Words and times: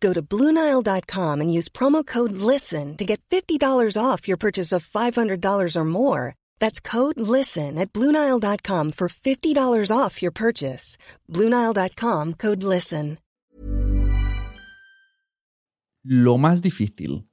Go 0.00 0.12
to 0.14 0.22
Bluenile.com 0.22 1.40
and 1.40 1.52
use 1.52 1.68
promo 1.68 2.06
code 2.06 2.32
LISTEN 2.32 2.96
to 2.96 3.04
get 3.04 3.20
$50 3.30 3.60
off 3.96 4.26
your 4.26 4.38
purchase 4.38 4.72
of 4.72 4.86
$500 4.86 5.76
or 5.76 5.84
more. 5.84 6.34
That's 6.58 6.80
code 6.80 7.20
LISTEN 7.20 7.78
at 7.78 7.92
Bluenile.com 7.92 8.92
for 8.92 9.08
$50 9.08 9.90
off 9.94 10.22
your 10.22 10.32
purchase. 10.32 10.96
Bluenile.com 11.28 12.34
code 12.34 12.62
LISTEN. 12.62 13.18
Lo 16.02 16.38
más 16.38 16.62
difícil, 16.62 17.28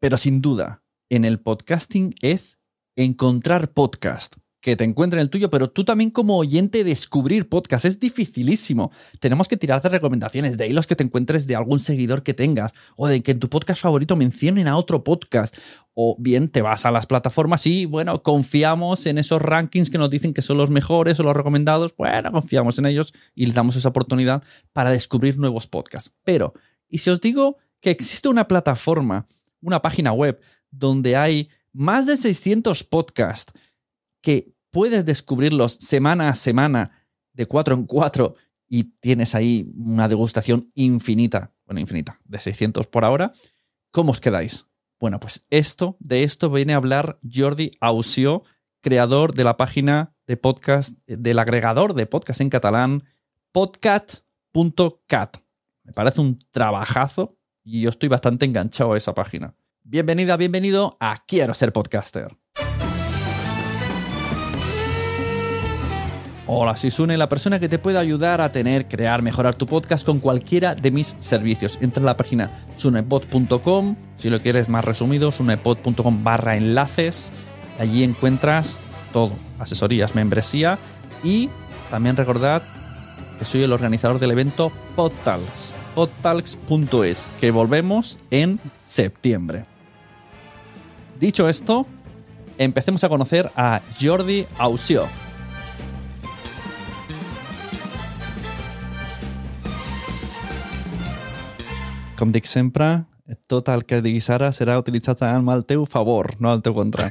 pero 0.00 0.16
sin 0.16 0.40
duda, 0.40 0.84
en 1.10 1.24
el 1.24 1.40
podcasting 1.40 2.14
es 2.22 2.60
encontrar 2.96 3.72
podcast. 3.72 4.36
Que 4.66 4.74
te 4.74 4.82
encuentren 4.82 5.20
el 5.20 5.30
tuyo, 5.30 5.48
pero 5.48 5.70
tú 5.70 5.84
también 5.84 6.10
como 6.10 6.36
oyente 6.36 6.82
descubrir 6.82 7.48
podcast. 7.48 7.84
Es 7.84 8.00
dificilísimo. 8.00 8.90
Tenemos 9.20 9.46
que 9.46 9.56
tirar 9.56 9.80
de 9.80 9.88
recomendaciones, 9.88 10.58
de 10.58 10.64
ahí 10.64 10.72
los 10.72 10.88
que 10.88 10.96
te 10.96 11.04
encuentres 11.04 11.46
de 11.46 11.54
algún 11.54 11.78
seguidor 11.78 12.24
que 12.24 12.34
tengas, 12.34 12.72
o 12.96 13.06
de 13.06 13.22
que 13.22 13.30
en 13.30 13.38
tu 13.38 13.48
podcast 13.48 13.80
favorito 13.80 14.16
mencionen 14.16 14.66
a 14.66 14.76
otro 14.76 15.04
podcast, 15.04 15.56
o 15.94 16.16
bien 16.18 16.48
te 16.48 16.62
vas 16.62 16.84
a 16.84 16.90
las 16.90 17.06
plataformas 17.06 17.64
y, 17.68 17.84
bueno, 17.84 18.24
confiamos 18.24 19.06
en 19.06 19.18
esos 19.18 19.40
rankings 19.40 19.88
que 19.88 19.98
nos 19.98 20.10
dicen 20.10 20.34
que 20.34 20.42
son 20.42 20.56
los 20.56 20.68
mejores 20.68 21.20
o 21.20 21.22
los 21.22 21.36
recomendados, 21.36 21.94
bueno, 21.96 22.32
confiamos 22.32 22.76
en 22.80 22.86
ellos 22.86 23.14
y 23.36 23.46
les 23.46 23.54
damos 23.54 23.76
esa 23.76 23.90
oportunidad 23.90 24.42
para 24.72 24.90
descubrir 24.90 25.38
nuevos 25.38 25.68
podcasts. 25.68 26.10
Pero, 26.24 26.54
¿y 26.88 26.98
si 26.98 27.10
os 27.10 27.20
digo 27.20 27.58
que 27.80 27.90
existe 27.90 28.28
una 28.28 28.48
plataforma, 28.48 29.28
una 29.60 29.80
página 29.80 30.12
web, 30.12 30.40
donde 30.72 31.14
hay 31.14 31.50
más 31.72 32.04
de 32.04 32.16
600 32.16 32.82
podcasts 32.82 33.52
que 34.20 34.55
puedes 34.76 35.06
descubrirlos 35.06 35.72
semana 35.72 36.28
a 36.28 36.34
semana, 36.34 36.90
de 37.32 37.46
cuatro 37.46 37.74
en 37.74 37.84
cuatro, 37.86 38.34
y 38.68 38.84
tienes 39.00 39.34
ahí 39.34 39.72
una 39.74 40.06
degustación 40.06 40.70
infinita, 40.74 41.54
bueno, 41.64 41.80
infinita, 41.80 42.20
de 42.26 42.38
600 42.38 42.86
por 42.86 43.06
ahora, 43.06 43.32
¿cómo 43.90 44.10
os 44.10 44.20
quedáis? 44.20 44.66
Bueno, 45.00 45.18
pues 45.18 45.46
esto, 45.48 45.96
de 45.98 46.24
esto 46.24 46.50
viene 46.50 46.74
a 46.74 46.76
hablar 46.76 47.18
Jordi 47.22 47.70
Ausio, 47.80 48.42
creador 48.82 49.32
de 49.32 49.44
la 49.44 49.56
página 49.56 50.14
de 50.26 50.36
podcast, 50.36 50.98
del 51.06 51.38
agregador 51.38 51.94
de 51.94 52.04
podcast 52.04 52.42
en 52.42 52.50
catalán, 52.50 53.04
podcast.cat. 53.52 55.38
Me 55.84 55.94
parece 55.94 56.20
un 56.20 56.38
trabajazo 56.50 57.38
y 57.64 57.80
yo 57.80 57.88
estoy 57.88 58.10
bastante 58.10 58.44
enganchado 58.44 58.92
a 58.92 58.98
esa 58.98 59.14
página. 59.14 59.54
Bienvenida, 59.84 60.36
bienvenido 60.36 60.98
a 61.00 61.24
Quiero 61.26 61.54
ser 61.54 61.72
podcaster. 61.72 62.28
Hola, 66.48 66.76
soy 66.76 66.92
Sune, 66.92 67.16
la 67.16 67.28
persona 67.28 67.58
que 67.58 67.68
te 67.68 67.80
puede 67.80 67.98
ayudar 67.98 68.40
a 68.40 68.52
tener, 68.52 68.86
crear, 68.86 69.20
mejorar 69.20 69.56
tu 69.56 69.66
podcast 69.66 70.06
con 70.06 70.20
cualquiera 70.20 70.76
de 70.76 70.92
mis 70.92 71.16
servicios. 71.18 71.76
Entra 71.80 72.04
a 72.04 72.06
la 72.06 72.16
página 72.16 72.52
sunepod.com, 72.76 73.96
si 74.16 74.30
lo 74.30 74.40
quieres 74.40 74.68
más 74.68 74.84
resumido, 74.84 75.32
sunepod.com 75.32 76.22
barra 76.22 76.56
enlaces. 76.56 77.32
Allí 77.80 78.04
encuentras 78.04 78.78
todo, 79.12 79.32
asesorías, 79.58 80.14
membresía 80.14 80.78
y 81.24 81.50
también 81.90 82.16
recordad 82.16 82.62
que 83.40 83.44
soy 83.44 83.64
el 83.64 83.72
organizador 83.72 84.20
del 84.20 84.30
evento 84.30 84.70
PodTalks, 84.94 85.74
podtalks.es, 85.96 87.28
que 87.40 87.50
volvemos 87.50 88.20
en 88.30 88.60
septiembre. 88.82 89.64
Dicho 91.18 91.48
esto, 91.48 91.88
empecemos 92.56 93.02
a 93.02 93.08
conocer 93.08 93.50
a 93.56 93.80
Jordi 94.00 94.46
Ausio. 94.58 95.08
Com 102.16 102.32
dic 102.32 102.48
sempre, 102.48 103.04
tot 103.50 103.68
el 103.68 103.84
que 103.84 104.00
diguis 104.04 104.28
ara 104.32 104.48
serà 104.54 104.78
utilitzat 104.80 105.22
al 105.26 105.64
teu 105.68 105.84
favor, 105.86 106.32
no 106.40 106.50
al 106.50 106.62
teu 106.64 106.74
contra. 106.74 107.10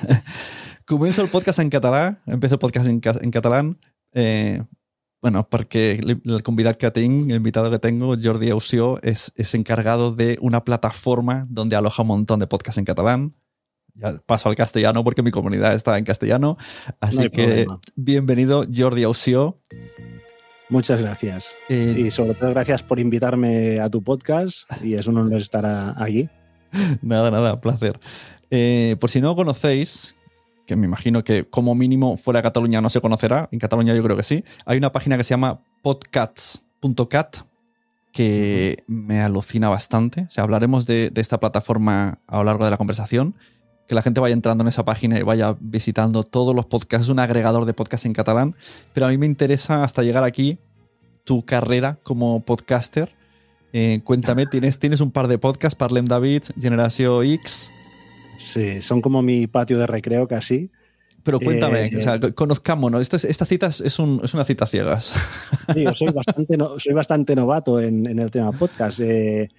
Començo 0.90 1.22
el 1.22 1.30
podcast 1.30 1.62
en 1.62 1.70
català, 1.70 2.18
empiezo 2.26 2.56
el 2.56 2.62
podcast 2.62 2.88
en, 2.90 3.00
en 3.00 3.30
català, 3.34 3.62
eh, 4.14 4.62
bueno, 5.22 5.46
porque 5.48 6.00
el 6.02 6.42
convidado 6.42 6.76
que 6.78 6.90
tengo, 6.90 7.24
el 7.26 7.36
invitado 7.36 7.70
que 7.70 7.78
tengo, 7.78 8.14
Jordi 8.20 8.50
Ausio, 8.50 9.00
es, 9.02 9.32
es 9.36 9.54
encargado 9.54 10.12
de 10.14 10.36
una 10.40 10.64
plataforma 10.64 11.44
donde 11.48 11.76
aloja 11.76 12.02
un 12.02 12.08
montón 12.08 12.40
de 12.40 12.48
podcasts 12.48 12.78
en 12.78 12.84
catalán. 12.84 13.34
Ya 13.94 14.14
paso 14.26 14.48
al 14.48 14.56
castellano 14.56 15.04
porque 15.04 15.22
mi 15.22 15.30
comunidad 15.30 15.74
está 15.74 15.96
en 15.98 16.04
castellano. 16.04 16.56
Así 16.98 17.24
no 17.24 17.30
que 17.30 17.44
problema. 17.44 17.74
bienvenido, 17.94 18.64
Jordi 18.74 19.04
Ausio. 19.04 19.60
Muchas 20.72 21.02
gracias. 21.02 21.54
Eh, 21.68 22.04
y 22.06 22.10
sobre 22.10 22.32
todo 22.32 22.48
gracias 22.48 22.82
por 22.82 22.98
invitarme 22.98 23.78
a 23.78 23.90
tu 23.90 24.02
podcast 24.02 24.62
y 24.82 24.94
es 24.94 25.06
un 25.06 25.18
honor 25.18 25.38
estar 25.38 25.66
allí. 25.98 26.30
Nada, 27.02 27.30
nada, 27.30 27.60
placer. 27.60 28.00
Eh, 28.50 28.96
por 28.98 29.10
si 29.10 29.20
no 29.20 29.36
conocéis, 29.36 30.16
que 30.66 30.74
me 30.74 30.86
imagino 30.86 31.22
que 31.22 31.44
como 31.44 31.74
mínimo 31.74 32.16
fuera 32.16 32.38
de 32.38 32.44
Cataluña 32.44 32.80
no 32.80 32.88
se 32.88 33.02
conocerá, 33.02 33.50
en 33.52 33.58
Cataluña 33.58 33.94
yo 33.94 34.02
creo 34.02 34.16
que 34.16 34.22
sí, 34.22 34.44
hay 34.64 34.78
una 34.78 34.90
página 34.92 35.18
que 35.18 35.24
se 35.24 35.34
llama 35.34 35.60
podcats.cat 35.82 37.36
que 38.10 38.82
me 38.86 39.20
alucina 39.20 39.68
bastante. 39.68 40.22
O 40.22 40.30
sea, 40.30 40.44
hablaremos 40.44 40.86
de, 40.86 41.10
de, 41.10 41.20
esta 41.20 41.38
plataforma 41.38 42.20
a 42.26 42.38
lo 42.38 42.44
largo 42.44 42.64
de 42.64 42.70
la 42.70 42.78
conversación. 42.78 43.34
Que 43.92 43.96
la 43.96 44.00
gente 44.00 44.20
vaya 44.20 44.32
entrando 44.32 44.64
en 44.64 44.68
esa 44.68 44.86
página 44.86 45.18
y 45.18 45.22
vaya 45.22 45.54
visitando 45.60 46.22
todos 46.22 46.56
los 46.56 46.64
podcasts. 46.64 47.04
Es 47.04 47.10
un 47.10 47.18
agregador 47.18 47.66
de 47.66 47.74
podcasts 47.74 48.06
en 48.06 48.14
catalán. 48.14 48.56
Pero 48.94 49.04
a 49.04 49.10
mí 49.10 49.18
me 49.18 49.26
interesa 49.26 49.84
hasta 49.84 50.02
llegar 50.02 50.24
aquí 50.24 50.56
tu 51.24 51.44
carrera 51.44 51.98
como 52.02 52.42
podcaster. 52.42 53.14
Eh, 53.74 54.00
cuéntame, 54.02 54.46
¿tienes, 54.46 54.78
tienes 54.78 55.02
un 55.02 55.10
par 55.10 55.28
de 55.28 55.36
podcasts, 55.36 55.74
Parlem 55.74 56.06
David, 56.06 56.42
Generación 56.58 57.22
X. 57.22 57.70
Sí, 58.38 58.80
son 58.80 59.02
como 59.02 59.20
mi 59.20 59.46
patio 59.46 59.76
de 59.76 59.86
recreo 59.86 60.26
casi. 60.26 60.70
Pero 61.22 61.38
cuéntame, 61.38 61.88
eh, 61.88 61.98
o 61.98 62.00
sea, 62.00 62.18
conozcámonos. 62.34 63.02
Esta, 63.02 63.18
esta 63.28 63.44
cita 63.44 63.66
es, 63.66 63.82
es, 63.82 63.98
una 63.98 64.44
cita 64.44 64.66
ciegas. 64.66 65.12
Sí, 65.74 65.84
yo 65.84 65.92
soy 65.92 66.08
bastante, 66.12 66.56
soy 66.78 66.94
bastante 66.94 67.36
novato 67.36 67.78
en, 67.78 68.06
en, 68.06 68.20
el 68.20 68.30
tema 68.30 68.52
podcast. 68.52 69.00
Eh, 69.00 69.50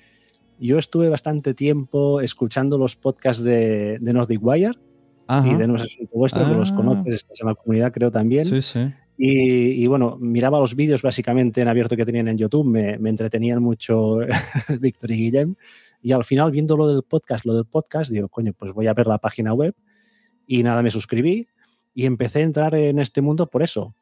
yo 0.60 0.78
estuve 0.78 1.10
bastante 1.10 1.54
tiempo 1.54 2.22
escuchando 2.22 2.78
los 2.78 2.96
podcasts 2.96 3.44
de, 3.44 3.98
de 4.00 4.14
Nordic 4.14 4.40
Wire 4.42 4.78
y 5.46 5.56
de 5.56 5.68
No 5.68 5.78
sé 5.80 6.08
vuestro, 6.12 6.46
que 6.46 6.54
los 6.54 6.72
ah. 6.72 6.76
conoces, 6.76 7.14
estás 7.14 7.40
en 7.42 7.48
la 7.48 7.56
comunidad 7.56 7.92
creo 7.92 8.12
también. 8.12 8.46
Sí, 8.46 8.62
sí. 8.62 8.92
Y, 9.16 9.86
bueno, 9.88 10.18
miraba 10.20 10.60
los 10.60 10.76
vídeos 10.76 11.02
básicamente 11.02 11.62
en 11.62 11.68
abierto 11.68 11.96
que 11.96 12.06
tenían 12.06 12.28
en 12.28 12.38
YouTube, 12.38 12.66
me, 12.66 12.98
me 12.98 13.10
entretenían 13.10 13.62
mucho 13.62 14.18
Víctor 14.80 15.12
y 15.12 15.16
Guillem. 15.16 15.56
Y 16.02 16.12
al 16.12 16.26
final, 16.26 16.52
viendo 16.52 16.76
lo 16.76 16.88
del 16.88 17.04
podcast, 17.04 17.46
lo 17.46 17.56
del 17.56 17.66
podcast, 17.66 18.12
digo, 18.12 18.28
coño, 18.28 18.54
pues 18.54 18.74
voy 18.74 18.88
a 18.88 18.94
ver 18.94 19.08
la 19.08 19.20
página 19.20 19.54
web. 19.54 19.76
Y 20.46 20.64
nada, 20.64 20.82
me 20.82 20.92
suscribí 20.92 21.48
y 21.94 22.06
empecé 22.06 22.40
a 22.40 22.44
entrar 22.44 22.76
en 22.76 23.00
este 23.00 23.22
mundo 23.22 23.50
por 23.50 23.64
eso. 23.64 23.96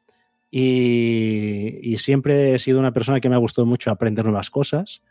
Y, 0.50 1.94
siempre 1.98 2.54
he 2.54 2.58
sido 2.58 2.78
una 2.78 2.92
persona 2.92 3.20
que 3.20 3.28
me 3.28 3.36
ha 3.36 3.38
gustado 3.38 3.64
mucho 3.64 3.90
aprender 3.90 4.24
nuevas 4.24 4.50
cosas, 4.50 5.02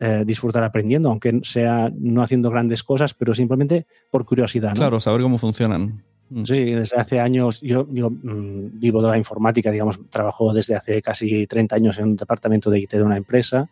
eh, 0.00 0.24
disfrutar 0.26 0.64
aprendiendo, 0.64 1.08
aunque 1.08 1.40
sea 1.42 1.90
no 1.96 2.22
haciendo 2.22 2.50
grandes 2.50 2.82
cosas, 2.82 3.14
pero 3.14 3.34
simplemente 3.34 3.86
por 4.10 4.24
curiosidad. 4.24 4.74
Claro, 4.74 5.00
saber 5.00 5.22
cómo 5.22 5.38
funcionan. 5.38 6.02
Mm. 6.30 6.44
Sí, 6.44 6.72
desde 6.72 6.96
hace 6.96 7.20
años 7.20 7.60
yo, 7.60 7.86
yo 7.90 8.10
mm, 8.10 8.78
vivo 8.78 9.02
de 9.02 9.08
la 9.08 9.18
informática, 9.18 9.70
digamos, 9.70 10.00
trabajo 10.10 10.52
desde 10.52 10.74
hace 10.74 11.02
casi 11.02 11.46
30 11.46 11.76
años 11.76 11.98
en 11.98 12.06
un 12.06 12.16
departamento 12.16 12.70
de 12.70 12.80
IT 12.80 12.92
de 12.92 13.02
una 13.02 13.16
empresa 13.16 13.68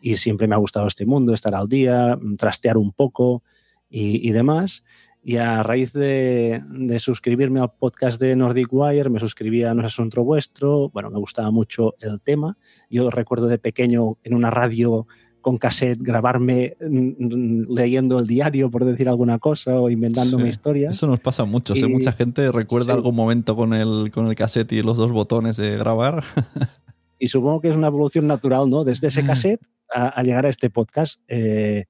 y 0.00 0.16
siempre 0.16 0.46
me 0.46 0.54
ha 0.54 0.58
gustado 0.58 0.86
este 0.86 1.06
mundo, 1.06 1.32
estar 1.32 1.54
al 1.54 1.68
día, 1.68 2.18
mm, 2.20 2.36
trastear 2.36 2.76
un 2.76 2.92
poco 2.92 3.42
y, 3.88 4.28
y 4.28 4.32
demás. 4.32 4.84
Y 5.24 5.36
a 5.36 5.62
raíz 5.62 5.92
de, 5.92 6.62
suscribirme 6.98 7.60
al 7.60 7.72
podcast 7.72 8.20
de 8.20 8.34
Nordic 8.34 8.66
Wire, 8.72 9.08
me 9.08 9.20
suscribí 9.20 9.62
a 9.62 9.72
No 9.72 9.82
es 9.82 9.86
Asunto 9.86 10.24
Vuestro. 10.24 10.88
Bueno, 10.88 11.10
me 11.10 11.18
gustaba 11.20 11.52
mucho 11.52 11.94
el 12.00 12.20
tema. 12.20 12.58
Yo 12.90 13.08
recuerdo 13.08 13.46
de 13.46 13.58
pequeño 13.58 14.18
en 14.24 14.34
una 14.34 14.50
radio 14.50 15.06
con 15.42 15.58
cassette 15.58 15.98
grabarme 16.00 16.76
mm, 16.80 17.70
leyendo 17.70 18.18
el 18.18 18.26
diario, 18.26 18.70
por 18.70 18.84
decir 18.84 19.08
alguna 19.08 19.38
cosa, 19.38 19.78
o 19.78 19.90
inventándome 19.90 20.48
historias. 20.48 20.96
Eso 20.96 21.06
nos 21.06 21.20
pasa 21.20 21.44
mucho. 21.44 21.74
¿eh? 21.74 21.86
Mucha 21.88 22.12
gente 22.12 22.50
recuerda 22.50 22.94
algún 22.94 23.14
momento 23.14 23.54
con 23.54 23.74
el, 23.74 24.10
con 24.10 24.28
el 24.28 24.34
cassette 24.34 24.72
y 24.72 24.82
los 24.82 24.96
dos 24.96 25.12
botones 25.12 25.58
de 25.58 25.76
grabar. 25.76 26.24
y 27.18 27.28
supongo 27.28 27.60
que 27.60 27.68
es 27.68 27.76
una 27.76 27.88
evolución 27.88 28.26
natural, 28.26 28.68
¿no? 28.68 28.84
Desde 28.84 29.08
ese 29.08 29.26
cassette 29.26 29.60
a, 29.92 30.22
llegar 30.22 30.46
a 30.46 30.48
este 30.48 30.70
podcast. 30.70 31.20
Eh, 31.28 31.84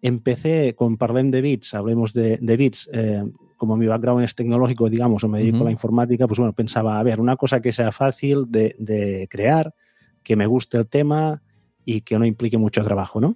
empecé 0.00 0.74
con 0.76 0.96
Parlem 0.96 1.28
de 1.28 1.40
Bits, 1.40 1.74
hablemos 1.74 2.12
de, 2.12 2.38
de 2.40 2.56
Bits, 2.56 2.88
eh, 2.92 3.24
como 3.58 3.76
mi 3.76 3.86
background 3.86 4.24
es 4.24 4.34
tecnológico, 4.34 4.88
digamos, 4.88 5.24
o 5.24 5.28
me 5.28 5.40
dedico 5.40 5.62
a 5.62 5.64
la 5.64 5.72
informática, 5.72 6.26
pues 6.26 6.38
bueno, 6.38 6.52
pensaba, 6.52 6.98
a 6.98 7.02
ver, 7.02 7.20
una 7.20 7.36
cosa 7.36 7.60
que 7.60 7.72
sea 7.72 7.90
fácil 7.90 8.44
de, 8.48 9.26
crear, 9.28 9.74
que 10.22 10.36
me 10.36 10.46
guste 10.46 10.78
el 10.78 10.86
tema 10.86 11.42
y 11.88 12.02
que 12.02 12.18
no 12.18 12.26
implique 12.26 12.58
mucho 12.58 12.84
trabajo, 12.84 13.18
¿no? 13.18 13.34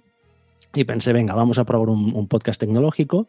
Y 0.75 0.83
pensé, 0.83 1.11
venga, 1.11 1.33
vamos 1.33 1.57
a 1.57 1.65
probar 1.65 1.89
un, 1.89 2.27
podcast 2.27 2.59
tecnológico. 2.59 3.27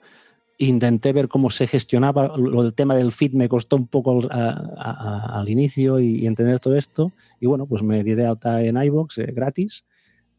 Intenté 0.58 1.14
ver 1.14 1.28
cómo 1.28 1.48
se 1.48 1.66
gestionaba, 1.66 2.36
lo 2.36 2.62
del 2.62 2.74
tema 2.74 2.94
del 2.94 3.10
feed 3.10 3.32
me 3.32 3.48
costó 3.48 3.76
un 3.76 3.86
poco 3.86 4.20
al 4.30 5.48
inicio 5.48 5.98
y, 5.98 6.26
entender 6.26 6.60
todo 6.60 6.76
esto. 6.76 7.12
Y 7.40 7.46
bueno, 7.46 7.64
pues 7.64 7.82
me 7.82 8.04
di 8.04 8.14
de 8.14 8.26
alta 8.26 8.62
en 8.62 8.76
iVoox 8.76 9.16
eh, 9.16 9.32
gratis 9.32 9.84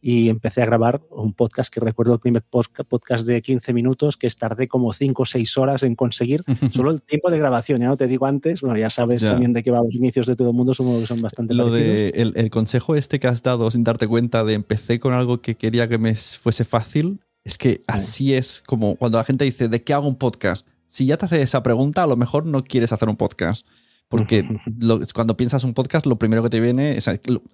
y 0.07 0.29
empecé 0.29 0.61
a 0.61 0.67
grabar 0.67 1.01
un 1.09 1.33
podcast 1.33 1.73
que 1.73 1.79
recuerdo 1.79 2.13
el 2.13 2.19
primer 2.19 2.43
podcast 2.43 3.25
de 3.25 3.41
15 3.41 3.73
minutos 3.73 4.17
que 4.17 4.29
tardé 4.29 4.67
como 4.67 4.93
5 4.93 5.19
o 5.19 5.25
6 5.25 5.57
horas 5.57 5.81
en 5.81 5.95
conseguir. 5.95 6.43
Solo 6.71 6.91
el 6.91 7.01
tiempo 7.01 7.31
de 7.31 7.39
grabación, 7.39 7.81
ya 7.81 7.87
no 7.87 7.97
te 7.97 8.05
digo 8.05 8.27
antes, 8.27 8.61
bueno, 8.61 8.77
ya 8.77 8.91
sabes 8.91 9.23
también 9.23 9.53
de 9.53 9.63
qué 9.63 9.71
va 9.71 9.81
los 9.81 9.95
inicios 9.95 10.27
de 10.27 10.35
todo 10.35 10.51
el 10.51 10.53
mundo, 10.55 10.75
son, 10.75 11.07
son 11.07 11.23
bastante 11.23 11.55
Lo 11.55 11.71
de 11.71 12.09
el, 12.09 12.51
consejo 12.51 12.95
este 12.95 13.19
que 13.19 13.25
has 13.25 13.41
dado 13.41 13.71
sin 13.71 13.83
darte 13.83 14.07
cuenta 14.07 14.43
de 14.43 14.53
empecé 14.53 14.99
con 14.99 15.11
algo 15.11 15.41
que 15.41 15.55
quería 15.55 15.87
que 15.87 15.97
me 15.97 16.13
fuese 16.13 16.65
fácil, 16.65 17.19
es 17.43 17.57
que 17.57 17.81
así 17.87 18.35
es 18.35 18.61
como 18.67 18.97
cuando 18.97 19.17
la 19.17 19.23
gente 19.23 19.43
dice, 19.43 19.69
¿de 19.69 19.81
qué 19.81 19.93
hago 19.93 20.07
un 20.07 20.17
podcast? 20.17 20.67
Si 20.85 21.07
ya 21.07 21.17
te 21.17 21.25
hace 21.25 21.41
esa 21.41 21.63
pregunta, 21.63 22.03
a 22.03 22.07
lo 22.07 22.15
mejor 22.15 22.45
no 22.45 22.63
quieres 22.63 22.93
hacer 22.93 23.09
un 23.09 23.15
podcast. 23.15 23.65
Porque 24.07 24.45
cuando 25.13 25.37
piensas 25.37 25.63
un 25.63 25.73
podcast, 25.73 26.05
lo 26.05 26.17
primero 26.17 26.43
que 26.43 26.49
te 26.49 26.59
viene 26.59 26.97
es, 26.97 27.09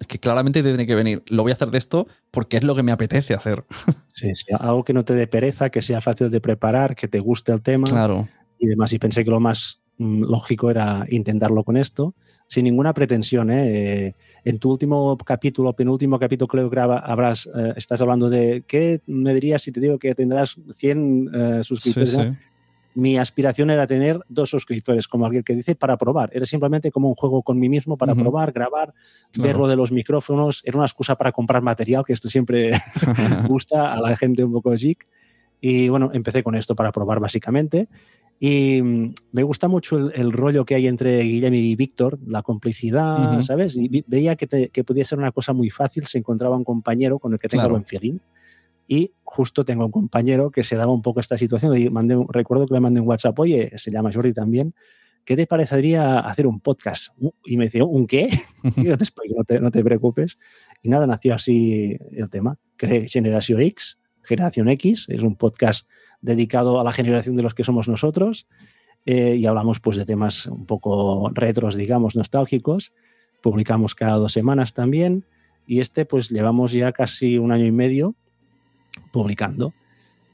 que 0.08 0.18
claramente 0.18 0.62
te 0.62 0.68
tiene 0.68 0.86
que 0.86 0.94
venir, 0.94 1.22
lo 1.28 1.42
voy 1.42 1.52
a 1.52 1.54
hacer 1.54 1.70
de 1.70 1.78
esto 1.78 2.06
porque 2.30 2.56
es 2.56 2.64
lo 2.64 2.74
que 2.74 2.82
me 2.82 2.92
apetece 2.92 3.34
hacer. 3.34 3.64
Sí, 4.14 4.28
sí, 4.34 4.46
algo 4.56 4.84
que 4.84 4.92
no 4.92 5.04
te 5.06 5.14
dé 5.14 5.26
pereza, 5.26 5.70
que 5.70 5.80
sea 5.80 6.02
fácil 6.02 6.30
de 6.30 6.40
preparar, 6.40 6.94
que 6.94 7.08
te 7.08 7.18
guste 7.18 7.50
el 7.50 7.62
tema 7.62 7.88
claro. 7.88 8.28
y 8.58 8.66
demás. 8.66 8.92
Y 8.92 8.98
pensé 8.98 9.24
que 9.24 9.30
lo 9.30 9.40
más 9.40 9.80
mm, 9.96 10.24
lógico 10.24 10.70
era 10.70 11.06
intentarlo 11.08 11.64
con 11.64 11.78
esto, 11.78 12.14
sin 12.46 12.64
ninguna 12.64 12.92
pretensión. 12.92 13.50
¿eh? 13.50 14.06
eh 14.06 14.14
en 14.44 14.58
tu 14.58 14.70
último 14.70 15.16
capítulo, 15.16 15.72
penúltimo 15.72 16.18
capítulo, 16.18 16.46
creo 16.46 16.70
que 16.70 16.78
habrás, 16.78 17.46
eh, 17.46 17.72
estás 17.76 18.00
hablando 18.02 18.28
de 18.28 18.64
qué 18.66 19.00
me 19.06 19.32
dirías 19.34 19.62
si 19.62 19.72
te 19.72 19.80
digo 19.80 19.98
que 19.98 20.14
tendrás 20.14 20.56
100 20.76 21.30
eh, 21.32 21.60
suscriptores. 21.64 22.10
Sí, 22.10 22.16
sí 22.16 22.51
mi 22.94 23.16
aspiración 23.16 23.70
era 23.70 23.86
tener 23.86 24.20
dos 24.28 24.50
suscriptores, 24.50 25.08
como 25.08 25.26
alguien 25.26 25.42
que 25.42 25.54
dice, 25.54 25.74
para 25.74 25.96
probar. 25.96 26.30
Era 26.32 26.46
simplemente 26.46 26.90
como 26.90 27.08
un 27.08 27.14
juego 27.14 27.42
con 27.42 27.58
mí 27.58 27.68
mismo 27.68 27.96
para 27.96 28.14
probar, 28.14 28.52
grabar, 28.52 28.92
ver 29.34 29.56
lo 29.56 29.66
de 29.68 29.76
los 29.76 29.92
micrófonos. 29.92 30.62
Era 30.64 30.78
una 30.78 30.86
excusa 30.86 31.16
para 31.16 31.32
comprar 31.32 31.62
material, 31.62 32.04
que 32.04 32.12
esto 32.12 32.28
siempre 32.28 32.72
gusta 33.48 33.92
a 33.92 34.00
la 34.00 34.16
gente 34.16 34.44
un 34.44 34.52
poco 34.52 34.72
geek. 34.72 35.04
Y 35.60 35.88
bueno, 35.88 36.10
empecé 36.12 36.42
con 36.42 36.54
esto 36.54 36.74
para 36.74 36.92
probar 36.92 37.20
básicamente. 37.20 37.88
Y 38.40 38.82
mm, 38.82 39.14
me 39.30 39.42
gusta 39.44 39.68
mucho 39.68 40.10
el, 40.10 40.32
rollo 40.32 40.64
que 40.64 40.74
hay 40.74 40.88
entre 40.88 41.20
Guillermo 41.22 41.56
y 41.56 41.76
Víctor, 41.76 42.18
la 42.26 42.42
complicidad, 42.42 43.40
¿sabes? 43.42 43.76
Y 43.76 44.04
veía 44.08 44.34
que, 44.34 44.68
que, 44.68 44.84
podía 44.84 45.04
ser 45.04 45.18
una 45.18 45.30
cosa 45.30 45.52
muy 45.52 45.70
fácil, 45.70 46.06
se 46.06 46.18
encontraba 46.18 46.56
un 46.56 46.64
compañero 46.64 47.20
con 47.20 47.32
el 47.32 47.38
que 47.38 47.48
tengo 47.48 47.68
buen 47.68 47.84
feeling. 47.84 48.18
Y 48.92 49.14
justo 49.24 49.64
tengo 49.64 49.86
un 49.86 49.90
compañero 49.90 50.50
que 50.50 50.62
se 50.62 50.76
daba 50.76 50.92
un 50.92 51.00
poco 51.00 51.20
esta 51.20 51.38
situación. 51.38 51.72
Le 51.72 51.88
mandé, 51.88 52.14
recuerdo 52.28 52.66
que 52.66 52.74
le 52.74 52.80
mandé 52.80 53.00
un 53.00 53.08
WhatsApp, 53.08 53.38
oye, 53.38 53.72
se 53.78 53.90
llama 53.90 54.10
Jordi 54.12 54.34
también. 54.34 54.74
¿Qué 55.24 55.34
te 55.34 55.46
parecería 55.46 56.18
hacer 56.18 56.46
un 56.46 56.60
podcast? 56.60 57.08
Uh, 57.18 57.30
y 57.46 57.56
me 57.56 57.64
decía, 57.64 57.86
¿un 57.86 58.06
qué? 58.06 58.28
y 58.76 58.84
yo 58.84 58.98
después, 58.98 59.30
no 59.34 59.44
te, 59.44 59.60
no 59.60 59.70
te 59.70 59.82
preocupes. 59.82 60.38
Y 60.82 60.90
nada, 60.90 61.06
nació 61.06 61.34
así 61.34 61.96
el 62.10 62.28
tema. 62.28 62.58
Generación 62.76 63.62
X, 63.62 63.96
Generación 64.24 64.68
X, 64.68 65.06
es 65.08 65.22
un 65.22 65.36
podcast 65.36 65.88
dedicado 66.20 66.78
a 66.78 66.84
la 66.84 66.92
generación 66.92 67.34
de 67.34 67.44
los 67.44 67.54
que 67.54 67.64
somos 67.64 67.88
nosotros. 67.88 68.46
Eh, 69.06 69.36
y 69.36 69.46
hablamos 69.46 69.80
pues 69.80 69.96
de 69.96 70.04
temas 70.04 70.44
un 70.44 70.66
poco 70.66 71.30
retros, 71.32 71.76
digamos, 71.76 72.14
nostálgicos. 72.14 72.92
Publicamos 73.40 73.94
cada 73.94 74.16
dos 74.16 74.32
semanas 74.32 74.74
también. 74.74 75.24
Y 75.66 75.80
este 75.80 76.04
pues 76.04 76.28
llevamos 76.28 76.72
ya 76.72 76.92
casi 76.92 77.38
un 77.38 77.52
año 77.52 77.64
y 77.64 77.72
medio 77.72 78.16
publicando. 79.10 79.74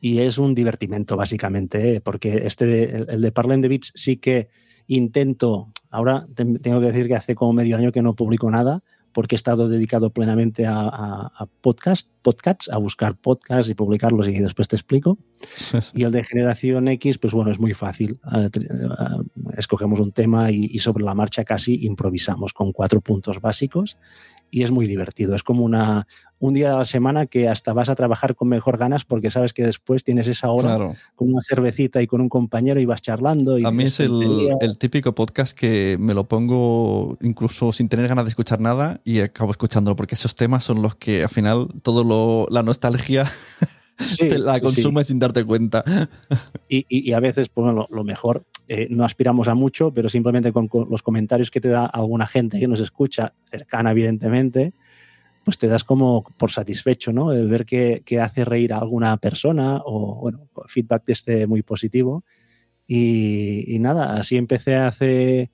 Y 0.00 0.18
es 0.20 0.38
un 0.38 0.54
divertimento, 0.54 1.16
básicamente, 1.16 2.00
porque 2.00 2.42
este, 2.44 2.96
el, 3.12 3.20
de 3.20 3.32
Parlen 3.32 3.60
de 3.60 3.68
Beats 3.68 3.92
sí 3.94 4.16
que 4.16 4.48
intento, 4.86 5.72
ahora 5.90 6.26
tengo 6.34 6.80
que 6.80 6.86
decir 6.86 7.08
que 7.08 7.16
hace 7.16 7.34
como 7.34 7.52
medio 7.52 7.76
año 7.76 7.92
que 7.92 8.02
no 8.02 8.14
publico 8.14 8.50
nada, 8.50 8.82
porque 9.12 9.34
he 9.34 9.36
estado 9.36 9.68
dedicado 9.68 10.10
plenamente 10.10 10.66
a, 10.66 10.80
a, 10.80 11.46
podcast, 11.60 12.08
podcasts, 12.22 12.68
a 12.70 12.78
buscar 12.78 13.16
podcasts 13.16 13.68
y 13.70 13.74
publicarlos 13.74 14.28
y 14.28 14.38
después 14.38 14.68
te 14.68 14.76
explico. 14.76 15.18
Y 15.94 16.04
el 16.04 16.12
de 16.12 16.24
generación 16.24 16.88
X, 16.88 17.18
pues 17.18 17.32
bueno, 17.32 17.50
es 17.50 17.58
muy 17.58 17.74
fácil. 17.74 18.20
Eh, 18.32 18.48
eh, 18.54 18.68
escogemos 19.56 20.00
un 20.00 20.12
tema 20.12 20.50
y, 20.50 20.78
sobre 20.78 21.04
la 21.04 21.14
marcha 21.14 21.44
casi 21.44 21.84
improvisamos 21.84 22.52
con 22.52 22.72
cuatro 22.72 23.00
puntos 23.00 23.40
básicos 23.40 23.98
y 24.50 24.62
es 24.62 24.70
muy 24.70 24.86
divertido. 24.86 25.34
Es 25.34 25.42
como 25.42 25.64
una, 25.64 26.06
un 26.38 26.52
día 26.52 26.70
de 26.70 26.76
la 26.76 26.84
semana 26.84 27.26
que 27.26 27.48
hasta 27.48 27.72
vas 27.72 27.88
a 27.88 27.94
trabajar 27.94 28.34
con 28.34 28.48
mejor 28.48 28.78
ganas 28.78 29.04
porque 29.04 29.30
sabes 29.30 29.52
que 29.52 29.64
después 29.64 30.04
tienes 30.04 30.28
esa 30.28 30.50
hora 30.50 30.96
con 31.14 31.32
una 31.32 31.42
cervecita 31.42 32.00
y 32.00 32.06
con 32.06 32.20
un 32.20 32.28
compañero 32.28 32.80
y 32.80 32.86
vas 32.86 33.02
charlando. 33.02 33.58
Y 33.58 33.64
a 33.64 33.70
mí 33.70 33.84
es 33.84 34.00
el, 34.00 34.56
el, 34.60 34.78
típico 34.78 35.14
podcast 35.14 35.56
que 35.56 35.96
me 35.98 36.14
lo 36.14 36.28
pongo 36.28 37.16
incluso 37.20 37.72
sin 37.72 37.88
tener 37.88 38.08
ganas 38.08 38.24
de 38.24 38.30
escuchar 38.30 38.60
nada 38.60 39.00
y 39.04 39.20
acabo 39.20 39.50
escuchándolo 39.50 39.96
porque 39.96 40.14
esos 40.14 40.34
temas 40.34 40.64
son 40.64 40.82
los 40.82 40.94
que 40.94 41.22
al 41.22 41.30
final 41.30 41.68
todo 41.82 42.04
lo, 42.04 42.46
la 42.50 42.62
nostalgia 42.62 43.24
te 44.18 44.38
la 44.38 44.60
consumes 44.60 45.06
sin 45.06 45.18
darte 45.18 45.44
cuenta. 45.44 45.84
Y, 46.68 46.86
y, 46.88 47.12
a 47.12 47.20
veces, 47.20 47.48
pues, 47.48 47.64
bueno, 47.64 47.86
lo, 47.90 48.04
mejor, 48.04 48.44
eh, 48.68 48.86
no 48.90 49.04
aspiramos 49.04 49.48
a 49.48 49.54
mucho, 49.54 49.92
pero 49.92 50.08
simplemente 50.08 50.52
con, 50.52 50.68
los 50.90 51.02
comentarios 51.02 51.50
que 51.50 51.60
te 51.60 51.68
da 51.68 51.86
alguna 51.86 52.26
gente 52.26 52.60
que 52.60 52.68
nos 52.68 52.80
escucha, 52.80 53.34
cercana 53.50 53.90
evidentemente, 53.90 54.72
pues 55.44 55.58
te 55.58 55.66
das 55.66 55.84
como 55.84 56.24
por 56.36 56.50
satisfecho, 56.50 57.12
¿no? 57.12 57.32
El 57.32 57.48
ver 57.48 57.64
que, 57.64 58.02
que 58.04 58.20
hace 58.20 58.44
reír 58.44 58.72
a 58.72 58.78
alguna 58.78 59.16
persona 59.16 59.80
o, 59.84 60.16
bueno, 60.16 60.48
feedback 60.66 61.04
de 61.06 61.12
este 61.12 61.46
muy 61.46 61.62
positivo. 61.62 62.24
Y, 62.86 63.64
y, 63.66 63.78
nada, 63.78 64.14
así 64.16 64.36
empecé 64.36 64.76
hace 64.76 65.50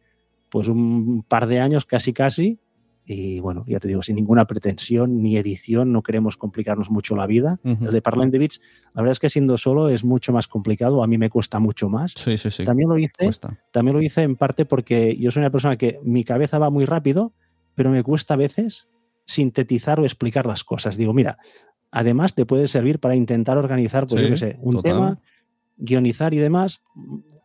pues 0.50 0.68
un 0.68 1.24
par 1.26 1.46
de 1.46 1.60
años, 1.60 1.84
casi 1.84 2.12
casi, 2.12 2.58
y 3.06 3.38
bueno, 3.40 3.64
ya 3.66 3.78
te 3.80 3.88
digo, 3.88 4.02
sin 4.02 4.16
ninguna 4.16 4.46
pretensión 4.46 5.20
ni 5.22 5.36
edición, 5.36 5.92
no 5.92 6.02
queremos 6.02 6.36
complicarnos 6.38 6.90
mucho 6.90 7.14
la 7.16 7.26
vida. 7.26 7.58
Uh 7.62 7.68
-huh. 7.72 7.86
El 7.88 7.92
de 7.92 8.00
Parlant 8.02 8.32
de 8.32 8.38
Bits, 8.38 8.60
la 8.94 9.02
verdad 9.02 9.12
es 9.12 9.20
que 9.20 9.28
siendo 9.28 9.58
solo 9.58 9.90
es 9.90 10.04
mucho 10.04 10.32
más 10.32 10.48
complicado, 10.48 11.02
a 11.02 11.06
mí 11.06 11.18
me 11.18 11.28
cuesta 11.30 11.58
mucho 11.58 11.88
más. 11.90 12.12
Sí, 12.16 12.38
sí, 12.38 12.50
sí. 12.50 12.64
También 12.64 12.88
lo 12.88 12.96
hice, 12.98 13.24
Cuesta. 13.24 13.58
también 13.72 13.96
lo 13.96 14.02
hice 14.02 14.22
en 14.22 14.36
parte 14.36 14.64
porque 14.64 15.16
yo 15.18 15.30
soy 15.30 15.40
una 15.40 15.50
persona 15.50 15.76
que 15.76 16.00
mi 16.02 16.24
cabeza 16.24 16.58
va 16.58 16.70
muy 16.70 16.86
rápido, 16.86 17.32
pero 17.74 17.90
me 17.90 18.02
cuesta 18.02 18.34
a 18.34 18.36
veces 18.38 18.88
sintetizar 19.26 20.00
o 20.00 20.04
explicar 20.04 20.46
las 20.46 20.64
cosas. 20.64 20.96
Digo, 20.96 21.12
mira, 21.12 21.38
además 21.90 22.34
te 22.34 22.46
puede 22.46 22.68
servir 22.68 22.98
para 23.00 23.14
intentar 23.16 23.56
organizar, 23.58 24.06
pues 24.06 24.20
Sí, 24.20 24.26
yo 24.28 24.32
qué 24.34 24.38
sé, 24.38 24.56
un 24.60 24.72
total. 24.76 24.92
tema, 24.92 25.20
guionizar 25.76 26.34
y 26.34 26.38
demás, 26.38 26.82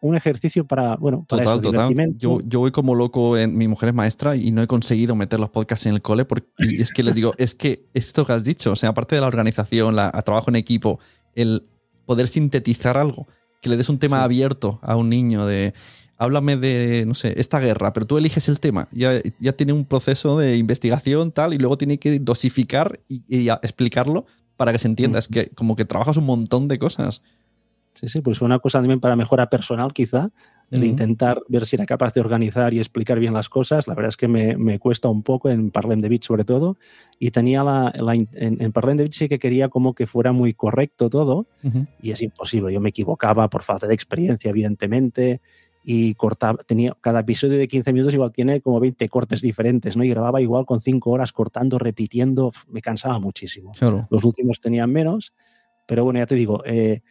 un 0.01 0.15
ejercicio 0.15 0.65
para, 0.65 0.95
bueno, 0.95 1.25
para 1.27 1.43
Total, 1.43 1.59
eso, 1.59 1.71
total. 1.71 2.17
Yo, 2.17 2.39
yo 2.45 2.59
voy 2.59 2.71
como 2.71 2.95
loco. 2.95 3.37
En, 3.37 3.57
mi 3.57 3.67
mujer 3.67 3.89
es 3.89 3.95
maestra 3.95 4.35
y 4.35 4.51
no 4.51 4.61
he 4.61 4.67
conseguido 4.67 5.15
meter 5.15 5.39
los 5.39 5.49
podcasts 5.49 5.85
en 5.85 5.95
el 5.95 6.01
cole 6.01 6.25
porque 6.25 6.47
es 6.57 6.93
que 6.93 7.03
les 7.03 7.15
digo, 7.15 7.33
es 7.37 7.55
que 7.55 7.85
esto 7.93 8.25
que 8.25 8.33
has 8.33 8.43
dicho, 8.43 8.71
o 8.71 8.75
sea, 8.75 8.89
aparte 8.89 9.15
de 9.15 9.21
la 9.21 9.27
organización, 9.27 9.95
la, 9.95 10.11
a 10.13 10.21
trabajo 10.21 10.49
en 10.49 10.55
equipo, 10.55 10.99
el 11.35 11.69
poder 12.05 12.27
sintetizar 12.27 12.97
algo, 12.97 13.27
que 13.61 13.69
le 13.69 13.77
des 13.77 13.89
un 13.89 13.99
tema 13.99 14.17
Sí. 14.17 14.23
abierto 14.23 14.79
a 14.81 14.95
un 14.95 15.09
niño 15.09 15.45
de 15.45 15.73
háblame 16.19 16.57
de, 16.57 17.05
no 17.07 17.15
sé, 17.15 17.33
esta 17.37 17.59
guerra, 17.59 17.93
pero 17.93 18.05
tú 18.05 18.17
eliges 18.17 18.49
el 18.49 18.59
tema. 18.59 18.87
Ya, 18.91 19.21
ya 19.39 19.53
tiene 19.53 19.73
un 19.73 19.85
proceso 19.85 20.37
de 20.37 20.57
investigación, 20.57 21.31
tal, 21.31 21.53
y 21.53 21.57
luego 21.57 21.77
tiene 21.77 21.97
que 21.97 22.19
dosificar 22.19 22.99
y, 23.07 23.49
explicarlo 23.63 24.25
para 24.57 24.73
que 24.73 24.79
se 24.79 24.89
entienda. 24.89 25.17
Mm. 25.17 25.19
Es 25.19 25.27
que 25.29 25.49
como 25.51 25.77
que 25.77 25.85
trabajas 25.85 26.17
un 26.17 26.25
montón 26.25 26.67
de 26.67 26.77
cosas. 26.77 27.23
Sí, 27.93 28.07
sí, 28.09 28.21
pues 28.21 28.41
una 28.41 28.59
cosa 28.59 28.79
también 28.79 28.99
para 28.99 29.15
mejora 29.15 29.49
personal, 29.49 29.91
quizá, 29.93 30.29
el 30.71 30.81
Ujú. 30.81 30.89
intentar 30.89 31.41
ver 31.47 31.65
si 31.65 31.75
era 31.75 31.85
capaz 31.85 32.13
de 32.13 32.21
organizar 32.21 32.73
y 32.73 32.79
explicar 32.79 33.19
bien 33.19 33.33
las 33.33 33.49
cosas. 33.49 33.87
La 33.87 33.95
verdad 33.95 34.09
es 34.09 34.17
que 34.17 34.27
me, 34.27 34.55
me 34.55 34.77
cuesta 34.77 35.09
un 35.09 35.23
poco 35.23 35.49
en 35.49 35.71
Parlem 35.71 35.99
de 35.99 36.09
Beach, 36.09 36.25
sobre 36.25 36.43
todo. 36.43 36.77
Y 37.17 37.31
tenía 37.31 37.63
la, 37.63 37.91
la 37.97 38.13
en, 38.13 38.27
en 38.33 38.71
Parlem 38.71 38.97
de 38.97 39.03
Beach 39.03 39.17
sí 39.17 39.27
que 39.27 39.39
quería 39.39 39.69
como 39.69 39.93
que 39.95 40.05
fuera 40.05 40.31
muy 40.31 40.53
correcto 40.53 41.09
todo, 41.09 41.47
Ujú. 41.63 41.87
y 41.99 42.11
es 42.11 42.21
imposible. 42.21 42.71
Yo 42.71 42.79
me 42.79 42.89
equivocaba 42.89 43.49
por 43.49 43.63
falta 43.63 43.87
de 43.87 43.95
experiencia, 43.95 44.49
evidentemente. 44.49 45.41
Y 45.81 46.13
cortaba, 46.15 46.61
tenía 46.63 46.95
cada 47.01 47.21
episodio 47.21 47.57
de 47.57 47.67
15 47.67 47.93
minutos 47.93 48.13
igual 48.13 48.31
tiene 48.33 48.61
como 48.61 48.79
20 48.79 49.07
cortes 49.09 49.41
diferentes, 49.41 49.95
¿no? 49.97 50.03
Y 50.03 50.09
grababa 50.09 50.41
igual 50.41 50.65
con 50.65 50.81
5 50.81 51.09
horas 51.09 51.31
cortando, 51.31 51.79
repitiendo, 51.79 52.51
me 52.67 52.81
cansaba 52.81 53.17
muchísimo. 53.17 53.71
Claro. 53.71 54.05
Los 54.11 54.23
últimos 54.25 54.59
tenían 54.59 54.91
menos, 54.91 55.33
pero 55.85 56.03
bueno, 56.03 56.19
ya 56.19 56.25
te 56.27 56.35
digo, 56.35 56.61
eh, 56.65 57.01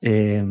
eh, 0.00 0.44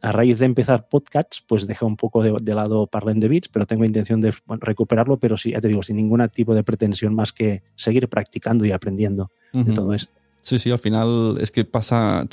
a 0.00 0.12
raíz 0.12 0.38
de 0.38 0.46
empezar 0.46 0.88
podcasts, 0.88 1.42
pues 1.46 1.66
dejé 1.66 1.84
un 1.84 1.96
poco 1.96 2.22
de, 2.22 2.34
de 2.40 2.54
lado 2.54 2.86
Parlem 2.86 3.18
de 3.18 3.28
Beats, 3.28 3.48
pero 3.48 3.66
tengo 3.66 3.84
intención 3.84 4.20
de 4.20 4.32
bueno, 4.46 4.60
recuperarlo, 4.64 5.18
pero 5.18 5.36
sí, 5.36 5.52
ya 5.52 5.60
te 5.60 5.68
digo, 5.68 5.82
sin 5.82 5.96
ningún 5.96 6.26
tipo 6.28 6.54
de 6.54 6.62
pretensión 6.62 7.14
más 7.14 7.32
que 7.32 7.62
seguir 7.74 8.08
practicando 8.08 8.64
y 8.64 8.72
aprendiendo 8.72 9.32
de 9.52 9.72
todo 9.72 9.94
esto. 9.94 10.12
Sí, 10.48 10.58
sí, 10.58 10.70
al 10.70 10.78
final 10.78 11.36
es 11.40 11.50
que 11.50 11.64
pasa, 11.64 12.26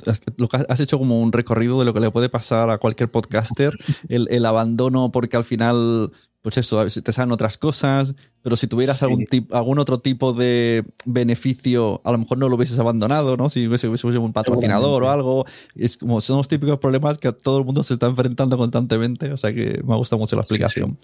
has 0.70 0.80
hecho 0.80 0.98
como 0.98 1.20
un 1.22 1.32
recorrido 1.32 1.78
de 1.80 1.86
lo 1.86 1.94
que 1.94 2.00
le 2.00 2.12
puede 2.12 2.30
pasar 2.30 2.70
a 2.70 2.78
cualquier 2.78 3.12
podcaster, 3.12 3.74
el, 4.10 4.28
el 4.32 4.46
abandono 4.46 5.12
porque 5.12 5.36
al 5.38 5.44
final, 5.44 6.12
pues 6.42 6.58
eso, 6.58 6.86
te 6.86 7.12
salen 7.12 7.32
otras 7.32 7.58
cosas, 7.58 8.16
pero 8.42 8.56
si 8.56 8.68
tuvieras 8.68 9.00
Sí. 9.00 9.06
algún, 9.06 9.26
tip- 9.26 9.54
algún 9.54 9.80
otro 9.80 9.98
tipo 9.98 10.32
de 10.34 10.84
beneficio, 11.06 12.02
a 12.06 12.12
lo 12.12 12.20
mejor 12.20 12.38
no 12.38 12.48
lo 12.48 12.56
hubieses 12.56 12.78
abandonado, 12.80 13.36
¿no? 13.36 13.50
Si 13.50 13.68
hubiese, 13.68 13.88
hubiese 13.88 14.08
un 14.18 14.32
patrocinador 14.34 15.04
o 15.04 15.10
algo, 15.12 15.46
es 15.76 15.98
como 15.98 16.22
son 16.22 16.38
los 16.38 16.48
típicos 16.48 16.80
problemas 16.80 17.18
que 17.18 17.32
todo 17.34 17.58
el 17.60 17.66
mundo 17.66 17.84
se 17.84 17.96
está 17.96 18.08
enfrentando 18.08 18.58
constantemente, 18.58 19.32
o 19.34 19.38
sea 19.38 19.54
que 19.54 19.82
me 19.84 19.94
ha 19.94 19.98
gustado 19.98 20.20
mucho 20.20 20.36
la 20.36 20.44
Sí, 20.44 20.50
sí. 20.50 20.54
explicación. 20.56 20.98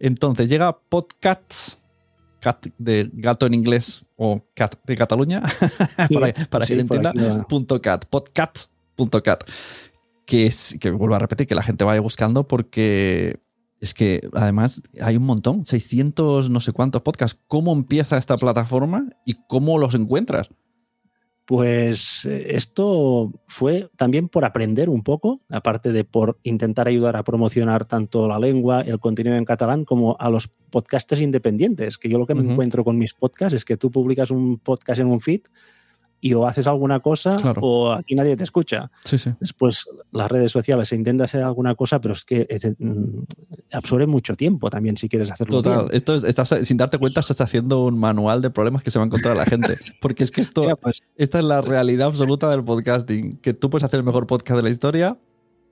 Entonces 0.00 0.50
llega 0.50 0.76
Podcasts, 0.88 1.78
cat 2.40 2.66
de 2.78 3.10
gato 3.12 3.46
en 3.46 3.54
inglés 3.54 4.04
o 4.16 4.42
cat 4.54 4.74
de 4.84 4.96
Cataluña, 4.96 5.42
para, 6.12 6.32
para 6.50 6.66
Sí, 6.66 6.72
que 6.72 6.76
lo 6.76 6.80
entienda, 6.82 7.12
punto 7.48 9.22
.cat, 9.22 9.44
que 10.26 10.46
es, 10.46 10.76
que 10.80 10.90
vuelvo 10.90 11.14
a 11.14 11.18
repetir, 11.18 11.46
que 11.46 11.54
la 11.54 11.62
gente 11.62 11.84
vaya 11.84 12.00
buscando 12.00 12.46
porque 12.46 13.40
es 13.80 13.94
que 13.94 14.28
además 14.34 14.82
hay 15.00 15.16
un 15.16 15.24
montón, 15.24 15.64
600 15.64 16.50
no 16.50 16.60
sé 16.60 16.72
cuántos 16.72 17.02
podcasts. 17.02 17.40
¿Cómo 17.46 17.72
empieza 17.72 18.18
esta 18.18 18.36
plataforma 18.36 19.08
y 19.24 19.34
cómo 19.46 19.78
los 19.78 19.94
encuentras? 19.94 20.50
Pues 21.48 22.26
eh, 22.26 22.56
esto 22.56 23.32
fue 23.46 23.88
también 23.96 24.28
por 24.28 24.44
aprender 24.44 24.90
un 24.90 25.02
poco, 25.02 25.40
aparte 25.48 25.92
de 25.92 26.04
por 26.04 26.38
intentar 26.42 26.88
ayudar 26.88 27.16
a 27.16 27.24
promocionar 27.24 27.86
tanto 27.86 28.28
la 28.28 28.38
lengua, 28.38 28.82
el 28.82 29.00
contenido 29.00 29.34
en 29.34 29.46
catalán, 29.46 29.86
como 29.86 30.14
a 30.20 30.28
los 30.28 30.48
podcasters 30.48 31.22
independientes, 31.22 31.96
que 31.96 32.10
yo 32.10 32.18
lo 32.18 32.26
que 32.26 32.34
me 32.34 32.52
encuentro 32.52 32.84
con 32.84 32.98
mis 32.98 33.14
podcasts 33.14 33.54
es 33.54 33.64
que 33.64 33.78
tú 33.78 33.90
publicas 33.90 34.30
un 34.30 34.58
podcast 34.58 35.00
en 35.00 35.06
un 35.06 35.20
feed 35.20 35.40
y 36.20 36.34
o 36.34 36.46
haces 36.46 36.66
alguna 36.66 36.98
cosa 37.00 37.36
Claro. 37.36 37.60
o 37.62 37.92
aquí 37.92 38.14
nadie 38.14 38.36
te 38.36 38.42
escucha. 38.44 38.90
Sí, 39.04 39.18
sí. 39.18 39.30
Después 39.40 39.84
las 40.10 40.30
redes 40.30 40.50
sociales 40.50 40.88
se 40.88 40.96
intenta 40.96 41.24
hacer 41.24 41.42
alguna 41.42 41.74
cosa, 41.76 42.00
pero 42.00 42.14
es 42.14 42.24
que 42.24 42.46
mm, 42.78 43.22
absorbe 43.72 44.06
mucho 44.06 44.34
tiempo 44.34 44.68
también 44.70 44.96
si 44.96 45.08
quieres 45.08 45.30
hacerlo 45.30 45.62
Total. 45.62 45.84
bien. 45.84 45.96
Esto 45.96 46.14
es, 46.14 46.24
estás, 46.24 46.54
sin 46.64 46.76
darte 46.76 46.98
cuenta, 46.98 47.22
se 47.22 47.32
está 47.32 47.44
haciendo 47.44 47.84
un 47.84 47.98
manual 47.98 48.42
de 48.42 48.50
problemas 48.50 48.82
que 48.82 48.90
se 48.90 48.98
va 48.98 49.04
a 49.04 49.06
encontrar 49.06 49.36
la 49.36 49.44
gente. 49.44 49.76
Porque 50.00 50.24
es 50.24 50.30
que 50.30 50.40
esto, 50.40 50.62
Mira, 50.62 50.76
pues, 50.76 51.02
esta 51.16 51.38
es 51.38 51.44
la 51.44 51.60
realidad 51.60 52.08
absoluta 52.08 52.50
del 52.50 52.64
podcasting. 52.64 53.34
Que 53.38 53.54
tú 53.54 53.70
puedes 53.70 53.84
hacer 53.84 53.98
el 54.00 54.04
mejor 54.04 54.26
podcast 54.26 54.56
de 54.56 54.62
la 54.64 54.70
historia, 54.70 55.16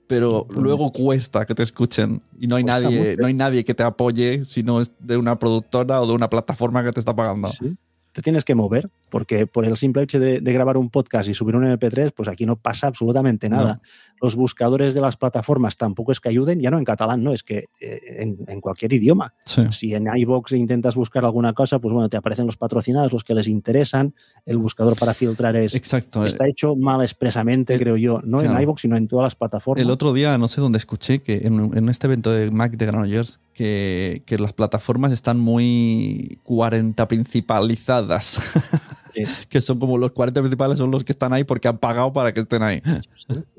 pero 0.07 0.45
Pues- 0.47 0.59
luego 0.59 0.91
cuesta 0.93 1.45
que 1.45 1.55
te 1.55 1.63
escuchen. 1.63 2.21
Y 2.39 2.47
no 2.47 2.55
hay 2.55 2.63
Cuesta 2.63 2.81
nadie, 2.81 2.99
mucho. 3.09 3.21
no 3.21 3.27
hay 3.27 3.33
nadie 3.33 3.65
que 3.65 3.73
te 3.73 3.83
apoye 3.83 4.45
si 4.45 4.63
no 4.63 4.79
es 4.79 4.91
de 4.99 5.17
una 5.17 5.37
productora 5.37 6.01
o 6.01 6.07
de 6.07 6.13
una 6.13 6.29
plataforma 6.29 6.83
que 6.85 6.91
te 6.93 7.01
está 7.01 7.13
pagando. 7.13 7.49
Sí. 7.49 7.75
Te 8.17 8.23
tienes 8.23 8.43
que 8.43 8.55
mover, 8.55 8.89
porque 9.11 9.45
por 9.45 9.63
el 9.63 9.77
simple 9.77 10.01
hecho 10.01 10.19
de, 10.19 10.41
de 10.41 10.51
grabar 10.51 10.75
un 10.75 10.89
podcast 10.89 11.29
y 11.29 11.35
subir 11.35 11.55
un 11.55 11.65
MP3, 11.65 12.11
pues 12.15 12.27
aquí 12.27 12.47
no 12.47 12.55
pasa 12.55 12.87
absolutamente 12.87 13.47
nada. 13.47 13.75
No. 13.75 13.81
Los 14.21 14.35
buscadores 14.35 14.93
de 14.93 15.01
las 15.01 15.15
plataformas 15.17 15.77
tampoco 15.77 16.11
es 16.11 16.19
que 16.19 16.29
ayuden, 16.29 16.59
ya 16.59 16.71
no 16.71 16.77
en 16.77 16.85
catalán, 16.85 17.23
no, 17.23 17.33
es 17.33 17.43
que 17.43 17.65
eh, 17.79 17.99
en, 18.19 18.37
en 18.47 18.61
cualquier 18.61 18.93
idioma. 18.93 19.33
Sí. 19.45 19.61
Si 19.71 19.93
en 19.93 20.07
iVoox 20.15 20.53
intentas 20.53 20.95
buscar 20.95 21.23
alguna 21.25 21.53
cosa, 21.53 21.79
pues 21.79 21.93
bueno, 21.93 22.09
te 22.09 22.17
aparecen 22.17 22.45
los 22.45 22.57
patrocinados, 22.57 23.13
los 23.13 23.23
que 23.23 23.33
les 23.35 23.47
interesan. 23.47 24.13
El 24.45 24.57
buscador 24.57 24.97
para 24.97 25.13
filtrar 25.13 25.55
es, 25.55 25.75
Exacto. 25.75 26.25
está 26.25 26.47
hecho 26.47 26.75
mal 26.75 27.01
expresamente, 27.01 27.73
El- 27.75 27.79
creo 27.79 27.97
yo, 27.97 28.21
no 28.23 28.39
claro. 28.39 28.55
en 28.55 28.61
iVoox, 28.63 28.81
sino 28.81 28.97
en 28.97 29.07
todas 29.07 29.23
las 29.23 29.35
plataformas. 29.35 29.83
El 29.83 29.91
otro 29.91 30.13
día, 30.13 30.37
no 30.37 30.47
sé 30.47 30.61
dónde 30.61 30.77
escuché, 30.77 31.19
que 31.21 31.41
en, 31.43 31.71
en 31.77 31.89
este 31.89 32.07
evento 32.07 32.31
de 32.31 32.49
Mac 32.51 32.71
de 32.77 32.85
Granollers, 32.85 33.39
que, 33.53 34.23
que 34.25 34.37
las 34.37 34.53
plataformas 34.53 35.11
están 35.11 35.39
muy 35.39 36.39
40 36.43 37.07
principalizadas. 37.07 38.41
Sí. 39.25 39.45
que 39.49 39.61
son 39.61 39.79
como 39.79 39.97
los 39.97 40.11
40 40.11 40.41
principales 40.41 40.77
son 40.77 40.91
los 40.91 41.03
que 41.03 41.11
están 41.13 41.33
ahí 41.33 41.43
porque 41.43 41.67
han 41.67 41.77
pagado 41.77 42.11
para 42.13 42.33
que 42.33 42.41
estén 42.41 42.61
ahí. 42.63 42.81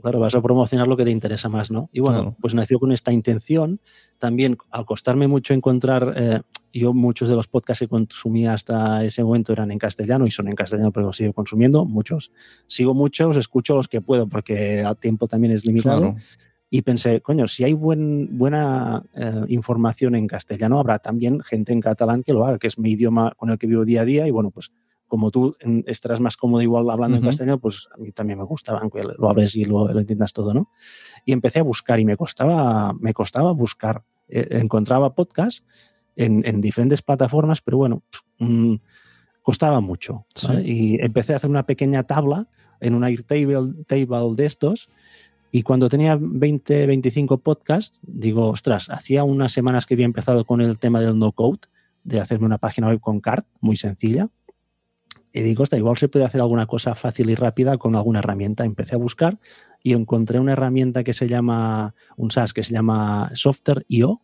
Claro, 0.03 0.21
vas 0.21 0.35
a 0.35 0.43
promocionar 0.43 0.87
lo 0.87 0.97
que 0.97 1.05
te 1.05 1.11
interesa 1.11 1.49
más, 1.49 1.71
¿no? 1.71 1.89
Y 1.93 2.01
bueno, 2.01 2.19
Claro. 2.19 2.37
pues 2.41 2.55
nació 2.55 2.79
con 2.79 2.93
esta 2.93 3.13
intención. 3.13 3.81
También, 4.19 4.57
al 4.71 4.85
costarme 4.85 5.29
mucho 5.29 5.55
encontrar, 5.55 6.13
eh, 6.17 6.41
yo 6.73 6.93
muchos 6.93 7.29
de 7.29 7.37
los 7.37 7.47
podcasts 7.47 7.81
que 7.81 7.89
consumía 7.89 8.53
hasta 8.53 9.05
ese 9.05 9.23
momento 9.23 9.53
eran 9.53 9.71
en 9.71 9.79
castellano 9.79 10.27
y 10.27 10.31
son 10.31 10.49
en 10.49 10.55
castellano, 10.57 10.91
pero 10.93 11.07
los 11.07 11.17
sigo 11.17 11.33
consumiendo, 11.33 11.85
muchos. 11.85 12.33
Sigo 12.67 12.95
muchos, 12.95 13.37
escucho 13.37 13.75
los 13.77 13.87
que 13.89 14.01
puedo 14.01 14.29
porque 14.29 14.81
el 14.81 14.97
tiempo 14.97 15.29
también 15.29 15.53
es 15.53 15.65
limitado. 15.65 16.01
Claro. 16.01 16.17
Y 16.71 16.83
pensé, 16.83 17.23
coño, 17.23 17.49
si 17.49 17.65
hay 17.65 17.73
buen, 17.73 18.37
buena 18.37 19.03
eh, 19.15 19.45
información 19.49 20.15
en 20.15 20.27
castellano, 20.27 20.79
habrá 20.79 20.99
también 20.99 21.41
gente 21.41 21.73
en 21.73 21.81
catalán 21.81 22.23
que 22.23 22.35
lo 22.35 22.45
haga, 22.47 22.59
que 22.59 22.67
es 22.67 22.79
mi 22.79 22.91
idioma 22.91 23.33
con 23.39 23.49
el 23.51 23.57
que 23.59 23.67
vivo 23.67 23.87
día 23.87 24.03
a 24.03 24.05
día. 24.05 24.27
Y 24.29 24.31
bueno, 24.31 24.51
pues 24.51 24.71
como 25.09 25.31
tú 25.31 25.57
estarás 25.87 26.21
más 26.21 26.37
cómodo 26.37 26.63
igual 26.63 26.89
hablando 26.91 27.17
Ujú. 27.17 27.25
en 27.25 27.31
castellano, 27.31 27.59
pues 27.59 27.89
a 27.93 27.97
mí 27.97 28.13
también 28.13 28.39
me 28.39 28.45
gusta, 28.45 28.79
aunque 28.79 29.03
lo 29.03 29.29
hables 29.29 29.57
y 29.57 29.65
lo, 29.65 29.93
lo 29.93 29.99
entiendas 29.99 30.33
todo, 30.33 30.55
¿no? 30.55 30.71
Y 31.25 31.33
empecé 31.33 31.59
a 31.59 31.63
buscar 31.63 31.99
y 31.99 32.05
me 32.05 32.17
costaba, 32.17 32.93
me 32.93 33.13
costaba 33.15 33.53
buscar. 33.53 34.05
Eh, 34.29 34.47
encontraba 34.61 35.15
podcasts 35.15 35.65
en, 36.15 36.43
en 36.47 36.61
diferentes 36.61 37.01
plataformas, 37.01 37.63
pero 37.63 37.79
bueno, 37.79 38.03
mm, 38.39 38.75
costaba 39.43 39.81
mucho. 39.81 40.27
¿vale? 40.47 40.69
Y 40.69 41.01
empecé 41.01 41.33
a 41.33 41.37
hacer 41.37 41.49
una 41.49 41.65
pequeña 41.65 42.03
tabla 42.03 42.47
en 42.81 42.95
un 42.95 43.05
Airtable 43.05 43.73
table 43.87 44.35
de 44.37 44.45
estos. 44.45 44.89
Y 45.51 45.63
cuando 45.63 45.89
tenía 45.89 46.19
20, 46.21 46.87
25 46.87 47.39
podcasts, 47.39 47.99
digo, 48.03 48.49
ostras, 48.51 48.91
hacía 48.91 49.25
unas 49.25 49.53
semanas 49.53 49.87
que 49.87 49.95
había 49.95 50.05
empezado 50.05 50.45
con 50.45 50.61
el 50.61 50.79
tema 50.79 51.01
del 51.01 51.19
no 51.19 51.33
code, 51.33 51.61
de 52.05 52.21
hacerme 52.21 52.45
una 52.45 52.59
página 52.59 52.89
web 52.89 53.01
con 53.01 53.21
CART, 53.21 53.47
muy 53.61 53.77
sencilla. 53.77 54.29
Y 55.33 55.43
digo, 55.43 55.63
ostras, 55.63 55.79
igual 55.79 55.99
se 55.99 56.09
puede 56.09 56.25
hacer 56.25 56.41
alguna 56.41 56.67
cosa 56.67 56.95
fácil 56.95 57.31
y 57.31 57.35
rápida 57.35 57.79
con 57.79 57.95
alguna 57.97 58.21
herramienta. 58.21 58.65
Empecé 58.65 58.95
a 58.95 58.99
buscar 58.99 59.39
y 59.83 59.93
encontré 59.93 60.41
una 60.41 60.53
herramienta 60.53 61.05
que 61.05 61.13
se 61.13 61.29
llama, 61.29 61.95
un 62.17 62.31
SaaS 62.31 62.53
que 62.53 62.63
se 62.63 62.73
llama 62.73 63.31
Software.io, 63.35 64.23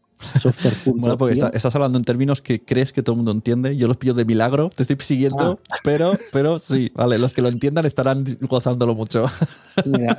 Bueno, 0.87 1.19
porque 1.19 1.35
estás 1.53 1.75
hablando 1.75 1.99
en 1.99 2.05
términos 2.05 2.43
que 2.43 2.63
crees 2.63 2.93
que 2.93 3.03
todo 3.03 3.15
el 3.15 3.19
mundo 3.19 3.33
entiende. 3.33 3.77
Yo 3.77 3.89
los 3.89 3.97
pillo 3.97 4.15
de 4.15 4.25
milagro, 4.25 4.71
te 4.71 4.83
estoy 4.83 4.97
siguiendo, 5.01 5.61
ah. 5.71 5.77
pero, 5.83 6.13
pero 6.33 6.59
sí, 6.59 6.91
vale, 6.95 7.19
los 7.19 7.35
que 7.35 7.43
lo 7.43 7.49
entiendan 7.49 7.87
estarán 7.87 8.25
gozándolo 8.43 8.95
mucho. 8.95 9.27
Mira, 9.85 10.17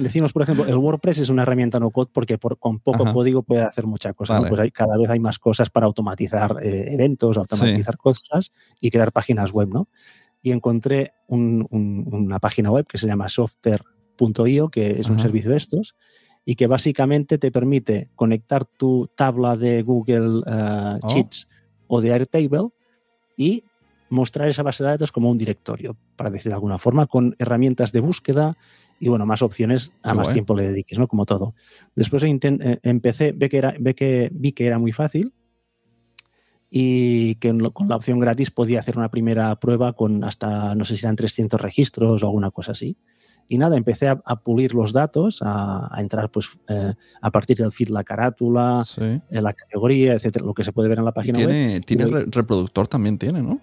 decimos, 0.00 0.32
por 0.32 0.42
ejemplo, 0.42 0.66
el 0.66 0.76
WordPress 0.76 1.18
es 1.18 1.28
una 1.28 1.42
herramienta 1.42 1.80
no 1.80 1.90
code 1.90 2.10
porque 2.12 2.38
con 2.38 2.78
poco 2.80 3.12
código 3.12 3.42
puede 3.42 3.62
hacer 3.62 3.86
muchas 3.86 4.14
cosas. 4.14 4.42
Pues 4.48 4.72
cada 4.72 4.96
vez 4.96 5.10
hay 5.10 5.20
más 5.20 5.38
cosas 5.38 5.70
para 5.70 5.86
automatizar 5.86 6.56
eh, 6.62 6.92
eventos, 6.92 7.36
automatizar 7.36 7.96
cosas 7.96 8.52
y 8.80 8.90
crear 8.90 9.12
páginas 9.12 9.52
web, 9.52 9.68
¿no? 9.68 9.88
Y 10.40 10.52
encontré 10.52 11.14
una 11.28 12.38
página 12.38 12.70
web 12.70 12.86
que 12.86 12.98
se 12.98 13.06
llama 13.06 13.28
software.io, 13.28 14.68
que 14.68 15.00
es 15.00 15.08
un 15.10 15.18
servicio 15.18 15.50
de 15.50 15.56
estos, 15.56 15.96
y 16.48 16.56
que 16.56 16.66
básicamente 16.66 17.36
te 17.36 17.52
permite 17.52 18.08
conectar 18.16 18.64
tu 18.64 19.10
tabla 19.14 19.58
de 19.58 19.82
Google 19.82 20.38
uh, 20.46 21.06
Sheets 21.06 21.46
o 21.88 22.00
de 22.00 22.10
Airtable 22.10 22.70
y 23.36 23.64
mostrar 24.08 24.48
esa 24.48 24.62
base 24.62 24.82
de 24.82 24.88
datos 24.88 25.12
como 25.12 25.28
un 25.28 25.36
directorio, 25.36 25.94
para 26.16 26.30
decir 26.30 26.48
de 26.48 26.54
alguna 26.54 26.78
forma, 26.78 27.06
con 27.06 27.36
herramientas 27.38 27.92
de 27.92 28.00
búsqueda 28.00 28.56
y 28.98 29.10
bueno, 29.10 29.26
más 29.26 29.42
opciones 29.42 29.92
a 30.02 30.14
más 30.14 30.32
tiempo 30.32 30.56
le 30.56 30.68
dediques, 30.68 30.98
¿no? 30.98 31.06
Como 31.06 31.26
todo. 31.26 31.54
Después 31.94 32.22
eh, 32.22 32.78
empecé, 32.82 33.32
ve 33.32 33.50
que 33.50 33.58
era, 33.58 33.74
ve 33.78 33.94
que, 33.94 34.30
vi 34.32 34.52
que 34.52 34.64
era 34.64 34.78
muy 34.78 34.92
fácil 34.92 35.34
y 36.70 37.34
que 37.34 37.50
con 37.74 37.90
la 37.90 37.96
opción 37.96 38.20
gratis 38.20 38.50
podía 38.50 38.80
hacer 38.80 38.96
una 38.96 39.10
primera 39.10 39.54
prueba 39.56 39.92
con 39.92 40.24
hasta, 40.24 40.74
no 40.74 40.86
sé 40.86 40.96
si 40.96 41.04
eran 41.04 41.16
300 41.16 41.60
registros 41.60 42.22
o 42.22 42.26
alguna 42.26 42.50
cosa 42.50 42.72
así. 42.72 42.96
Y 43.48 43.56
nada, 43.56 43.76
empecé 43.76 44.08
a, 44.08 44.16
pulir 44.36 44.74
los 44.74 44.92
datos, 44.92 45.40
a, 45.42 45.90
entrar 45.98 46.30
pues 46.30 46.60
eh, 46.68 46.92
a 47.20 47.30
partir 47.30 47.56
del 47.56 47.72
feed, 47.72 47.88
la 47.88 48.04
carátula, 48.04 48.84
eh, 49.00 49.20
la 49.30 49.54
categoría, 49.54 50.12
etcétera, 50.12 50.44
lo 50.44 50.52
que 50.52 50.64
se 50.64 50.72
puede 50.72 50.88
ver 50.88 50.98
en 50.98 51.06
la 51.06 51.12
página 51.12 51.38
tiene, 51.38 51.74
web. 51.74 51.84
Tiene 51.86 52.04
reproductor 52.30 52.86
también, 52.86 53.16
tiene, 53.16 53.40
¿no? 53.40 53.58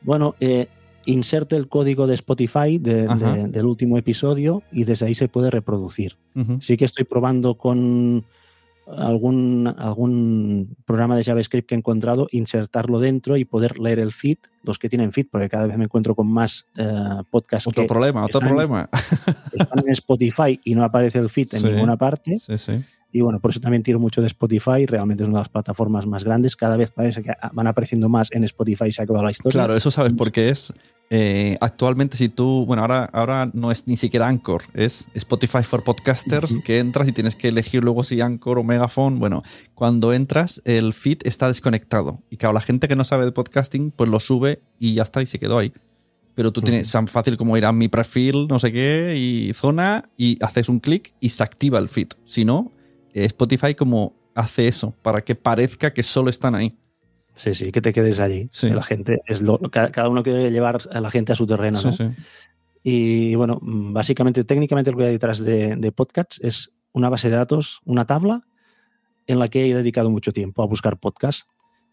Bueno, 0.00 0.34
eh, 0.40 0.68
inserto 1.04 1.56
el 1.56 1.68
código 1.68 2.06
de 2.06 2.14
Spotify 2.14 2.78
del 2.78 3.66
último 3.66 3.98
episodio 3.98 4.62
y 4.72 4.84
desde 4.84 5.06
ahí 5.06 5.14
se 5.14 5.28
puede 5.28 5.50
reproducir. 5.50 6.16
Sí 6.60 6.76
que 6.78 6.86
estoy 6.86 7.04
probando 7.04 7.56
con 7.56 8.24
algún, 8.86 9.72
algún 9.78 10.76
programa 10.84 11.16
de 11.16 11.24
JavaScript 11.24 11.68
que 11.68 11.74
he 11.74 11.78
encontrado, 11.78 12.28
insertarlo 12.30 12.98
dentro 12.98 13.36
y 13.36 13.44
poder 13.44 13.78
leer 13.78 13.98
el 13.98 14.12
feed, 14.12 14.38
los 14.62 14.78
que 14.78 14.88
tienen 14.88 15.12
feed, 15.12 15.26
porque 15.30 15.48
cada 15.48 15.66
vez 15.66 15.76
me 15.78 15.84
encuentro 15.84 16.14
con 16.14 16.26
más 16.26 16.66
eh, 16.76 16.92
podcasts. 17.30 17.68
Otro 17.68 17.86
problema, 17.86 18.24
otro 18.24 18.40
problema. 18.40 18.88
Están 19.52 19.86
en 19.86 19.92
Spotify 19.92 20.60
y 20.64 20.74
no 20.74 20.84
aparece 20.84 21.18
el 21.18 21.30
feed 21.30 21.48
en 21.54 21.62
ninguna 21.64 21.96
parte. 21.96 22.38
Sí, 22.38 22.58
sí. 22.58 22.84
Y 23.12 23.20
bueno, 23.20 23.40
por 23.40 23.50
eso 23.50 23.60
también 23.60 23.82
tiro 23.82 24.00
mucho 24.00 24.22
de 24.22 24.26
Spotify. 24.28 24.86
Realmente 24.86 25.22
es 25.22 25.28
una 25.28 25.38
de 25.38 25.42
las 25.42 25.50
plataformas 25.50 26.06
más 26.06 26.24
grandes. 26.24 26.56
Cada 26.56 26.78
vez 26.78 26.90
parece 26.90 27.22
que 27.22 27.32
van 27.52 27.66
apareciendo 27.66 28.08
más 28.08 28.32
en 28.32 28.44
Spotify 28.44 28.86
y 28.86 28.92
se 28.92 29.02
ha 29.02 29.04
acabado 29.04 29.26
la 29.26 29.30
historia. 29.30 29.52
Claro, 29.52 29.76
eso 29.76 29.90
sabes 29.90 30.14
por 30.14 30.32
qué 30.32 30.48
es. 30.48 30.72
Eh, 31.10 31.58
actualmente, 31.60 32.16
si 32.16 32.30
tú, 32.30 32.64
bueno, 32.64 32.80
ahora, 32.80 33.04
ahora 33.04 33.50
no 33.52 33.70
es 33.70 33.86
ni 33.86 33.98
siquiera 33.98 34.28
Anchor, 34.28 34.62
es 34.72 35.08
Spotify 35.12 35.62
for 35.62 35.84
Podcasters, 35.84 36.56
que 36.64 36.78
entras 36.78 37.06
y 37.06 37.12
tienes 37.12 37.36
que 37.36 37.48
elegir 37.48 37.84
luego 37.84 38.02
si 38.02 38.22
Anchor 38.22 38.58
o 38.58 38.64
Megaphone. 38.64 39.18
Bueno, 39.18 39.42
cuando 39.74 40.14
entras, 40.14 40.62
el 40.64 40.94
feed 40.94 41.18
está 41.24 41.48
desconectado. 41.48 42.22
Y 42.30 42.38
claro, 42.38 42.54
la 42.54 42.62
gente 42.62 42.88
que 42.88 42.96
no 42.96 43.04
sabe 43.04 43.26
de 43.26 43.32
podcasting, 43.32 43.90
pues 43.90 44.08
lo 44.08 44.20
sube 44.20 44.60
y 44.78 44.94
ya 44.94 45.02
está, 45.02 45.20
y 45.20 45.26
se 45.26 45.38
quedó 45.38 45.58
ahí. 45.58 45.74
Pero 46.34 46.50
tú 46.50 46.62
tienes 46.62 46.90
tan 46.90 47.06
fácil 47.08 47.36
como 47.36 47.58
ir 47.58 47.66
a 47.66 47.72
mi 47.72 47.88
perfil, 47.88 48.46
no 48.48 48.58
sé 48.58 48.72
qué, 48.72 49.14
y 49.18 49.52
zona, 49.52 50.08
y 50.16 50.42
haces 50.42 50.70
un 50.70 50.80
clic 50.80 51.12
y 51.20 51.28
se 51.28 51.42
activa 51.42 51.78
el 51.78 51.90
feed. 51.90 52.08
Si 52.24 52.46
no, 52.46 52.72
Spotify 53.14 53.74
como 53.74 54.14
hace 54.34 54.68
eso, 54.68 54.94
para 55.02 55.22
que 55.22 55.34
parezca 55.34 55.92
que 55.92 56.02
solo 56.02 56.30
están 56.30 56.54
ahí. 56.54 56.76
Sí, 57.34 57.54
sí, 57.54 57.72
que 57.72 57.80
te 57.80 57.92
quedes 57.92 58.20
allí. 58.20 58.48
La 58.62 58.82
gente 58.82 59.22
es 59.26 59.40
lo, 59.40 59.58
cada 59.58 60.08
uno 60.08 60.22
quiere 60.22 60.50
llevar 60.50 60.80
a 60.90 61.00
la 61.00 61.10
gente 61.10 61.32
a 61.32 61.34
su 61.34 61.46
terreno, 61.46 61.78
¿no? 61.82 62.14
Y 62.82 63.34
bueno, 63.36 63.58
básicamente, 63.62 64.44
técnicamente 64.44 64.90
lo 64.90 64.98
que 64.98 65.04
hay 65.04 65.12
detrás 65.12 65.38
de, 65.38 65.76
de 65.76 65.92
podcasts 65.92 66.40
es 66.42 66.72
una 66.92 67.08
base 67.08 67.30
de 67.30 67.36
datos, 67.36 67.80
una 67.84 68.06
tabla 68.06 68.42
en 69.26 69.38
la 69.38 69.48
que 69.48 69.70
he 69.70 69.74
dedicado 69.74 70.10
mucho 70.10 70.32
tiempo 70.32 70.62
a 70.62 70.66
buscar 70.66 70.98
podcasts. 70.98 71.46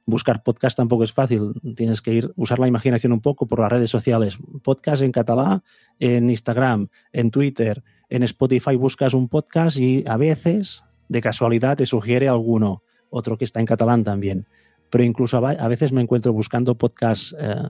Buscar 0.05 0.41
podcast 0.41 0.75
tampoco 0.75 1.03
es 1.03 1.13
fácil. 1.13 1.53
Tienes 1.75 2.01
que 2.01 2.13
ir, 2.13 2.33
usar 2.35 2.57
la 2.57 2.67
imaginación 2.67 3.13
un 3.13 3.21
poco 3.21 3.45
por 3.45 3.59
las 3.59 3.71
redes 3.71 3.91
sociales. 3.91 4.39
Podcast 4.63 5.03
en 5.03 5.11
catalán, 5.11 5.63
en 5.99 6.29
Instagram, 6.29 6.87
en 7.13 7.29
Twitter, 7.29 7.83
en 8.09 8.23
Spotify 8.23 8.75
buscas 8.75 9.13
un 9.13 9.29
podcast 9.29 9.77
y 9.77 10.03
a 10.07 10.17
veces 10.17 10.83
de 11.09 11.21
casualidad 11.21 11.75
te 11.75 11.85
sugiere 11.85 12.29
alguno, 12.29 12.83
otro 13.09 13.37
que 13.37 13.43
está 13.43 13.59
en 13.59 13.65
catalán 13.65 14.03
también. 14.03 14.47
Pero 14.89 15.03
incluso 15.03 15.45
a 15.45 15.67
veces 15.67 15.91
me 15.91 16.01
encuentro 16.01 16.31
buscando 16.31 16.75
podcast 16.75 17.33
eh, 17.37 17.67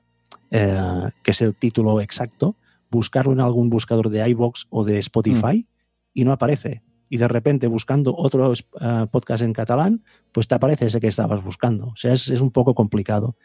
eh, 0.51 1.09
que 1.23 1.31
es 1.31 1.41
el 1.41 1.55
título 1.55 2.01
exacto, 2.01 2.55
buscarlo 2.89 3.33
en 3.33 3.39
algún 3.39 3.69
buscador 3.69 4.09
de 4.09 4.27
iBox 4.29 4.67
o 4.69 4.83
de 4.83 4.99
Spotify 4.99 5.57
mm. 5.57 5.67
y 6.13 6.23
no 6.25 6.31
aparece. 6.31 6.83
Y 7.09 7.17
de 7.17 7.27
repente 7.27 7.67
buscando 7.67 8.15
otro 8.15 8.53
eh, 8.53 9.07
podcast 9.11 9.43
en 9.43 9.53
catalán, 9.53 10.03
pues 10.31 10.47
te 10.47 10.55
aparece 10.55 10.87
ese 10.87 10.99
que 10.99 11.07
estabas 11.07 11.43
buscando. 11.43 11.87
O 11.87 11.95
sea, 11.95 12.13
es, 12.13 12.29
es 12.29 12.41
un 12.41 12.51
poco 12.51 12.75
complicado. 12.75 13.35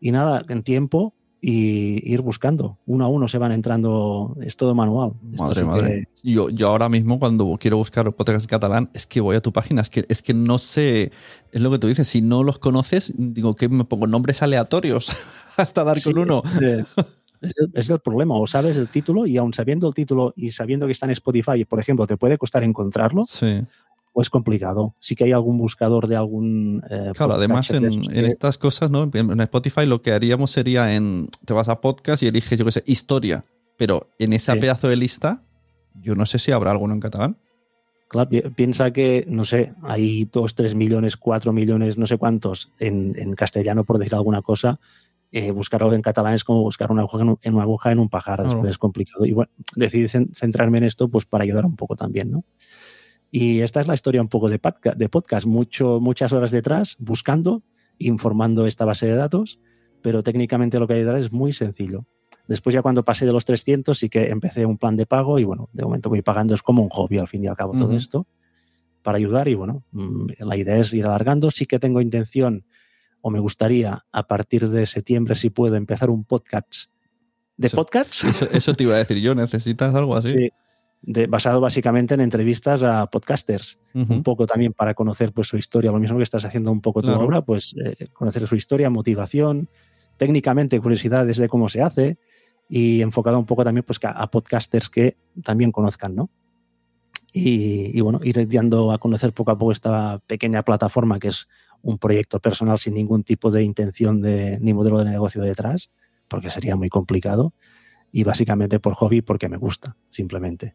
Y 0.00 0.10
nada, 0.12 0.42
en 0.48 0.62
tiempo 0.62 1.14
y 1.48 2.02
ir 2.12 2.22
buscando. 2.22 2.76
Uno 2.86 3.04
a 3.04 3.08
uno 3.08 3.28
se 3.28 3.38
van 3.38 3.52
entrando, 3.52 4.36
es 4.40 4.56
todo 4.56 4.74
manual. 4.74 5.12
Madre, 5.22 5.62
madre. 5.62 6.08
Yo, 6.24 6.50
yo 6.50 6.66
ahora 6.66 6.88
mismo 6.88 7.20
cuando 7.20 7.56
quiero 7.60 7.76
buscar 7.76 8.12
podcast 8.16 8.42
en 8.42 8.48
catalán 8.48 8.90
es 8.94 9.06
que 9.06 9.20
voy 9.20 9.36
a 9.36 9.40
tu 9.40 9.52
página, 9.52 9.80
es 9.80 9.88
que, 9.88 10.04
es 10.08 10.22
que 10.22 10.34
no 10.34 10.58
sé, 10.58 11.12
es 11.52 11.60
lo 11.60 11.70
que 11.70 11.78
tú 11.78 11.86
dices, 11.86 12.08
si 12.08 12.20
no 12.20 12.42
los 12.42 12.58
conoces, 12.58 13.12
digo 13.16 13.54
que 13.54 13.68
me 13.68 13.84
pongo 13.84 14.08
nombres 14.08 14.42
aleatorios 14.42 15.16
hasta 15.56 15.84
dar 15.84 16.02
con 16.02 16.18
uno. 16.18 16.42
Es 17.40 17.54
el, 17.58 17.70
es 17.74 17.90
el, 17.90 18.00
problema, 18.00 18.34
o 18.34 18.48
sabes 18.48 18.76
el 18.76 18.88
título 18.88 19.24
y 19.24 19.36
aún 19.36 19.54
sabiendo 19.54 19.86
el 19.86 19.94
título 19.94 20.32
y 20.34 20.50
sabiendo 20.50 20.86
que 20.86 20.92
está 20.92 21.06
en 21.06 21.12
Spotify, 21.12 21.64
por 21.64 21.78
ejemplo, 21.78 22.08
te 22.08 22.16
puede 22.16 22.38
costar 22.38 22.64
encontrarlo. 22.64 23.24
Sí 23.24 23.62
o 24.18 24.22
es 24.22 24.30
complicado. 24.30 24.94
Sí 24.98 25.14
que 25.14 25.24
hay 25.24 25.32
algún 25.32 25.58
buscador 25.58 26.08
de 26.08 26.16
algún... 26.16 26.82
Eh, 26.88 27.12
claro, 27.14 27.34
además 27.34 27.70
en, 27.70 27.84
estas 28.24 28.56
cosas, 28.56 28.90
¿no? 28.90 29.10
En 29.12 29.40
Spotify 29.42 29.84
lo 29.84 30.00
que 30.00 30.10
haríamos 30.10 30.52
sería 30.52 30.94
en... 30.94 31.28
Te 31.44 31.52
vas 31.52 31.68
a 31.68 31.82
podcast 31.82 32.22
y 32.22 32.28
eliges, 32.28 32.58
yo 32.58 32.64
qué 32.64 32.72
sé, 32.72 32.82
historia. 32.86 33.44
Pero 33.76 34.08
en 34.18 34.32
ese 34.32 34.56
pedazo 34.56 34.88
de 34.88 34.96
lista, 34.96 35.42
yo 36.00 36.14
no 36.14 36.24
sé 36.24 36.38
si 36.38 36.50
habrá 36.50 36.70
alguno 36.70 36.94
en 36.94 37.00
catalán. 37.00 37.36
Claro, 38.08 38.30
piensa 38.56 38.90
que, 38.90 39.26
no 39.28 39.44
sé, 39.44 39.74
hay 39.82 40.24
2, 40.24 40.54
3 40.54 40.74
millones, 40.76 41.18
4 41.18 41.52
millones, 41.52 41.98
no 41.98 42.06
sé 42.06 42.16
cuántos 42.16 42.72
en, 42.78 43.34
castellano, 43.34 43.84
por 43.84 43.98
decir 43.98 44.14
alguna 44.14 44.40
cosa. 44.40 44.80
Eh, 45.30 45.50
buscar 45.50 45.82
algo 45.82 45.94
en 45.94 46.00
catalán 46.00 46.32
es 46.32 46.44
como 46.44 46.62
buscar 46.62 46.90
una 46.90 47.02
aguja 47.02 47.20
en, 47.42 47.54
una 47.54 47.64
aguja 47.64 47.92
en 47.92 47.98
un 47.98 48.08
pajar, 48.08 48.44
después 48.44 48.70
es 48.70 48.78
complicado. 48.78 49.26
Y 49.26 49.32
bueno, 49.34 49.52
decidí 49.74 50.08
centrarme 50.08 50.78
en 50.78 50.84
esto 50.84 51.08
pues 51.08 51.26
para 51.26 51.44
ayudar 51.44 51.66
un 51.66 51.76
poco 51.76 51.96
también, 51.96 52.30
¿no? 52.30 52.44
Y 53.30 53.60
esta 53.60 53.80
es 53.80 53.86
la 53.86 53.94
historia 53.94 54.22
un 54.22 54.28
poco 54.28 54.48
de 54.48 54.58
podcast, 54.58 54.96
de 54.96 55.08
podcast 55.08 55.46
mucho, 55.46 56.00
muchas 56.00 56.32
horas 56.32 56.50
detrás, 56.50 56.96
buscando, 56.98 57.62
informando 57.98 58.66
esta 58.66 58.84
base 58.84 59.06
de 59.06 59.16
datos, 59.16 59.58
pero 60.02 60.22
técnicamente 60.22 60.78
lo 60.78 60.86
que 60.86 60.94
hay 60.94 61.00
detrás 61.00 61.24
es 61.24 61.32
muy 61.32 61.52
sencillo. 61.52 62.06
Después 62.48 62.74
ya 62.74 62.82
cuando 62.82 63.04
pasé 63.04 63.26
de 63.26 63.32
los 63.32 63.44
300 63.44 63.98
sí 63.98 64.08
que 64.08 64.28
empecé 64.28 64.64
un 64.66 64.78
plan 64.78 64.96
de 64.96 65.06
pago 65.06 65.38
y 65.38 65.44
bueno, 65.44 65.68
de 65.72 65.82
momento 65.82 66.08
voy 66.08 66.22
pagando, 66.22 66.54
es 66.54 66.62
como 66.62 66.82
un 66.82 66.90
hobby 66.90 67.18
al 67.18 67.28
fin 67.28 67.44
y 67.44 67.48
al 67.48 67.56
cabo 67.56 67.72
todo 67.72 67.92
esto, 67.96 68.26
para 69.02 69.18
ayudar 69.18 69.48
y 69.48 69.54
bueno, 69.54 69.84
mm, 69.90 70.26
la 70.38 70.56
idea 70.56 70.76
es 70.76 70.92
ir 70.92 71.06
alargando. 71.06 71.50
Sí 71.50 71.66
que 71.66 71.78
tengo 71.78 72.00
intención 72.00 72.64
o 73.20 73.30
me 73.30 73.40
gustaría 73.40 74.06
a 74.12 74.26
partir 74.28 74.68
de 74.68 74.86
septiembre 74.86 75.34
si 75.34 75.50
puedo 75.50 75.74
empezar 75.74 76.10
un 76.10 76.24
podcast 76.24 76.90
de 77.56 77.68
podcasts. 77.70 78.22
Eso, 78.52 78.74
te 78.74 78.84
iba 78.84 78.94
a 78.94 78.98
decir 78.98 79.18
yo, 79.18 79.34
¿necesitas 79.34 79.94
algo 79.94 80.14
así? 80.14 80.32
Sí, 80.32 80.50
basado 81.02 81.60
básicamente 81.60 82.14
en 82.14 82.20
entrevistas 82.20 82.82
a 82.82 83.06
podcasters, 83.06 83.78
un 83.94 84.22
poco 84.22 84.46
también 84.46 84.72
para 84.72 84.94
conocer 84.94 85.32
pues, 85.32 85.48
su 85.48 85.56
historia, 85.56 85.92
lo 85.92 85.98
mismo 85.98 86.16
que 86.16 86.24
estás 86.24 86.44
haciendo 86.44 86.72
un 86.72 86.80
poco 86.80 87.02
tú 87.02 87.10
ahora, 87.10 87.42
pues 87.42 87.74
eh, 87.82 88.08
conocer 88.12 88.46
su 88.46 88.56
historia, 88.56 88.90
motivación, 88.90 89.68
técnicamente 90.16 90.80
curiosidades 90.80 91.36
de 91.36 91.48
cómo 91.48 91.68
se 91.68 91.82
hace 91.82 92.18
y 92.68 93.02
enfocado 93.02 93.38
un 93.38 93.46
poco 93.46 93.64
también 93.64 93.84
pues, 93.84 94.00
a, 94.02 94.30
podcasters 94.30 94.90
que 94.90 95.16
también 95.42 95.70
conozcan, 95.70 96.14
¿no? 96.14 96.30
Y, 97.32 98.00
bueno, 98.00 98.20
ir 98.22 98.48
dando 98.48 98.92
a 98.92 98.98
conocer 98.98 99.34
poco 99.34 99.50
a 99.50 99.58
poco 99.58 99.70
esta 99.70 100.20
pequeña 100.26 100.62
plataforma 100.62 101.18
que 101.18 101.28
es 101.28 101.48
un 101.82 101.98
proyecto 101.98 102.40
personal 102.40 102.78
sin 102.78 102.94
ningún 102.94 103.24
tipo 103.24 103.50
de 103.50 103.62
intención 103.62 104.22
de, 104.22 104.58
ni 104.60 104.72
modelo 104.72 105.00
de 105.00 105.10
negocio 105.10 105.42
detrás, 105.42 105.90
porque 106.28 106.48
sería 106.48 106.76
muy 106.76 106.88
complicado, 106.88 107.52
y 108.10 108.24
básicamente 108.24 108.80
por 108.80 108.94
hobby 108.94 109.20
porque 109.20 109.50
me 109.50 109.58
gusta, 109.58 109.96
simplemente. 110.08 110.74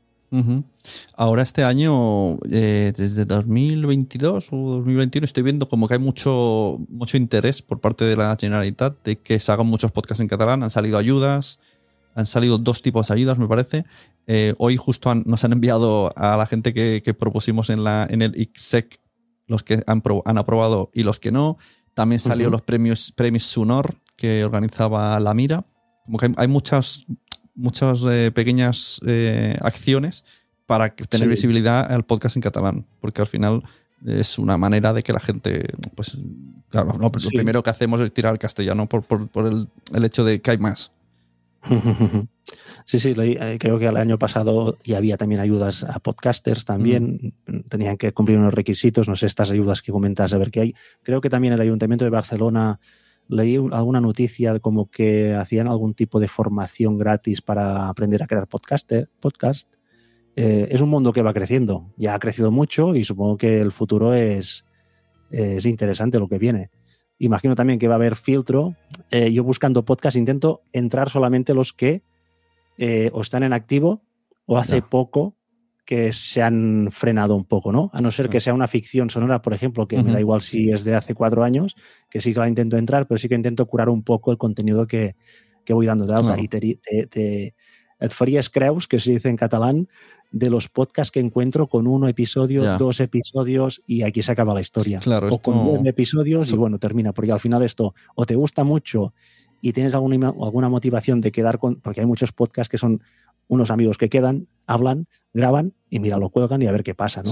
Ahora 1.15 1.41
este 1.41 1.63
año, 1.63 2.37
eh, 2.49 2.93
desde 2.95 3.25
2022 3.25 4.47
o 4.51 4.55
2021, 4.77 5.25
estoy 5.25 5.43
viendo 5.43 5.67
como 5.67 5.87
que 5.87 5.95
hay 5.95 5.99
mucho, 5.99 6.79
mucho 6.89 7.17
interés 7.17 7.61
por 7.61 7.81
parte 7.81 8.05
de 8.05 8.15
la 8.15 8.37
Generalitat 8.39 8.95
de 9.03 9.17
que 9.17 9.39
se 9.39 9.51
hagan 9.51 9.67
muchos 9.67 9.91
podcasts 9.91 10.21
en 10.21 10.29
catalán. 10.29 10.63
Han 10.63 10.69
salido 10.69 10.97
ayudas, 10.97 11.59
han 12.15 12.25
salido 12.25 12.57
dos 12.57 12.81
tipos 12.81 13.09
de 13.09 13.13
ayudas, 13.13 13.37
me 13.37 13.47
parece. 13.47 13.85
Eh, 14.25 14.53
hoy 14.57 14.77
justo 14.77 15.13
nos 15.13 15.43
han 15.43 15.51
enviado 15.51 16.13
a 16.15 16.37
la 16.37 16.45
gente 16.45 16.73
que, 16.73 17.13
propusimos 17.13 17.69
en, 17.69 17.83
la, 17.83 18.07
en 18.09 18.21
el 18.21 18.39
ICSEC 18.39 18.99
los 19.47 19.63
que 19.63 19.83
han, 19.85 20.01
han 20.25 20.37
aprobado 20.37 20.91
y 20.93 21.03
los 21.03 21.19
que 21.19 21.31
no. 21.31 21.57
También 21.93 22.19
salió 22.19 22.49
los 22.49 22.61
premios, 22.61 23.11
premios 23.11 23.43
Sunor 23.43 23.95
que 24.15 24.45
organizaba 24.45 25.19
La 25.19 25.33
Mira. 25.33 25.65
Como 26.05 26.17
que 26.17 26.31
hay, 26.37 26.47
muchas, 26.47 27.05
muchas 27.61 28.03
eh, 28.05 28.31
pequeñas 28.33 28.99
eh, 29.05 29.55
acciones 29.61 30.25
para 30.65 30.93
tener 30.93 31.27
visibilidad 31.27 31.91
al 31.91 32.03
podcast 32.03 32.35
en 32.35 32.41
catalán, 32.41 32.85
porque 32.99 33.21
al 33.21 33.27
final 33.27 33.63
es 34.05 34.39
una 34.39 34.57
manera 34.57 34.93
de 34.93 35.03
que 35.03 35.13
la 35.13 35.19
gente, 35.19 35.67
pues, 35.95 36.17
claro, 36.69 36.97
lo 36.97 37.11
primero 37.11 37.61
que 37.61 37.69
hacemos 37.69 38.01
es 38.01 38.11
tirar 38.13 38.31
al 38.31 38.39
castellano 38.39 38.87
por, 38.87 39.05
el, 39.45 39.67
el, 39.93 40.03
hecho 40.03 40.23
de 40.23 40.41
que 40.41 40.51
hay 40.51 40.57
más. 40.57 40.91
Sí, 42.85 42.99
sí, 42.99 43.13
eh, 43.15 43.57
creo 43.59 43.79
que 43.79 43.85
el 43.85 43.97
año 43.97 44.17
pasado 44.17 44.77
ya 44.83 44.97
había 44.97 45.17
también 45.17 45.41
ayudas 45.41 45.83
a 45.83 45.99
podcasters 45.99 46.65
también, 46.65 47.33
mm. 47.45 47.59
tenían 47.69 47.97
que 47.97 48.11
cumplir 48.11 48.37
unos 48.37 48.53
requisitos, 48.53 49.07
no 49.07 49.15
sé, 49.15 49.27
estas 49.27 49.51
ayudas 49.51 49.81
que 49.81 49.91
comentas, 49.91 50.33
a 50.33 50.37
ver 50.37 50.51
qué 50.51 50.61
hay. 50.61 50.75
Creo 51.03 51.21
que 51.21 51.29
también 51.29 51.53
el 51.53 51.61
Ayuntamiento 51.61 52.05
de 52.05 52.11
Barcelona 52.11 52.79
leí 53.31 53.55
alguna 53.55 54.01
noticia 54.01 54.59
como 54.59 54.91
que 54.91 55.33
hacían 55.33 55.67
algún 55.67 55.93
tipo 55.93 56.19
de 56.19 56.27
formación 56.27 56.97
gratis 56.97 57.41
para 57.41 57.87
aprender 57.87 58.21
a 58.21 58.27
crear 58.27 58.47
podcast. 58.47 58.91
podcast. 59.19 59.73
Eh, 60.35 60.67
es 60.71 60.81
un 60.81 60.89
mundo 60.89 61.13
que 61.13 61.21
va 61.21 61.33
creciendo, 61.33 61.91
ya 61.97 62.13
ha 62.13 62.19
crecido 62.19 62.51
mucho 62.51 62.95
y 62.95 63.03
supongo 63.03 63.37
que 63.37 63.59
el 63.59 63.71
futuro 63.71 64.13
es, 64.13 64.65
es 65.29 65.65
interesante 65.65 66.19
lo 66.19 66.27
que 66.27 66.37
viene. 66.37 66.69
Imagino 67.21 67.53
también 67.53 67.77
que 67.77 67.87
va 67.87 67.93
a 67.93 67.97
haber 67.97 68.15
filtro. 68.15 68.75
Eh, 69.11 69.31
yo 69.31 69.43
buscando 69.43 69.85
podcast 69.85 70.17
intento 70.17 70.63
entrar 70.73 71.09
solamente 71.09 71.53
los 71.53 71.71
que 71.71 72.01
eh, 72.79 73.11
o 73.13 73.21
están 73.21 73.43
en 73.43 73.53
activo 73.53 74.01
o 74.45 74.57
hace 74.57 74.81
poco 74.81 75.35
que 75.85 76.13
se 76.13 76.41
han 76.41 76.89
frenado 76.91 77.35
un 77.35 77.45
poco, 77.45 77.71
¿no? 77.71 77.89
A 77.93 78.01
no 78.01 78.11
ser 78.11 78.29
que 78.29 78.39
sea 78.39 78.53
una 78.53 78.67
ficción 78.67 79.09
sonora, 79.09 79.41
por 79.41 79.53
ejemplo, 79.53 79.87
que 79.87 80.01
me 80.01 80.11
da 80.11 80.19
igual 80.19 80.41
si 80.41 80.71
es 80.71 80.83
de 80.83 80.95
hace 80.95 81.15
cuatro 81.15 81.43
años, 81.43 81.75
que 82.09 82.21
sí 82.21 82.33
que 82.33 82.39
la 82.39 82.47
intento 82.47 82.77
entrar, 82.77 83.07
pero 83.07 83.17
sí 83.17 83.27
que 83.27 83.35
intento 83.35 83.65
curar 83.65 83.89
un 83.89 84.03
poco 84.03 84.31
el 84.31 84.37
contenido 84.37 84.87
que, 84.87 85.15
voy 85.67 85.85
dando 85.85 86.05
de 86.05 86.13
alta. 86.13 86.39
Y 86.39 86.47
te, 86.47 86.59
te, 86.59 87.07
te, 87.07 87.55
creus, 88.51 88.87
que 88.87 88.99
se 88.99 89.11
dice 89.11 89.29
en 89.29 89.37
catalán, 89.37 89.87
de 90.31 90.49
los 90.49 90.69
podcasts 90.69 91.11
que 91.11 91.19
encuentro 91.19 91.67
con 91.67 91.87
uno 91.87 92.07
episodio, 92.07 92.77
dos 92.77 92.99
episodios 92.99 93.83
y 93.85 94.03
aquí 94.03 94.21
se 94.21 94.31
acaba 94.31 94.53
la 94.53 94.61
historia. 94.61 94.99
Claro, 94.99 95.27
o 95.29 95.39
con 95.39 95.65
diez 95.65 95.85
episodios 95.85 96.51
y 96.51 96.55
bueno, 96.55 96.79
termina, 96.79 97.11
porque 97.11 97.31
al 97.31 97.39
final 97.39 97.63
esto 97.63 97.93
o 98.15 98.25
te 98.25 98.35
gusta 98.35 98.63
mucho 98.63 99.13
y 99.59 99.73
tienes 99.73 99.93
alguna, 99.93 100.29
alguna 100.29 100.69
motivación 100.69 101.21
de 101.21 101.31
quedar 101.31 101.59
con, 101.59 101.75
porque 101.81 101.99
hay 101.99 102.07
muchos 102.07 102.31
podcasts 102.31 102.69
que 102.69 102.77
son 102.77 103.01
unos 103.51 103.69
amigos 103.69 103.97
que 103.97 104.07
quedan, 104.07 104.47
hablan, 104.65 105.07
graban 105.33 105.73
y 105.89 105.99
mira, 105.99 106.17
lo 106.17 106.29
cuelgan 106.29 106.61
y 106.61 106.67
a 106.67 106.71
ver 106.71 106.83
qué 106.83 106.95
pasa, 106.95 107.21
¿no? 107.21 107.31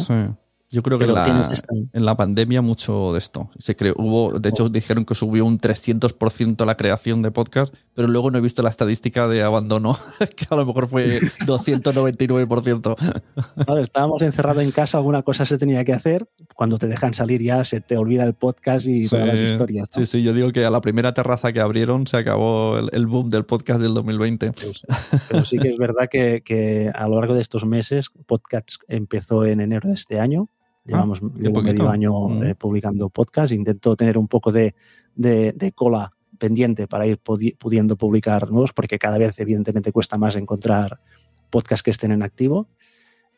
Yo 0.71 0.83
creo 0.83 0.99
que 0.99 1.05
en 1.05 1.15
la, 1.15 1.51
en 1.93 2.05
la, 2.05 2.15
pandemia 2.15 2.61
mucho 2.61 3.11
de 3.13 3.17
esto. 3.17 3.49
Se 3.57 3.75
creó, 3.75 3.95
hubo, 3.97 4.39
de 4.39 4.49
hecho, 4.49 4.69
dijeron 4.69 5.03
que 5.03 5.15
subió 5.15 5.43
un 5.43 5.57
300% 5.57 6.63
la 6.63 6.77
creación 6.77 7.23
de 7.23 7.31
podcast, 7.31 7.73
pero 7.95 8.07
luego 8.07 8.29
no 8.29 8.37
he 8.37 8.41
visto 8.41 8.61
la 8.61 8.69
estadística 8.69 9.27
de 9.27 9.41
abandono, 9.41 9.97
que 10.35 10.45
a 10.47 10.55
lo 10.55 10.67
mejor 10.67 10.87
fue 10.87 11.19
299%. 11.47 12.95
Claro, 13.65 13.81
estábamos 13.81 14.21
encerrados 14.21 14.61
en 14.61 14.69
casa, 14.69 14.99
alguna 14.99 15.23
cosa 15.23 15.43
se 15.43 15.57
tenía 15.57 15.83
que 15.83 15.93
hacer. 15.93 16.29
Cuando 16.55 16.77
te 16.77 16.85
dejan 16.85 17.15
salir 17.15 17.41
ya 17.41 17.63
se 17.63 17.81
te 17.81 17.97
olvida 17.97 18.23
el 18.23 18.35
podcast 18.35 18.85
y 18.85 19.07
todas 19.07 19.27
las 19.27 19.39
historias. 19.39 19.89
Sí, 19.91 20.05
sí, 20.05 20.21
yo 20.21 20.35
digo 20.35 20.51
que 20.51 20.65
a 20.65 20.69
la 20.69 20.81
primera 20.81 21.15
terraza 21.15 21.51
que 21.51 21.61
abrieron 21.61 22.05
se 22.05 22.17
acabó 22.17 22.77
el, 22.77 23.07
boom 23.07 23.31
del 23.31 23.43
podcast 23.43 23.81
del 23.81 23.95
2020. 23.95 24.51
pero 25.29 25.45
sí 25.45 25.57
que 25.57 25.69
es 25.69 25.77
verdad 25.79 26.09
que, 26.11 26.43
que 26.45 26.91
a 26.93 27.07
lo 27.07 27.15
largo 27.15 27.33
de 27.33 27.41
estos 27.41 27.65
meses, 27.65 28.11
podcast 28.27 28.83
empezó 28.87 29.45
en 29.45 29.61
enero 29.61 29.89
de 29.89 29.95
este 29.95 30.19
año 30.19 30.47
Ah, 30.85 30.91
Llevamos 30.91 31.21
medio 31.21 31.89
año 31.89 32.29
mm. 32.29 32.43
eh, 32.43 32.55
publicando 32.55 33.09
podcast. 33.09 33.51
Intento 33.53 33.95
tener 33.95 34.17
un 34.17 34.27
poco 34.27 34.51
de, 34.51 34.73
cola 35.75 36.11
pendiente 36.37 36.87
para 36.87 37.05
ir 37.05 37.19
pudiendo 37.19 37.97
publicar 37.97 38.49
nuevos, 38.49 38.73
porque 38.73 38.97
cada 38.97 39.17
vez 39.17 39.37
evidentemente 39.39 39.91
cuesta 39.91 40.17
más 40.17 40.35
encontrar 40.35 40.99
podcasts 41.49 41.83
que 41.83 41.91
estén 41.91 42.11
en 42.11 42.23
activo. 42.23 42.67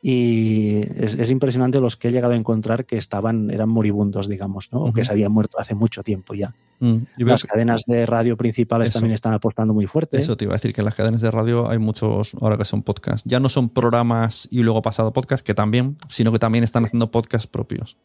Y 0.04 0.80
es, 0.96 1.30
impresionante 1.30 1.80
los 1.80 1.96
que 1.96 2.08
he 2.08 2.12
llegado 2.12 2.34
a 2.34 2.36
encontrar 2.36 2.86
que 2.86 2.98
estaban, 2.98 3.52
eran 3.52 3.70
moribundos, 3.70 4.28
digamos, 4.28 4.72
¿no? 4.72 4.80
O 4.86 4.94
que 4.94 5.04
se 5.04 5.12
habían 5.12 5.32
muerto 5.32 5.60
hace 5.60 5.76
mucho 5.76 6.02
tiempo 6.02 6.34
ya. 6.34 6.56
Mm, 6.80 7.04
las 7.18 7.44
cadenas 7.44 7.84
de 7.86 8.08
radio 8.08 8.36
principales 8.36 8.92
también 8.92 9.14
están 9.14 9.34
apostando 9.34 9.76
muy 9.76 9.86
fuerte. 9.86 10.18
Eso 10.18 10.36
te 10.36 10.46
iba 10.46 10.54
a 10.54 10.56
decir, 10.56 10.74
que 10.74 10.82
en 10.82 10.86
las 10.86 10.96
cadenas 10.96 11.22
de 11.22 11.30
radio 11.30 11.70
hay 11.70 11.78
muchos 11.78 12.36
ahora 12.42 12.58
que 12.58 12.66
son 12.66 12.82
podcasts. 12.82 13.30
Ya 13.30 13.40
no 13.40 13.48
son 13.48 13.70
programas 13.70 14.48
y 14.50 14.64
luego 14.64 14.82
pasado 14.82 15.14
podcast, 15.14 15.46
que 15.46 15.54
también, 15.54 15.98
sino 16.10 16.32
que 16.32 16.40
también 16.40 16.64
están 16.64 16.84
haciendo 16.86 17.12
podcasts 17.12 17.46
propios. 17.46 17.96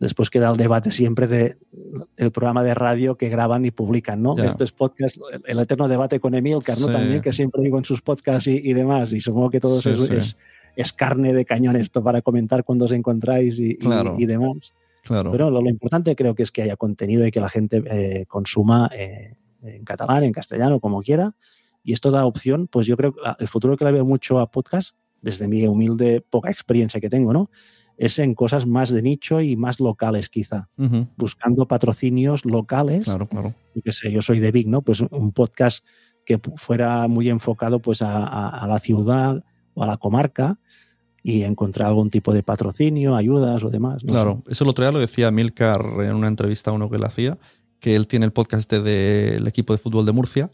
Después 0.00 0.28
queda 0.28 0.50
el 0.50 0.58
debate 0.58 0.92
siempre 0.92 1.26
de 1.26 1.56
el 2.18 2.30
programa 2.30 2.62
de 2.62 2.74
radio 2.74 3.16
que 3.16 3.30
graban 3.30 3.64
y 3.64 3.70
publican, 3.70 4.20
¿no? 4.20 4.36
Esto 4.36 4.64
es 4.64 4.70
podcast, 4.70 5.16
el 5.46 5.58
eterno 5.58 5.88
debate 5.88 6.20
con 6.20 6.34
Emil, 6.34 6.58
¿no? 6.80 6.86
También, 6.86 7.22
que 7.22 7.32
siempre 7.32 7.62
digo 7.62 7.78
en 7.78 7.84
sus 7.84 8.02
podcasts 8.02 8.46
y, 8.46 8.72
demás. 8.74 9.12
Y 9.12 9.20
supongo 9.20 9.50
que 9.50 9.60
todo 9.60 9.78
eso 9.78 9.90
es 9.90 10.10
es 10.10 10.36
carne 10.92 11.32
de 11.32 11.44
cañón 11.44 11.76
esto 11.76 12.02
para 12.02 12.22
comentar 12.22 12.64
cuando 12.64 12.84
os 12.84 12.92
encontráis 12.92 13.58
y, 13.58 13.74
demás. 14.26 14.74
Claro. 15.02 15.32
Pero 15.32 15.50
lo, 15.50 15.60
importante 15.68 16.14
creo 16.14 16.34
que 16.34 16.42
es 16.44 16.52
que 16.52 16.62
haya 16.62 16.76
contenido 16.76 17.26
y 17.26 17.30
que 17.30 17.40
la 17.40 17.48
gente 17.48 17.82
eh, 17.86 18.26
consuma 18.26 18.88
eh, 18.94 19.34
en 19.62 19.84
catalán, 19.84 20.24
en 20.24 20.32
castellano, 20.32 20.80
como 20.80 21.02
quiera. 21.02 21.34
Y 21.82 21.92
esto 21.92 22.10
da 22.10 22.26
opción, 22.26 22.68
pues 22.68 22.86
yo 22.86 22.96
creo 22.96 23.14
que 23.14 23.20
el 23.38 23.48
futuro 23.48 23.76
que 23.76 23.84
le 23.84 23.92
veo 23.92 24.04
mucho 24.04 24.38
a 24.38 24.50
podcast, 24.50 24.94
desde 25.20 25.48
mi 25.48 25.66
humilde 25.66 26.20
poca 26.20 26.50
experiencia 26.50 27.00
que 27.00 27.08
tengo, 27.08 27.32
¿no? 27.32 27.50
Es 27.96 28.20
en 28.20 28.34
cosas 28.34 28.64
más 28.64 28.90
de 28.90 29.02
nicho 29.02 29.40
y 29.40 29.56
más 29.56 29.80
locales, 29.80 30.28
quizá. 30.28 30.68
Buscando 31.16 31.66
patrocinios 31.66 32.44
locales. 32.44 33.04
Claro, 33.04 33.26
claro. 33.26 33.54
Y 33.74 33.82
que 33.82 33.90
sé, 33.90 34.12
yo 34.12 34.22
soy 34.22 34.38
de 34.38 34.52
Big, 34.52 34.68
¿no? 34.68 34.82
Pues 34.82 35.00
un 35.00 35.32
podcast 35.32 35.84
que 36.24 36.38
fuera 36.54 37.08
muy 37.08 37.28
enfocado 37.28 37.80
pues 37.80 38.02
a 38.02 38.64
la 38.68 38.78
ciudad 38.78 39.42
o 39.74 39.82
a 39.82 39.86
la 39.86 39.96
comarca 39.96 40.58
y 41.22 41.42
encontrar 41.42 41.88
algún 41.88 42.10
tipo 42.10 42.32
de 42.32 42.42
patrocinio, 42.42 43.16
ayudas 43.16 43.64
o 43.64 43.70
demás. 43.70 44.02
claro, 44.06 44.42
eso 44.48 44.64
el 44.64 44.70
otro 44.70 44.84
día 44.84 44.92
lo 44.92 44.98
decía 44.98 45.30
Milcar 45.30 45.84
en 46.02 46.14
una 46.14 46.28
entrevista 46.28 46.70
a 46.70 46.74
uno 46.74 46.88
que 46.88 46.98
le 46.98 47.06
hacía, 47.06 47.36
que 47.80 47.96
él 47.96 48.06
tiene 48.06 48.26
el 48.26 48.32
podcast 48.32 48.72
del 48.72 49.46
equipo 49.46 49.72
de 49.72 49.78
fútbol 49.78 50.06
de 50.06 50.12
Murcia 50.12 50.50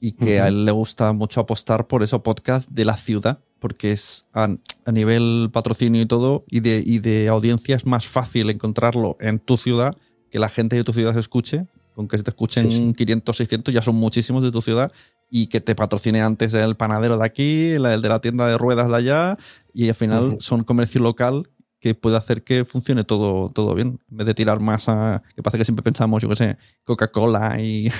y 0.00 0.12
que 0.12 0.40
a 0.40 0.48
él 0.48 0.64
le 0.64 0.72
gusta 0.72 1.12
mucho 1.12 1.40
apostar 1.40 1.86
por 1.86 2.02
eso 2.02 2.22
podcast 2.22 2.68
de 2.70 2.84
la 2.84 2.96
ciudad, 2.96 3.38
porque 3.58 3.92
es 3.92 4.26
a, 4.34 4.48
nivel 4.92 5.48
patrocinio 5.52 6.02
y 6.02 6.06
todo, 6.06 6.44
y 6.50 6.60
de, 6.60 6.82
y 6.84 6.98
de 6.98 7.28
audiencia 7.28 7.76
es 7.76 7.86
más 7.86 8.06
fácil 8.06 8.50
encontrarlo 8.50 9.16
en 9.20 9.38
tu 9.38 9.56
ciudad, 9.56 9.96
que 10.30 10.38
la 10.38 10.48
gente 10.48 10.76
de 10.76 10.84
tu 10.84 10.92
ciudad 10.92 11.14
se 11.14 11.20
escuche, 11.20 11.66
con 11.94 12.08
que 12.08 12.18
se 12.18 12.24
te 12.24 12.30
escuchen 12.30 12.92
500, 12.92 13.36
600, 13.36 13.72
ya 13.72 13.80
son 13.80 13.96
muchísimos 13.96 14.42
de 14.42 14.50
tu 14.50 14.60
ciudad, 14.60 14.92
y 15.28 15.48
que 15.48 15.60
te 15.60 15.74
patrocine 15.74 16.22
antes 16.22 16.54
el 16.54 16.76
panadero 16.76 17.18
de 17.18 17.24
aquí, 17.24 17.72
el 17.72 17.82
de 17.82 18.08
la 18.08 18.20
tienda 18.20 18.46
de 18.46 18.58
ruedas 18.58 18.88
de 18.88 18.96
allá, 18.96 19.36
y 19.72 19.88
al 19.88 19.94
final 19.94 20.36
son 20.40 20.64
comercio 20.64 21.00
local 21.00 21.48
que 21.78 21.94
puede 21.94 22.16
hacer 22.16 22.42
que 22.42 22.64
funcione 22.64 23.04
todo, 23.04 23.50
todo 23.50 23.74
bien. 23.74 24.00
En 24.10 24.16
vez 24.16 24.26
de 24.26 24.34
tirar 24.34 24.60
más 24.60 24.88
a. 24.88 25.22
que 25.34 25.42
pasa 25.42 25.58
que 25.58 25.64
siempre 25.64 25.82
pensamos, 25.82 26.22
yo 26.22 26.28
qué 26.28 26.36
sé, 26.36 26.56
Coca-Cola 26.84 27.60
y 27.60 27.90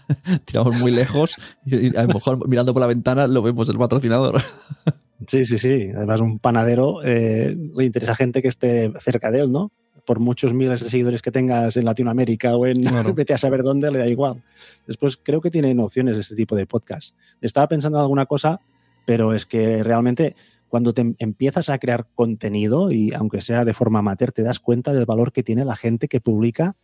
tiramos 0.44 0.78
muy 0.78 0.90
lejos 0.90 1.36
y, 1.64 1.96
a 1.96 2.02
lo 2.02 2.14
mejor 2.14 2.48
mirando 2.48 2.72
por 2.72 2.80
la 2.80 2.86
ventana 2.86 3.26
lo 3.26 3.42
vemos 3.42 3.68
el 3.68 3.78
patrocinador. 3.78 4.40
sí, 5.28 5.44
sí, 5.46 5.58
sí. 5.58 5.90
Además, 5.94 6.20
un 6.20 6.38
panadero 6.38 7.02
eh, 7.04 7.56
le 7.76 7.84
interesa 7.84 8.12
a 8.12 8.16
gente 8.16 8.42
que 8.42 8.48
esté 8.48 8.92
cerca 9.00 9.30
de 9.30 9.40
él, 9.40 9.52
¿no? 9.52 9.70
Por 10.06 10.20
muchos 10.20 10.54
miles 10.54 10.80
de 10.80 10.88
seguidores 10.88 11.20
que 11.20 11.30
tengas 11.30 11.76
en 11.76 11.84
Latinoamérica 11.84 12.56
o 12.56 12.66
en 12.66 12.80
vete 13.14 13.34
a 13.34 13.38
saber 13.38 13.62
dónde, 13.62 13.90
le 13.90 13.98
da 13.98 14.06
igual. 14.06 14.42
Después 14.86 15.18
creo 15.22 15.42
que 15.42 15.50
tienen 15.50 15.80
opciones 15.80 16.16
este 16.16 16.34
tipo 16.34 16.56
de 16.56 16.66
podcast. 16.66 17.14
Estaba 17.42 17.68
pensando 17.68 17.98
en 17.98 18.02
alguna 18.02 18.24
cosa, 18.24 18.60
pero 19.04 19.34
es 19.34 19.44
que 19.44 19.82
realmente 19.82 20.34
cuando 20.68 20.94
te 20.94 21.14
empiezas 21.18 21.68
a 21.68 21.78
crear 21.78 22.06
contenido 22.14 22.90
y 22.90 23.12
aunque 23.12 23.40
sea 23.40 23.64
de 23.64 23.74
forma 23.74 23.98
amateur, 23.98 24.32
te 24.32 24.42
das 24.42 24.60
cuenta 24.60 24.92
del 24.92 25.06
valor 25.06 25.32
que 25.32 25.42
tiene 25.42 25.64
la 25.64 25.76
gente 25.76 26.08
que 26.08 26.20
publica. 26.20 26.76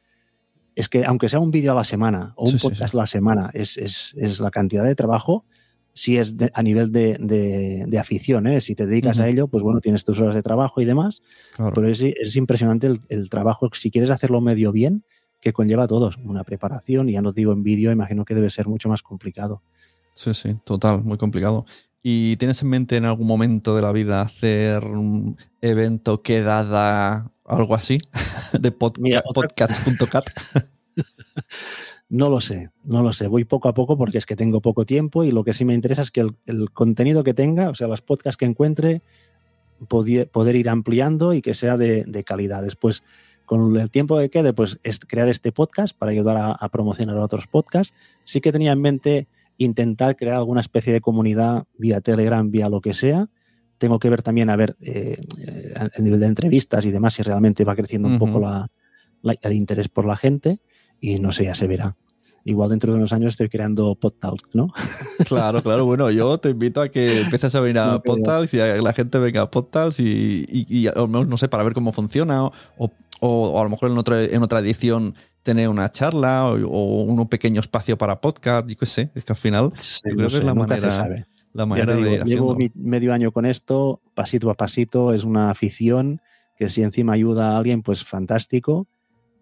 Es 0.75 0.89
que 0.89 1.05
aunque 1.05 1.29
sea 1.29 1.41
un 1.41 1.51
vídeo 1.51 1.73
a 1.73 1.75
la 1.75 1.85
semana 1.85 2.35
o 2.37 2.49
un 2.49 2.59
podcast 2.59 2.95
a 2.95 2.99
la 2.99 3.07
semana, 3.07 3.51
es, 3.55 3.77
es, 3.77 4.15
es, 4.17 4.41
la 4.41 4.51
cantidad 4.51 4.85
de 4.85 4.95
trabajo 4.95 5.45
si 5.95 6.17
es 6.17 6.37
a 6.55 6.63
nivel 6.63 6.91
de, 6.93 7.99
afición, 8.01 8.47
¿eh? 8.47 8.61
si 8.61 8.75
te 8.75 8.87
dedicas 8.87 9.19
a 9.21 9.29
ello, 9.29 9.49
pues 9.49 9.63
bueno, 9.63 9.81
tienes 9.81 10.05
tus 10.05 10.21
horas 10.21 10.35
de 10.35 10.43
trabajo 10.43 10.81
y 10.81 10.85
demás, 10.85 11.23
pero 11.75 11.89
es, 11.89 12.03
impresionante 12.37 12.93
el, 13.09 13.29
trabajo, 13.29 13.69
si 13.73 13.91
quieres 13.91 14.11
hacerlo 14.11 14.41
medio 14.41 14.73
bien, 14.73 15.05
que 15.41 15.53
conlleva 15.53 15.85
a 15.85 15.89
todos, 15.89 16.19
una 16.19 16.45
preparación, 16.45 17.09
y 17.09 17.13
ya 17.13 17.23
no 17.23 17.33
digo 17.33 17.53
en 17.53 17.63
vídeo, 17.63 17.91
imagino 17.91 18.25
que 18.25 18.35
debe 18.35 18.49
ser 18.49 18.69
mucho 18.69 18.89
más 18.89 19.03
complicado. 19.03 19.63
Sí, 20.15 20.35
sí, 20.35 20.57
total, 20.65 21.03
muy 21.03 21.19
complicado. 21.19 21.65
¿Y 22.03 22.37
tienes 22.37 22.63
en 22.63 22.69
mente 22.69 22.97
en 22.97 23.05
algún 23.05 23.27
momento 23.27 23.77
de 23.77 23.83
la 23.83 23.93
vida 23.93 24.23
hacer 24.23 24.85
un 24.85 25.37
evento, 25.61 26.23
quedada, 26.23 27.31
algo 27.45 27.75
así? 27.75 27.99
de 28.61 28.73
podcasts.cat. 28.73 30.25
No 32.15 32.29
lo 32.29 32.43
sé, 32.43 32.69
no 32.85 33.03
lo 33.03 33.15
sé. 33.15 33.27
Voy 33.27 33.45
poco 33.45 33.69
a 33.69 33.73
poco 33.73 33.97
porque 33.97 34.19
es 34.19 34.27
que 34.27 34.37
tengo 34.37 34.61
poco 34.61 34.85
tiempo 34.85 35.25
y 35.25 35.31
lo 35.31 35.45
que 35.45 35.55
sí 35.55 35.65
me 35.65 35.73
interesa 35.73 36.03
es 36.03 36.11
que 36.11 36.21
el, 36.45 36.71
contenido 36.71 37.25
que 37.25 37.33
tenga, 37.33 37.71
o 37.71 37.75
sea, 37.75 37.89
los 37.89 38.03
podcasts 38.03 38.37
que 38.37 38.45
encuentre, 38.45 39.01
poder, 39.89 40.57
ir 40.57 40.69
ampliando 40.69 41.33
y 41.33 41.41
que 41.41 41.55
sea 41.55 41.79
de, 41.79 42.23
calidad. 42.27 42.63
Después, 42.63 43.03
con 43.47 43.75
el 43.79 43.91
tiempo 43.91 44.19
que 44.19 44.29
quede, 44.29 44.53
pues 44.53 44.79
es 44.83 45.01
crear 45.01 45.27
este 45.31 45.53
podcast 45.53 45.97
para 45.97 46.13
ayudar 46.13 46.37
a, 46.37 46.53
a 46.53 46.69
promocionar 46.69 47.17
otros 47.17 47.47
podcasts. 47.47 47.95
Sí 48.25 48.43
que 48.43 48.53
tenía 48.53 48.73
en 48.73 48.83
mente 48.83 49.27
intentar 49.57 50.15
crear 50.15 50.37
alguna 50.37 50.61
especie 50.61 50.93
de 50.93 51.01
comunidad 51.01 51.65
vía 51.79 52.03
Telegram, 52.03 52.51
vía 52.51 52.69
lo 52.69 52.83
que 52.83 52.93
sea. 52.93 53.31
Tengo 53.79 53.99
que 53.99 54.11
ver 54.11 54.23
también 54.23 54.51
a 54.51 54.57
ver 54.57 54.77
eh, 54.83 55.19
eh, 55.39 55.75
a 55.75 56.03
nivel 56.03 56.21
de 56.21 56.27
entrevistas 56.27 56.85
y 56.85 56.91
demás 56.91 57.15
si 57.15 57.23
realmente 57.23 57.65
va 57.65 57.75
creciendo 57.75 58.09
un 58.09 58.19
poco 58.19 58.39
la- 58.39 58.71
la- 59.23 59.37
el 59.41 59.53
interés 59.55 59.89
por 59.89 60.05
la 60.05 60.17
gente 60.17 60.59
y 61.01 61.19
no 61.19 61.33
sé, 61.33 61.45
ya 61.45 61.55
se 61.55 61.67
verá. 61.67 61.97
Igual 62.45 62.71
dentro 62.71 62.93
de 62.93 62.99
unos 62.99 63.13
años 63.13 63.31
estoy 63.35 63.49
creando 63.49 63.95
PodTalk, 63.95 64.49
¿no? 64.55 64.73
Claro, 65.27 65.63
claro. 65.63 65.85
Bueno, 65.85 66.11
yo 66.11 66.39
te 66.39 66.51
invito 66.51 66.81
a 66.81 66.89
que 66.89 67.21
empieces 67.23 67.55
a 67.55 67.61
venir 67.61 67.79
a 67.79 68.01
Podtals 68.01 68.53
y 68.55 68.61
a 68.61 68.75
que 68.75 68.83
la 68.83 68.93
gente 68.93 69.19
venga 69.19 69.43
a 69.43 69.51
Podtals 69.51 70.01
y, 70.01 70.45
y, 70.49 70.67
y 70.69 70.87
a 70.89 70.93
lo 70.97 71.07
mejor, 71.07 71.29
no 71.29 71.37
sé, 71.37 71.49
para 71.49 71.63
ver 71.63 71.73
cómo 71.73 71.93
funciona 71.93 72.45
o, 72.45 72.53
o- 72.79 72.91
o 73.21 73.61
a 73.61 73.63
lo 73.63 73.71
mejor 73.71 73.93
en 73.93 73.99
otra, 73.99 74.21
en 74.25 74.43
otra 74.43 74.59
edición 74.59 75.15
tener 75.45 75.69
una 75.69 75.89
charla 75.93 76.47
o, 76.49 76.55
o 76.69 77.03
un 77.05 77.29
pequeño 77.29 77.61
espacio 77.61 77.97
para 77.97 78.21
podcast, 78.21 78.67
yo 78.69 78.77
qué 78.77 78.87
sé. 78.87 79.11
Es 79.15 79.25
que 79.25 79.33
al 79.33 79.37
final 79.37 79.71
creo 80.03 80.17
No 80.17 80.25
que 80.25 80.31
sé, 80.31 80.39
es 80.39 80.45
la 80.45 80.53
se 80.53 80.59
manera- 80.59 80.91
sabe. 80.91 81.27
la 81.53 81.67
manera 81.67 81.95
digo, 81.95 82.09
de 82.09 82.15
ir 82.17 82.25
llevo 82.25 82.53
haciendo. 82.55 82.75
medio 82.75 83.13
año 83.13 83.31
con 83.31 83.47
esto, 83.47 84.01
pasito 84.15 84.51
a 84.51 84.55
pasito, 84.55 85.13
es 85.13 85.23
una 85.23 85.51
afición 85.51 86.21
que 86.59 86.69
si 86.69 86.83
encima 86.83 87.13
ayuda 87.13 87.53
a 87.53 87.59
alguien, 87.59 87.83
pues 87.83 88.03
fantástico. 88.05 88.89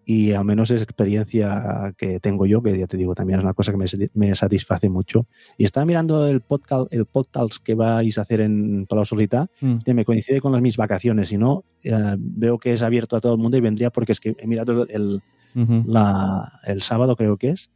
Y 0.03 0.31
al 0.33 0.43
menos 0.45 0.71
es 0.71 0.81
experiencia 0.81 1.93
que 1.97 2.19
tengo 2.19 2.45
yo, 2.45 2.61
que 2.61 2.77
ya 2.77 2.87
te 2.87 2.97
digo, 2.97 3.13
también 3.13 3.39
es 3.39 3.43
una 3.43 3.53
cosa 3.53 3.71
que 3.71 3.77
me, 3.77 3.85
me 4.15 4.33
satisface 4.35 4.89
mucho. 4.89 5.27
Y 5.57 5.63
estaba 5.63 5.85
mirando 5.85 6.27
el 6.27 6.41
podcast, 6.41 6.91
el 6.91 7.05
podcast 7.05 7.57
que 7.63 7.75
vais 7.75 8.17
a 8.17 8.21
hacer 8.21 8.41
en 8.41 8.87
Palau 8.87 9.05
Solita, 9.05 9.47
Mm. 9.61 9.77
que 9.85 9.93
me 9.93 10.03
coincide 10.03 10.41
con 10.41 10.51
las 10.51 10.61
mis 10.61 10.75
vacaciones. 10.75 11.29
Si 11.29 11.37
no, 11.37 11.63
eh, 11.83 12.15
veo 12.17 12.57
que 12.57 12.73
es 12.73 12.81
abierto 12.81 13.15
a 13.15 13.21
todo 13.21 13.33
el 13.35 13.39
mundo 13.39 13.57
y 13.57 13.61
vendría 13.61 13.91
porque 13.91 14.11
es 14.13 14.19
que 14.19 14.35
he 14.37 14.47
mirado 14.47 14.87
el, 14.89 15.21
Ujú. 15.55 15.83
la- 15.85 16.59
el 16.65 16.81
sábado, 16.81 17.15
creo 17.15 17.37
que 17.37 17.49
es. 17.51 17.69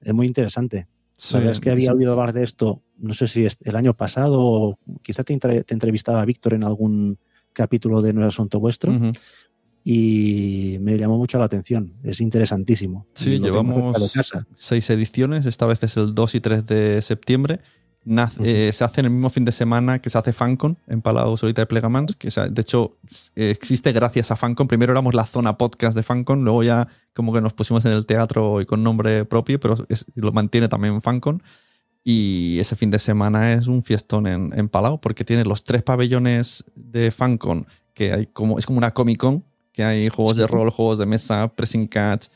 Es 0.00 0.14
muy 0.14 0.26
interesante. 0.26 0.86
Sí, 1.16 1.34
La 1.34 1.40
verdad 1.40 1.52
es 1.52 1.60
que 1.60 1.70
había 1.70 1.90
sí. 1.90 1.96
oído 1.96 2.12
hablar 2.12 2.32
de 2.32 2.44
esto, 2.44 2.82
no 2.98 3.12
sé 3.14 3.26
si 3.28 3.44
es 3.44 3.56
el 3.62 3.76
año 3.76 3.94
pasado 3.94 4.40
o 4.40 4.78
quizá 5.02 5.22
te, 5.24 5.36
te 5.38 5.74
entrevistaba 5.74 6.24
Víctor 6.24 6.54
en 6.54 6.64
algún 6.64 7.18
capítulo 7.52 8.00
de 8.00 8.12
No 8.12 8.22
es 8.22 8.28
asunto 8.34 8.58
vuestro 8.60 8.92
Ujú. 8.92 9.10
Y 9.84 10.76
me 10.80 10.96
llamó 10.96 11.18
mucho 11.18 11.38
la 11.38 11.44
atención. 11.46 11.94
Es 12.02 12.20
interesantísimo. 12.20 13.06
Sí, 13.14 13.38
lo 13.38 13.46
llevamos 13.46 13.96
seis 14.52 14.88
ediciones. 14.90 15.46
Esta 15.46 15.66
vez 15.66 15.82
es 15.82 15.96
el 15.96 16.14
2 16.14 16.34
y 16.36 16.40
3 16.40 16.66
de 16.66 17.02
septiembre. 17.02 17.60
Nace- 18.04 18.40
eh, 18.68 18.72
se 18.72 18.82
hace 18.84 19.00
en 19.00 19.06
el 19.06 19.12
mismo 19.12 19.30
fin 19.30 19.44
de 19.44 19.52
semana 19.52 20.00
que 20.00 20.10
se 20.10 20.18
hace 20.18 20.32
FanCon 20.32 20.76
en 20.88 21.02
Palau 21.02 21.36
Solita 21.36 21.62
de 21.62 21.66
Plegamans. 21.66 22.16
Que, 22.16 22.28
de 22.50 22.60
hecho, 22.60 22.96
eh, 23.36 23.50
existe 23.50 23.92
gracias 23.92 24.30
a 24.32 24.36
FanCon. 24.36 24.66
Primero 24.66 24.92
éramos 24.92 25.14
la 25.14 25.24
zona 25.24 25.56
podcast 25.56 25.96
de 25.96 26.02
FanCon, 26.02 26.42
luego 26.44 26.62
ya 26.64 26.88
como 27.14 27.32
que 27.32 27.40
nos 27.40 27.52
pusimos 27.52 27.84
en 27.84 27.92
el 27.92 28.04
teatro 28.06 28.60
y 28.60 28.66
con 28.66 28.82
nombre 28.82 29.24
propio, 29.24 29.60
pero 29.60 29.84
es- 29.88 30.04
lo 30.14 30.32
mantiene 30.32 30.68
también 30.68 31.00
FanCon. 31.00 31.42
Y 32.04 32.58
ese 32.58 32.74
fin 32.74 32.90
de 32.90 32.98
semana 32.98 33.52
es 33.52 33.68
un 33.68 33.84
fiestón 33.84 34.26
en, 34.26 34.50
en 34.58 34.68
Palau 34.68 35.00
porque 35.00 35.24
tiene 35.24 35.44
los 35.44 35.62
tres 35.62 35.84
pabellones 35.84 36.64
de 36.74 37.12
FanCon, 37.12 37.66
que 37.94 38.12
hay 38.12 38.26
como, 38.26 38.58
es 38.58 38.66
como 38.66 38.78
una 38.78 38.92
Comic 38.92 39.18
Con, 39.18 39.44
que 39.72 39.84
hay 39.84 40.08
juegos 40.08 40.36
de 40.36 40.46
rol, 40.46 40.70
juegos 40.70 40.98
de 40.98 41.06
mesa, 41.06 41.48
pressing 41.48 41.86
catch, 41.86 42.26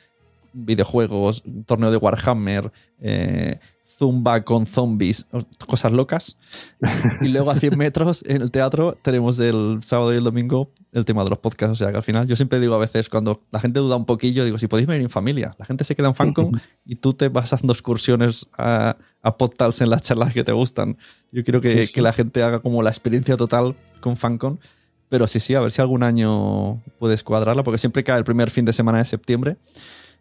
videojuegos, 0.52 1.42
torneo 1.66 1.90
de 1.90 1.96
Warhammer, 1.98 2.72
eh, 3.00 3.58
Zumba 3.98 4.44
con 4.44 4.66
zombies, 4.66 5.26
cosas 5.66 5.92
locas. 5.92 6.36
Y 7.22 7.28
luego 7.28 7.50
a 7.50 7.56
100 7.56 7.78
metros 7.78 8.22
en 8.26 8.42
el 8.42 8.50
teatro 8.50 8.98
tenemos 9.00 9.38
el 9.40 9.80
sábado 9.82 10.12
y 10.12 10.18
el 10.18 10.24
domingo 10.24 10.70
el 10.92 11.06
tema 11.06 11.24
de 11.24 11.30
los 11.30 11.38
podcasts. 11.38 11.72
O 11.72 11.76
sea 11.76 11.90
que 11.90 11.96
al 11.96 12.02
final 12.02 12.26
yo 12.26 12.36
siempre 12.36 12.60
digo 12.60 12.74
a 12.74 12.78
veces 12.78 13.08
cuando 13.08 13.42
la 13.50 13.60
gente 13.60 13.80
duda 13.80 13.96
un 13.96 14.04
poquillo, 14.04 14.44
digo, 14.44 14.58
si 14.58 14.66
podéis 14.68 14.86
venir 14.86 15.02
en 15.04 15.10
familia, 15.10 15.54
la 15.58 15.64
gente 15.64 15.84
se 15.84 15.94
queda 15.94 16.08
en 16.08 16.14
FanCon 16.14 16.60
y 16.84 16.96
tú 16.96 17.14
te 17.14 17.28
vas 17.30 17.52
haciendo 17.54 17.72
excursiones 17.72 18.48
a, 18.58 18.96
a 19.22 19.36
podcasts 19.38 19.80
en 19.80 19.88
las 19.88 20.02
charlas 20.02 20.34
que 20.34 20.44
te 20.44 20.52
gustan. 20.52 20.98
Yo 21.32 21.42
quiero 21.42 21.62
que, 21.62 21.70
Sí, 21.70 21.86
sí. 21.86 21.92
que 21.94 22.02
la 22.02 22.12
gente 22.12 22.42
haga 22.42 22.60
como 22.60 22.82
la 22.82 22.90
experiencia 22.90 23.36
total 23.38 23.76
con 24.00 24.18
FanCon. 24.18 24.60
Pero 25.08 25.26
sí, 25.26 25.40
sí, 25.40 25.54
a 25.54 25.60
ver 25.60 25.70
si 25.70 25.80
algún 25.80 26.02
año 26.02 26.82
puedes 26.98 27.22
cuadrarla, 27.22 27.62
porque 27.62 27.78
siempre 27.78 28.04
cae 28.04 28.18
el 28.18 28.24
primer 28.24 28.50
fin 28.50 28.64
de 28.64 28.72
semana 28.72 28.98
de 28.98 29.04
septiembre. 29.04 29.56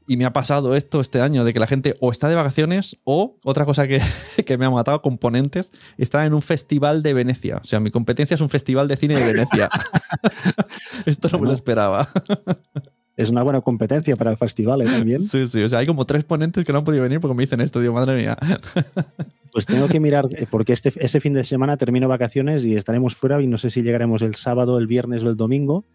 Y 0.07 0.17
me 0.17 0.25
ha 0.25 0.33
pasado 0.33 0.75
esto 0.75 1.01
este 1.01 1.19
año, 1.19 1.43
de 1.43 1.53
que 1.53 1.59
la 1.59 1.65
gente 1.65 1.95
o 1.99 2.11
está 2.11 2.29
de 2.29 2.35
vacaciones 2.35 2.97
o, 3.03 3.37
otra 3.43 3.65
cosa 3.65 3.87
que, 3.87 3.99
que 4.45 4.57
me 4.57 4.65
ha 4.65 4.69
matado, 4.69 5.01
componentes, 5.01 5.71
está 5.97 6.25
en 6.25 6.33
un 6.35 6.43
festival 6.43 7.01
de 7.01 7.13
Venecia. 7.15 7.57
O 7.57 7.63
sea, 7.63 7.79
mi 7.79 7.89
competencia 7.89 8.35
es 8.35 8.41
un 8.41 8.49
festival 8.49 8.87
de 8.87 8.95
cine 8.97 9.15
de 9.15 9.33
Venecia. 9.33 9.69
esto 11.05 11.27
no 11.31 11.39
me 11.39 11.47
lo 11.47 11.53
esperaba. 11.53 12.09
Es 13.17 13.29
una 13.29 13.43
buena 13.43 13.61
competencia 13.61 14.15
para 14.15 14.31
el 14.31 14.37
festival 14.37 14.81
¿eh? 14.81 14.85
también. 14.85 15.21
Sí, 15.21 15.47
sí, 15.47 15.63
o 15.63 15.69
sea, 15.69 15.79
hay 15.79 15.87
como 15.87 16.05
tres 16.05 16.23
ponentes 16.23 16.65
que 16.65 16.71
no 16.71 16.79
han 16.79 16.85
podido 16.85 17.03
venir 17.03 17.19
porque 17.19 17.35
me 17.35 17.43
dicen 17.43 17.61
esto, 17.61 17.79
digo, 17.79 17.93
madre 17.93 18.15
mía. 18.15 18.37
Pues 19.55 19.65
tengo 19.67 19.87
que 19.87 20.01
mirar, 20.01 20.27
eh, 20.31 20.47
porque 20.51 20.73
este, 20.73 20.91
ese 20.99 21.21
fin 21.21 21.31
de 21.33 21.45
semana 21.45 21.77
termino 21.77 22.09
vacaciones 22.09 22.65
y 22.65 22.75
estaremos 22.75 23.15
fuera 23.15 23.41
y 23.41 23.47
no 23.47 23.57
sé 23.57 23.69
si 23.69 23.83
llegaremos 23.83 24.21
el 24.21 24.35
sábado, 24.35 24.77
el 24.77 24.85
viernes 24.85 25.23
o 25.23 25.29
el 25.29 25.37
domingo, 25.37 25.85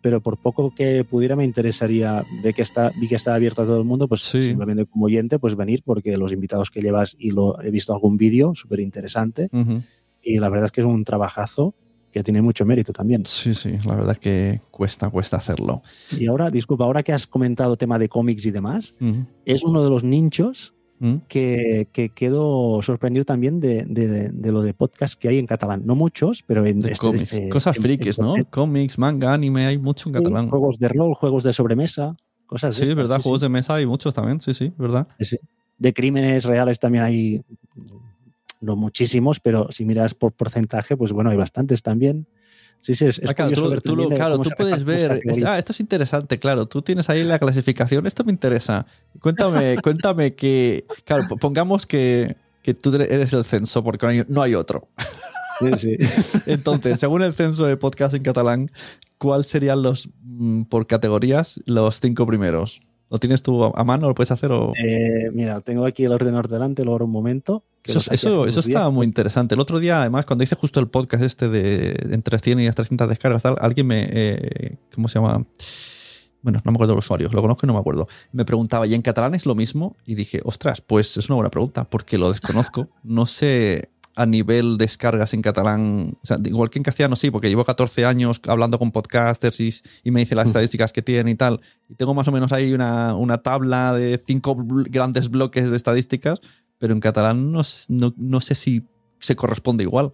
pero 0.00 0.20
por 0.20 0.38
poco 0.40 0.72
que 0.72 1.02
pudiera 1.02 1.34
me 1.34 1.44
interesaría, 1.44 2.24
de 2.44 2.54
que 2.54 2.62
está, 2.62 2.92
vi 3.00 3.08
que 3.08 3.16
está 3.16 3.34
abierto 3.34 3.62
a 3.62 3.64
todo 3.64 3.78
el 3.78 3.84
mundo, 3.84 4.06
pues 4.06 4.20
Sí. 4.22 4.42
simplemente 4.46 4.86
como 4.86 5.06
oyente, 5.06 5.40
pues 5.40 5.56
venir, 5.56 5.82
porque 5.84 6.16
los 6.16 6.30
invitados 6.32 6.70
que 6.70 6.80
llevas 6.80 7.16
y 7.18 7.32
lo 7.32 7.60
he 7.60 7.72
visto 7.72 7.92
algún 7.92 8.16
vídeo 8.18 8.54
súper 8.54 8.78
interesante 8.78 9.48
Ujú. 9.52 9.82
y 10.22 10.38
la 10.38 10.48
verdad 10.48 10.66
es 10.66 10.70
que 10.70 10.82
es 10.82 10.86
un 10.86 11.02
trabajazo 11.02 11.74
que 12.12 12.22
tiene 12.22 12.40
mucho 12.40 12.64
mérito 12.64 12.92
también. 12.92 13.26
Sí, 13.26 13.52
sí, 13.52 13.72
la 13.84 13.96
verdad 13.96 14.12
es 14.12 14.18
que 14.20 14.60
cuesta, 14.70 15.10
cuesta 15.10 15.38
hacerlo. 15.38 15.82
Y 16.16 16.28
ahora, 16.28 16.52
disculpa, 16.52 16.84
ahora 16.84 17.02
que 17.02 17.12
has 17.12 17.26
comentado 17.26 17.76
tema 17.76 17.98
de 17.98 18.08
cómics 18.08 18.46
y 18.46 18.52
demás, 18.52 18.94
Ujú. 19.00 19.24
es 19.44 19.64
uno 19.64 19.82
de 19.82 19.90
los 19.90 20.04
nichos 20.04 20.72
Ujú. 21.00 21.20
que, 21.28 21.86
que 21.92 22.08
quedo 22.08 22.80
sorprendido 22.82 23.24
también 23.24 23.60
de, 23.60 23.84
de- 23.84 24.30
de 24.30 24.52
lo 24.52 24.62
de 24.62 24.74
podcast 24.74 25.18
que 25.20 25.28
hay 25.28 25.38
en 25.38 25.46
catalán. 25.46 25.82
No 25.84 25.94
muchos, 25.94 26.42
pero 26.46 26.66
en 26.66 26.80
De 26.80 26.92
este- 26.92 27.06
cómics. 27.06 27.38
eh, 27.38 27.48
Cosas 27.48 27.76
en- 27.76 27.82
frikis, 27.82 28.18
en- 28.18 28.24
¿no? 28.24 28.34
Cómics, 28.50 28.98
manga, 28.98 29.32
anime, 29.32 29.66
hay 29.66 29.78
mucho 29.78 30.08
en 30.08 30.16
Sí, 30.16 30.22
catalán. 30.22 30.50
Juegos 30.50 30.78
de 30.78 30.88
rol, 30.88 31.14
juegos 31.14 31.44
de 31.44 31.52
sobremesa, 31.52 32.16
cosas 32.46 32.74
Sí, 32.74 32.82
es 32.84 32.94
verdad, 32.94 33.20
juegos 33.22 33.40
de 33.42 33.48
mesa 33.48 33.74
hay 33.74 33.86
muchos 33.86 34.12
también, 34.14 34.40
sí, 34.40 34.52
sí, 34.54 34.72
¿verdad? 34.76 35.06
de... 35.18 35.40
de 35.78 35.92
crímenes 35.94 36.44
reales 36.44 36.78
también 36.80 37.04
hay, 37.04 37.42
no 38.60 38.74
muchísimos, 38.74 39.38
pero 39.38 39.70
si 39.70 39.84
miras 39.84 40.14
por 40.14 40.32
porcentaje, 40.32 40.96
pues 40.96 41.12
bueno, 41.12 41.30
hay 41.30 41.36
bastantes 41.36 41.82
también. 41.82 42.26
Sí, 42.80 42.94
sí, 42.94 43.06
es, 43.06 43.18
es 43.18 43.28
Ah, 43.30 43.34
claro, 43.34 43.50
curioso 43.50 43.64
tú, 43.64 43.70
ver 43.70 43.82
tú 43.82 43.96
lo- 43.96 44.02
también, 44.04 44.12
eh, 44.12 44.16
claro, 44.16 44.38
tú 44.38 44.50
puedes 44.56 44.84
ver. 44.84 45.20
es- 45.24 45.44
ah, 45.44 45.58
esto 45.58 45.72
es 45.72 45.80
interesante, 45.80 46.38
claro. 46.38 46.66
Tú 46.66 46.80
tienes 46.82 47.08
ahí 47.10 47.24
la 47.24 47.38
clasificación. 47.38 48.06
Esto 48.06 48.24
me 48.24 48.32
interesa. 48.32 48.86
Cuéntame, 49.20 49.76
cuéntame 49.82 50.34
que. 50.34 50.86
Claro, 51.04 51.24
po- 51.28 51.36
pongamos 51.36 51.86
que, 51.86 52.36
que 52.62 52.74
tú 52.74 52.94
eres 52.94 53.32
el 53.32 53.44
censo, 53.44 53.82
porque 53.84 54.06
no 54.06 54.10
hay, 54.12 54.22
no 54.28 54.42
hay 54.42 54.54
otro. 54.54 54.88
Sí, 55.60 55.70
sí. 55.76 55.96
Entonces, 56.46 57.00
según 57.00 57.22
el 57.22 57.32
censo 57.34 57.66
de 57.66 57.76
podcast 57.76 58.14
en 58.14 58.22
catalán, 58.22 58.66
¿cuáles 59.18 59.48
serían 59.48 59.82
los, 59.82 60.08
mm, 60.22 60.62
por 60.64 60.86
categorías, 60.86 61.60
los 61.66 62.00
cinco 62.00 62.26
primeros? 62.26 62.80
¿Lo 63.10 63.18
tienes 63.18 63.42
tú 63.42 63.64
a 63.64 63.84
mano? 63.84 64.08
¿Lo 64.08 64.14
puedes 64.14 64.30
hacer? 64.30 64.52
O... 64.52 64.72
Eh, 64.76 65.30
mira, 65.32 65.60
tengo 65.60 65.86
aquí 65.86 66.04
el 66.04 66.12
ordenador 66.12 66.48
delante, 66.48 66.84
lo 66.84 66.92
abro 66.92 67.06
un 67.06 67.10
momento. 67.10 67.62
Eso, 67.84 68.10
eso, 68.12 68.46
está 68.60 68.90
muy 68.90 69.06
interesante. 69.06 69.54
El 69.54 69.60
otro 69.60 69.78
día, 69.78 70.02
además, 70.02 70.26
cuando 70.26 70.44
hice 70.44 70.56
justo 70.56 70.78
el 70.78 70.88
podcast 70.88 71.22
este 71.22 71.48
de 71.48 71.96
entre 72.12 72.38
100 72.38 72.60
y 72.60 72.70
300 72.70 73.08
descargas, 73.08 73.42
tal, 73.42 73.56
alguien 73.60 73.86
me. 73.86 74.06
eh, 74.10 74.76
¿Cómo 74.94 75.08
se 75.08 75.18
llama? 75.18 75.46
Bueno, 76.42 76.60
no 76.64 76.70
me 76.70 76.76
acuerdo 76.76 76.92
el 76.92 76.98
usuario, 76.98 77.30
lo 77.32 77.40
conozco 77.40 77.64
y 77.64 77.68
no 77.68 77.72
me 77.72 77.80
acuerdo. 77.80 78.08
Me 78.32 78.44
preguntaba, 78.44 78.86
¿y 78.86 78.94
en 78.94 79.02
catalán 79.02 79.34
es 79.34 79.46
lo 79.46 79.54
mismo? 79.54 79.96
Y 80.04 80.14
dije, 80.14 80.40
ostras, 80.44 80.80
pues 80.80 81.16
es 81.16 81.28
una 81.28 81.36
buena 81.36 81.50
pregunta, 81.50 81.84
porque 81.84 82.18
lo 82.18 82.30
desconozco. 82.30 82.88
No 83.02 83.26
sé 83.26 83.90
a 84.18 84.26
nivel 84.26 84.78
descargas 84.78 85.32
en 85.32 85.42
catalán, 85.42 86.16
o 86.22 86.26
sea, 86.26 86.38
igual 86.44 86.70
que 86.70 86.78
en 86.78 86.82
castellano 86.82 87.14
sí, 87.16 87.30
porque 87.30 87.48
llevo 87.48 87.64
14 87.64 88.04
años 88.04 88.40
hablando 88.46 88.78
con 88.78 88.90
podcasters 88.90 89.60
y, 89.60 89.70
y 90.02 90.10
me 90.10 90.20
dice 90.20 90.34
las 90.34 90.46
Mm. 90.46 90.48
estadísticas 90.48 90.92
que 90.92 91.02
tienen 91.02 91.28
y 91.28 91.36
tal. 91.36 91.60
Y 91.88 91.94
tengo 91.94 92.14
más 92.14 92.26
o 92.28 92.32
menos 92.32 92.52
ahí 92.52 92.72
una, 92.72 93.14
una 93.14 93.38
tabla 93.38 93.92
de 93.94 94.18
cinco 94.18 94.56
grandes 94.58 95.30
bloques 95.30 95.70
de 95.70 95.76
estadísticas, 95.76 96.40
pero 96.78 96.92
en 96.94 97.00
catalán 97.00 97.52
no, 97.52 97.62
no, 97.88 98.14
no 98.16 98.40
sé 98.40 98.54
si 98.54 98.82
se 99.20 99.36
corresponde 99.36 99.84
igual. 99.84 100.12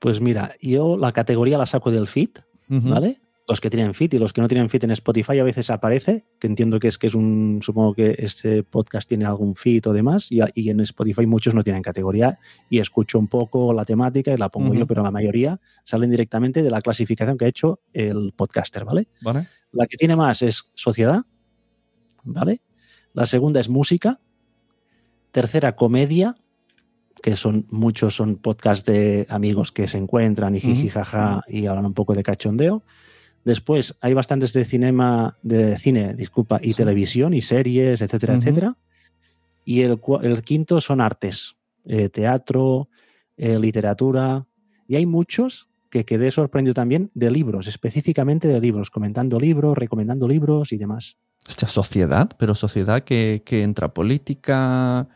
Pues 0.00 0.20
mira, 0.20 0.54
yo 0.60 0.96
la 0.96 1.12
categoría 1.12 1.58
la 1.58 1.66
saco 1.66 1.90
del 1.90 2.06
feed. 2.08 2.30
¿vale? 2.68 3.20
Los 3.46 3.60
que 3.60 3.68
tienen 3.68 3.92
feed 3.92 4.14
y 4.14 4.18
los 4.18 4.32
que 4.32 4.40
no 4.40 4.48
tienen 4.48 4.70
feed 4.70 4.84
en 4.84 4.92
Spotify 4.92 5.38
a 5.38 5.44
veces 5.44 5.68
aparece, 5.68 6.24
que 6.38 6.46
entiendo 6.46 6.80
que 6.80 6.88
es 6.88 6.96
que 6.96 7.08
es 7.08 7.14
un, 7.14 7.60
supongo 7.62 7.92
que 7.92 8.14
este 8.18 8.62
podcast 8.62 9.06
tiene 9.06 9.26
algún 9.26 9.54
feed 9.54 9.86
o 9.86 9.92
demás, 9.92 10.32
y, 10.32 10.40
y 10.54 10.70
en 10.70 10.80
Spotify 10.80 11.26
muchos 11.26 11.54
no 11.54 11.62
tienen 11.62 11.82
categoría, 11.82 12.38
y 12.70 12.78
escucho 12.78 13.18
un 13.18 13.28
poco 13.28 13.74
la 13.74 13.84
temática 13.84 14.32
y 14.32 14.38
la 14.38 14.48
pongo 14.48 14.72
yo, 14.74 14.86
pero 14.86 15.02
la 15.02 15.10
mayoría 15.10 15.60
salen 15.84 16.10
directamente 16.10 16.62
de 16.62 16.70
la 16.70 16.80
clasificación 16.80 17.36
que 17.36 17.44
ha 17.44 17.48
hecho 17.48 17.80
el 17.92 18.32
podcaster, 18.34 18.86
¿vale? 18.86 19.08
¿Vale? 19.20 19.46
La 19.72 19.86
que 19.86 19.98
tiene 19.98 20.16
más 20.16 20.40
es 20.40 20.70
sociedad, 20.74 21.24
¿vale? 22.22 22.62
La 23.12 23.26
segunda 23.26 23.60
es 23.60 23.68
música. 23.68 24.20
Tercera, 25.32 25.76
comedia, 25.76 26.36
que 27.22 27.36
son 27.36 27.66
muchos 27.70 28.16
son 28.16 28.36
podcasts 28.36 28.86
de 28.86 29.26
amigos 29.28 29.72
que 29.72 29.88
se 29.88 29.98
encuentran 29.98 30.54
y 30.54 30.60
jiji 30.60 30.86
Ujú. 30.86 30.94
jaja 30.94 31.42
y 31.48 31.66
hablan 31.66 31.86
un 31.86 31.94
poco 31.94 32.14
de 32.14 32.22
cachondeo. 32.22 32.82
Después 33.44 33.96
hay 34.00 34.14
bastantes 34.14 34.52
de 34.52 34.64
cinema, 34.64 35.36
de 35.42 35.76
cine, 35.76 36.14
disculpa, 36.14 36.58
y 36.62 36.70
Sí. 36.70 36.76
televisión 36.76 37.34
y 37.34 37.42
series, 37.42 38.00
etcétera, 38.00 38.34
etcétera. 38.36 38.76
Y 39.64 39.82
el, 39.82 39.98
el 40.22 40.42
quinto 40.42 40.80
son 40.80 41.00
artes, 41.00 41.54
eh, 41.84 42.08
teatro, 42.08 42.88
eh, 43.36 43.58
literatura. 43.58 44.46
Y 44.88 44.96
hay 44.96 45.06
muchos 45.06 45.68
que 45.90 46.04
quedé 46.04 46.30
sorprendido 46.30 46.74
también 46.74 47.10
de 47.14 47.30
libros, 47.30 47.66
específicamente 47.66 48.48
de 48.48 48.60
libros, 48.60 48.90
comentando 48.90 49.38
libros, 49.38 49.76
recomendando 49.78 50.26
libros 50.26 50.72
y 50.72 50.76
demás. 50.76 51.16
Hostia, 51.48 51.68
sociedad, 51.68 52.30
pero 52.38 52.54
sociedad 52.54 53.02
que, 53.04 53.42
que 53.44 53.62
entra 53.62 53.92
política. 53.92 55.06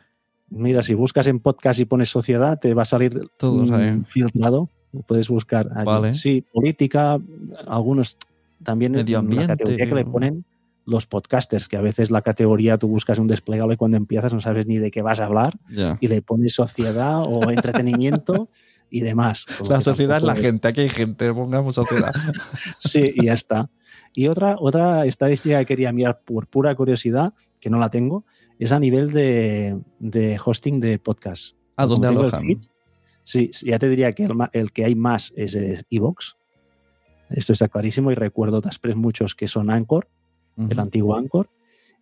Mira, 0.51 0.83
si 0.83 0.95
buscas 0.95 1.27
en 1.27 1.41
podcast 1.41 1.81
y 1.81 1.85
pones 1.87 2.09
sociedad, 2.11 2.59
te 2.59 2.75
va 2.75 2.83
a 2.83 2.87
salir 2.87 3.29
Todos 3.39 3.71
mm, 3.71 3.75
ahí. 3.75 4.03
filtrado. 4.07 4.69
Puedes 5.07 5.29
buscar 5.29 5.69
allí. 5.75 5.87
Vale. 5.87 6.15
Sí, 6.15 6.45
política, 6.53 7.19
algunos 7.67 8.17
también 8.63 8.93
Medio 8.93 9.15
la 9.17 9.21
ambiente. 9.21 9.47
categoría 9.47 9.87
que 9.87 9.95
le 9.95 10.05
ponen 10.05 10.45
los 10.85 11.07
podcasters, 11.07 11.69
que 11.69 11.77
a 11.77 11.83
veces 11.83 12.11
la 12.11 12.23
categoría 12.23 12.79
tú 12.79 12.89
buscas 12.89 13.19
un 13.19 13.29
desplegable 13.29 13.75
y 13.75 13.77
cuando 13.77 13.97
empiezas 13.99 14.33
no 14.33 14.41
sabes 14.41 14.67
ni 14.67 14.79
de 14.79 14.91
qué 14.91 15.03
vas 15.03 15.21
a 15.21 15.27
hablar 15.27 15.59
y 16.01 16.09
le 16.09 16.23
pones 16.23 16.55
sociedad 16.55 17.23
o 17.23 17.51
entretenimiento 17.51 18.49
y 18.91 19.01
demás. 19.01 19.45
La 19.69 19.83
sociedad 19.83 20.17
es 20.17 20.23
la 20.23 20.35
gente, 20.35 20.67
aquí 20.67 20.81
hay 20.81 20.89
gente, 20.89 21.33
pongamos 21.35 21.75
sociedad. 21.75 22.13
Sí, 22.79 23.13
y 23.15 23.27
ya 23.27 23.35
está. 23.35 23.69
Y 24.15 24.29
otra, 24.29 24.57
otra 24.59 25.05
estadística 25.05 25.59
que 25.61 25.67
quería 25.67 25.93
mirar 25.93 26.23
por 26.25 26.47
pura 26.47 26.75
curiosidad, 26.75 27.35
que 27.61 27.69
no 27.69 27.79
la 27.79 27.91
tengo, 27.91 28.25
es 28.59 28.73
a 28.73 28.81
nivel 28.81 29.13
de, 29.13 29.79
de 29.99 30.41
hosting 30.43 30.81
de 30.81 30.99
podcast. 30.99 31.55
¿A 31.77 31.85
dónde 31.87 32.09
alojan? 32.09 32.41
feed, 32.41 32.59
Sí, 33.29 33.51
ya 33.63 33.79
te 33.79 33.91
diría 33.91 34.15
que 34.15 34.27
el, 34.55 34.73
que 34.73 34.87
hay 34.87 34.95
más 34.95 35.35
es 35.37 35.55
Evox. 35.91 36.39
Esto 37.29 37.53
está 37.53 37.69
clarísimo 37.69 38.11
y 38.11 38.15
recuerdo 38.15 38.63
después 38.63 38.97
muchos 38.97 39.35
que 39.35 39.49
son 39.49 39.69
Anchor, 39.69 40.09
el 40.57 40.79
antiguo 40.79 41.15
Anchor. 41.15 41.51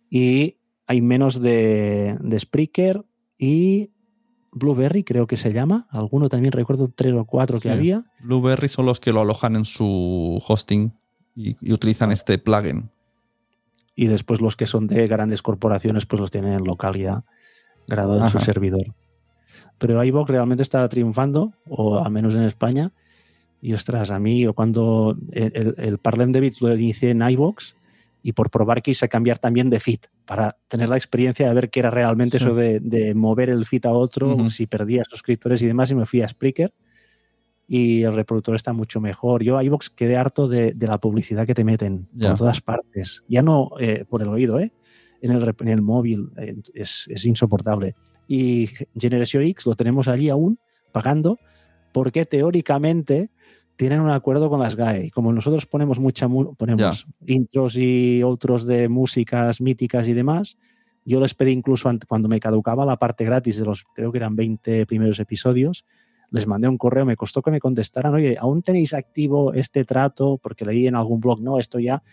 Y 0.09 0.55
hay 0.85 1.01
menos 1.01 1.41
de, 1.41 2.17
de 2.21 2.39
Spreaker 2.39 3.03
y 3.37 3.91
Blueberry, 4.53 5.03
creo 5.03 5.27
que 5.27 5.35
se 5.35 5.51
llama. 5.51 5.85
Alguno 5.91 6.29
también 6.29 6.53
recuerdo 6.53 6.89
tres 6.95 7.13
o 7.13 7.25
cuatro 7.25 7.59
que 7.59 7.71
había. 7.71 8.05
Blueberry 8.21 8.69
son 8.69 8.85
los 8.85 9.01
que 9.01 9.11
lo 9.11 9.19
alojan 9.19 9.57
en 9.57 9.65
su 9.65 10.41
hosting 10.47 10.93
y, 11.35 11.57
y 11.59 11.73
utilizan 11.73 12.13
este 12.13 12.37
plugin. 12.37 12.89
y 13.97 14.07
después 14.07 14.39
los 14.39 14.55
que 14.55 14.65
son 14.65 14.87
de 14.87 15.07
grandes 15.07 15.41
corporaciones 15.41 16.05
pues 16.05 16.21
los 16.21 16.31
tienen 16.31 16.53
en 16.53 16.63
localidad 16.63 17.25
grabado 17.85 18.23
en 18.23 18.29
su 18.29 18.39
servidor. 18.39 18.95
Pero 19.77 20.03
iVoox 20.03 20.29
realmente 20.29 20.63
está 20.63 20.87
triunfando, 20.89 21.53
o 21.69 21.99
al 22.03 22.11
menos 22.11 22.35
en 22.35 22.43
España. 22.43 22.91
Y 23.61 23.73
ostras, 23.73 24.11
a 24.11 24.19
mí, 24.19 24.45
o 24.45 24.53
cuando 24.53 25.17
el, 25.31 25.73
el, 25.77 25.97
Parlem 25.97 26.31
de 26.31 26.39
Bits 26.41 26.61
lo 26.61 26.73
inicié 26.75 27.09
en 27.11 27.21
iVoox 27.27 27.73
y 28.23 28.33
por 28.33 28.49
probar 28.51 28.81
quise 28.81 29.07
cambiar 29.09 29.39
también 29.39 29.69
de 29.69 29.79
feed 29.79 29.99
para 30.25 30.57
tener 30.67 30.89
la 30.89 30.97
experiencia 30.97 31.47
de 31.47 31.53
ver 31.53 31.69
qué 31.69 31.79
era 31.79 31.89
realmente 31.89 32.37
Sí. 32.39 32.45
eso 32.45 32.53
de, 32.53 32.79
de 32.79 33.15
mover 33.15 33.49
el 33.49 33.65
feed 33.65 33.85
a 33.85 33.91
otro, 33.93 34.35
Ujú. 34.35 34.49
si 34.49 34.67
perdía 34.67 35.03
suscriptores 35.09 35.61
y 35.61 35.67
demás, 35.67 35.89
y 35.91 35.95
me 35.95 36.05
fui 36.05 36.21
a 36.21 36.27
Spreaker 36.27 36.73
y 37.67 38.03
el 38.03 38.13
reproductor 38.15 38.55
está 38.55 38.73
mucho 38.73 39.01
mejor. 39.01 39.43
Yo 39.43 39.61
iVoox 39.61 39.89
quedé 39.89 40.17
harto 40.17 40.47
de, 40.47 40.73
de 40.73 40.87
la 40.87 40.99
publicidad 40.99 41.45
que 41.45 41.53
te 41.53 41.63
meten 41.63 42.07
Ya. 42.13 42.29
por 42.29 42.37
todas 42.39 42.61
partes. 42.61 43.23
Ya 43.27 43.41
no 43.41 43.71
eh, 43.79 44.05
por 44.07 44.21
el 44.21 44.27
oído, 44.29 44.59
¿eh? 44.59 44.71
En 45.21 45.31
el, 45.31 45.55
en 45.61 45.67
el 45.67 45.81
móvil 45.81 46.29
eh, 46.37 46.55
es, 46.75 47.07
es 47.09 47.25
insoportable. 47.25 47.95
Y 48.27 48.67
Generation 48.99 49.43
X 49.43 49.65
lo 49.65 49.75
tenemos 49.75 50.07
allí 50.07 50.29
aún 50.29 50.59
pagando 50.91 51.37
porque 51.91 52.25
teóricamente 52.25 53.29
tienen 53.75 53.99
un 54.01 54.09
acuerdo 54.09 54.49
con 54.49 54.59
las 54.59 54.75
GAE. 54.75 55.05
Y 55.05 55.09
como 55.11 55.31
nosotros 55.31 55.65
ponemos 55.65 55.99
mucha 55.99 56.27
mu- 56.27 56.55
ponemos 56.55 56.81
intros 57.25 57.75
y 57.77 58.23
otros 58.23 58.65
de 58.65 58.89
músicas 58.89 59.61
míticas 59.61 60.07
y 60.07 60.13
demás, 60.13 60.57
yo 61.05 61.19
les 61.21 61.33
pedí 61.35 61.51
incluso 61.51 61.89
cuando 62.07 62.27
me 62.27 62.39
caducaba 62.39 62.85
la 62.85 62.97
parte 62.97 63.23
gratis 63.23 63.57
de 63.57 63.65
los, 63.65 63.83
creo 63.93 64.11
que 64.11 64.17
eran 64.17 64.35
20 64.35 64.85
primeros 64.87 65.19
episodios, 65.19 65.85
les 66.31 66.45
mandé 66.47 66.67
un 66.67 66.77
correo, 66.77 67.05
me 67.05 67.15
costó 67.15 67.41
que 67.41 67.51
me 67.51 67.59
contestaran, 67.61 68.13
oye, 68.13 68.35
¿aún 68.39 68.61
tenéis 68.61 68.93
activo 68.93 69.53
este 69.53 69.85
trato? 69.85 70.37
Porque 70.41 70.65
leí 70.65 70.85
en 70.87 70.95
algún 70.95 71.21
blog, 71.21 71.39
no, 71.41 71.57
esto 71.59 71.79
ya, 71.79 72.03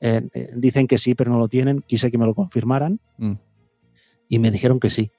eh, 0.00 0.28
eh, 0.34 0.50
dicen 0.54 0.86
que 0.86 0.98
sí, 0.98 1.14
pero 1.14 1.30
no 1.32 1.38
lo 1.38 1.48
tienen, 1.48 1.80
quise 1.86 2.10
que 2.10 2.18
me 2.18 2.26
lo 2.26 2.34
confirmaran 2.34 3.00
Mm. 3.16 3.32
y 4.28 4.38
me 4.38 4.50
dijeron 4.50 4.78
que 4.80 4.90
sí. 4.90 5.10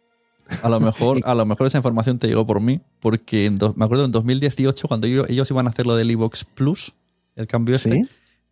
A 0.62 0.70
lo 0.70 0.80
mejor, 0.80 1.20
a 1.26 1.36
lo 1.36 1.46
mejor 1.46 1.68
esa 1.68 1.78
información 1.78 2.20
te 2.20 2.28
llegó 2.28 2.46
por 2.46 2.60
mí, 2.62 2.82
porque 3.00 3.46
en 3.46 3.56
do- 3.56 3.74
me 3.78 3.86
acuerdo 3.86 4.06
en 4.06 4.12
2018, 4.12 4.88
cuando 4.88 5.08
yo- 5.08 5.26
ellos 5.28 5.50
iban 5.52 5.68
a 5.68 5.70
hacer 5.70 5.86
lo 5.86 5.96
del 5.96 6.12
Evox 6.12 6.46
Plus, 6.46 6.94
el 7.36 7.48
cambio 7.48 7.76
este, 7.76 7.90
¿Sí? 7.92 8.02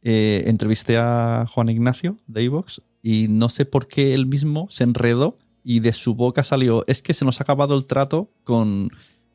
eh, 0.04 0.44
entrevisté 0.48 0.98
a 0.98 1.46
Juan 1.52 1.70
Ignacio 1.70 2.18
de 2.28 2.44
Evox 2.44 2.82
y 3.04 3.28
no 3.30 3.50
sé 3.50 3.66
por 3.66 3.88
qué 3.88 4.14
él 4.14 4.26
mismo 4.26 4.68
se 4.70 4.84
enredó 4.84 5.38
y 5.64 5.80
de 5.82 5.94
su 5.94 6.16
boca 6.16 6.42
salió, 6.44 6.84
es 6.88 7.02
que 7.02 7.14
se 7.14 7.24
nos 7.26 7.40
ha 7.40 7.44
acabado 7.44 7.76
el 7.76 7.86
trato 7.86 8.32
con, 8.44 8.90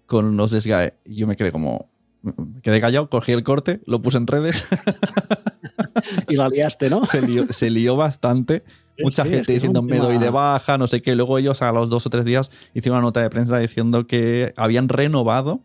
con 0.07 0.37
los 0.37 0.51
desgae. 0.51 0.95
Yo 1.05 1.27
me 1.29 1.37
quedé 1.37 1.53
como, 1.53 1.88
me 2.23 2.61
quedé 2.62 2.81
callado, 2.81 3.09
cogí 3.09 3.31
el 3.33 3.45
corte, 3.45 3.81
lo 3.87 4.03
puse 4.03 4.19
en 4.19 4.27
redes, 4.27 4.66
Y 6.28 6.35
la 6.37 6.48
liaste, 6.48 6.90
¿no? 6.90 7.04
se 7.04 7.22
lió, 7.22 7.46
se 7.50 7.70
lió 7.70 7.96
bastante. 7.96 8.64
Mucha 9.02 9.24
Sí, 9.24 9.28
gente 9.30 9.52
es 9.52 9.56
diciendo 9.56 9.82
me 9.82 9.98
doy 9.98 10.16
de 10.18 10.30
baja, 10.30 10.78
no 10.78 10.87
sé 10.87 11.02
qué. 11.02 11.14
Luego 11.16 11.37
ellos 11.38 11.61
a 11.62 11.70
los 11.72 11.90
dos 11.90 12.06
o 12.06 12.11
tres 12.11 12.24
días 12.24 12.50
hicieron 12.72 12.98
una 12.98 13.09
nota 13.09 13.20
de 13.22 13.28
prensa 13.28 13.59
diciendo 13.59 14.06
que 14.06 14.54
habían 14.56 14.88
renovado 14.88 15.62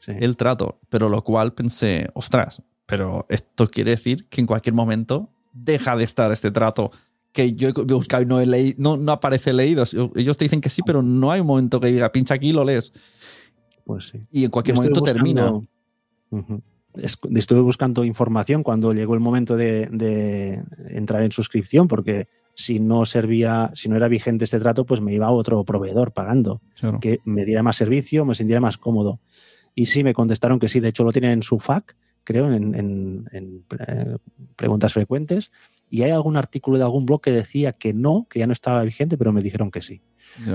Sí. 0.00 0.10
el 0.18 0.36
trato, 0.36 0.80
pero 0.90 1.08
lo 1.08 1.22
cual 1.22 1.54
pensé, 1.54 2.10
ostras, 2.14 2.60
pero 2.86 3.24
esto 3.28 3.68
quiere 3.68 3.92
decir 3.92 4.26
que 4.28 4.40
en 4.40 4.48
cualquier 4.48 4.74
momento 4.74 5.30
deja 5.52 5.94
de 5.94 6.02
estar 6.02 6.32
este 6.32 6.50
trato 6.50 6.90
que 7.30 7.52
yo 7.52 7.68
he 7.68 7.72
buscado 7.72 8.24
y 8.24 8.26
no, 8.26 8.40
he 8.40 8.46
leído, 8.46 8.74
no, 8.78 8.96
no 8.96 9.12
aparece 9.12 9.52
leído. 9.52 9.84
Ellos 10.16 10.36
te 10.36 10.44
dicen 10.44 10.60
que 10.60 10.68
sí, 10.70 10.82
pero 10.84 11.02
no 11.02 11.30
hay 11.30 11.40
un 11.40 11.46
momento 11.46 11.78
que 11.78 11.86
diga 11.86 12.10
pincha 12.10 12.34
aquí 12.34 12.48
y 12.48 12.52
lo 12.52 12.64
lees. 12.64 12.92
Pues 13.84 14.08
sí. 14.08 14.18
Y 14.32 14.44
en 14.44 14.50
cualquier 14.50 14.74
momento 14.76 15.02
termina. 15.02 15.52
Ujú. 16.30 16.62
Es- 16.94 17.18
Estuve 17.34 17.60
buscando 17.60 18.04
información 18.04 18.62
cuando 18.62 18.92
llegó 18.92 19.14
el 19.14 19.20
momento 19.20 19.56
de, 19.56 19.86
de 19.90 20.62
entrar 20.88 21.22
en 21.22 21.32
suscripción, 21.32 21.88
porque 21.88 22.28
si 22.54 22.80
no 22.80 23.06
servía, 23.06 23.70
si 23.74 23.88
no 23.88 23.96
era 23.96 24.08
vigente 24.08 24.44
este 24.44 24.58
trato, 24.60 24.84
pues 24.84 25.00
me 25.00 25.14
iba 25.14 25.26
a 25.26 25.30
otro 25.30 25.64
proveedor 25.64 26.12
pagando, 26.12 26.60
Claro. 26.78 27.00
que 27.00 27.20
me 27.24 27.44
diera 27.46 27.62
más 27.62 27.76
servicio, 27.76 28.24
me 28.26 28.34
sintiera 28.34 28.60
más 28.60 28.76
cómodo. 28.76 29.20
Y 29.74 29.86
sí, 29.86 30.04
me 30.04 30.12
contestaron 30.12 30.58
que 30.58 30.68
sí, 30.68 30.80
de 30.80 30.88
hecho 30.88 31.02
lo 31.02 31.12
tienen 31.12 31.30
en 31.30 31.42
su 31.42 31.56
FAQ, 31.58 31.94
creo, 32.24 32.52
en, 32.52 32.74
en- 32.74 33.24
en, 33.32 33.64
eh, 33.88 34.16
preguntas 34.54 34.92
frecuentes. 34.92 35.50
Y 35.92 36.02
hay 36.04 36.10
algún 36.10 36.38
artículo 36.38 36.78
de 36.78 36.84
algún 36.84 37.04
blog 37.04 37.20
que 37.20 37.30
decía 37.32 37.72
que 37.74 37.92
no, 37.92 38.26
que 38.30 38.38
ya 38.38 38.46
no 38.46 38.54
estaba 38.54 38.82
vigente, 38.82 39.18
pero 39.18 39.30
me 39.30 39.42
dijeron 39.42 39.70
que 39.70 39.82
sí. 39.82 40.00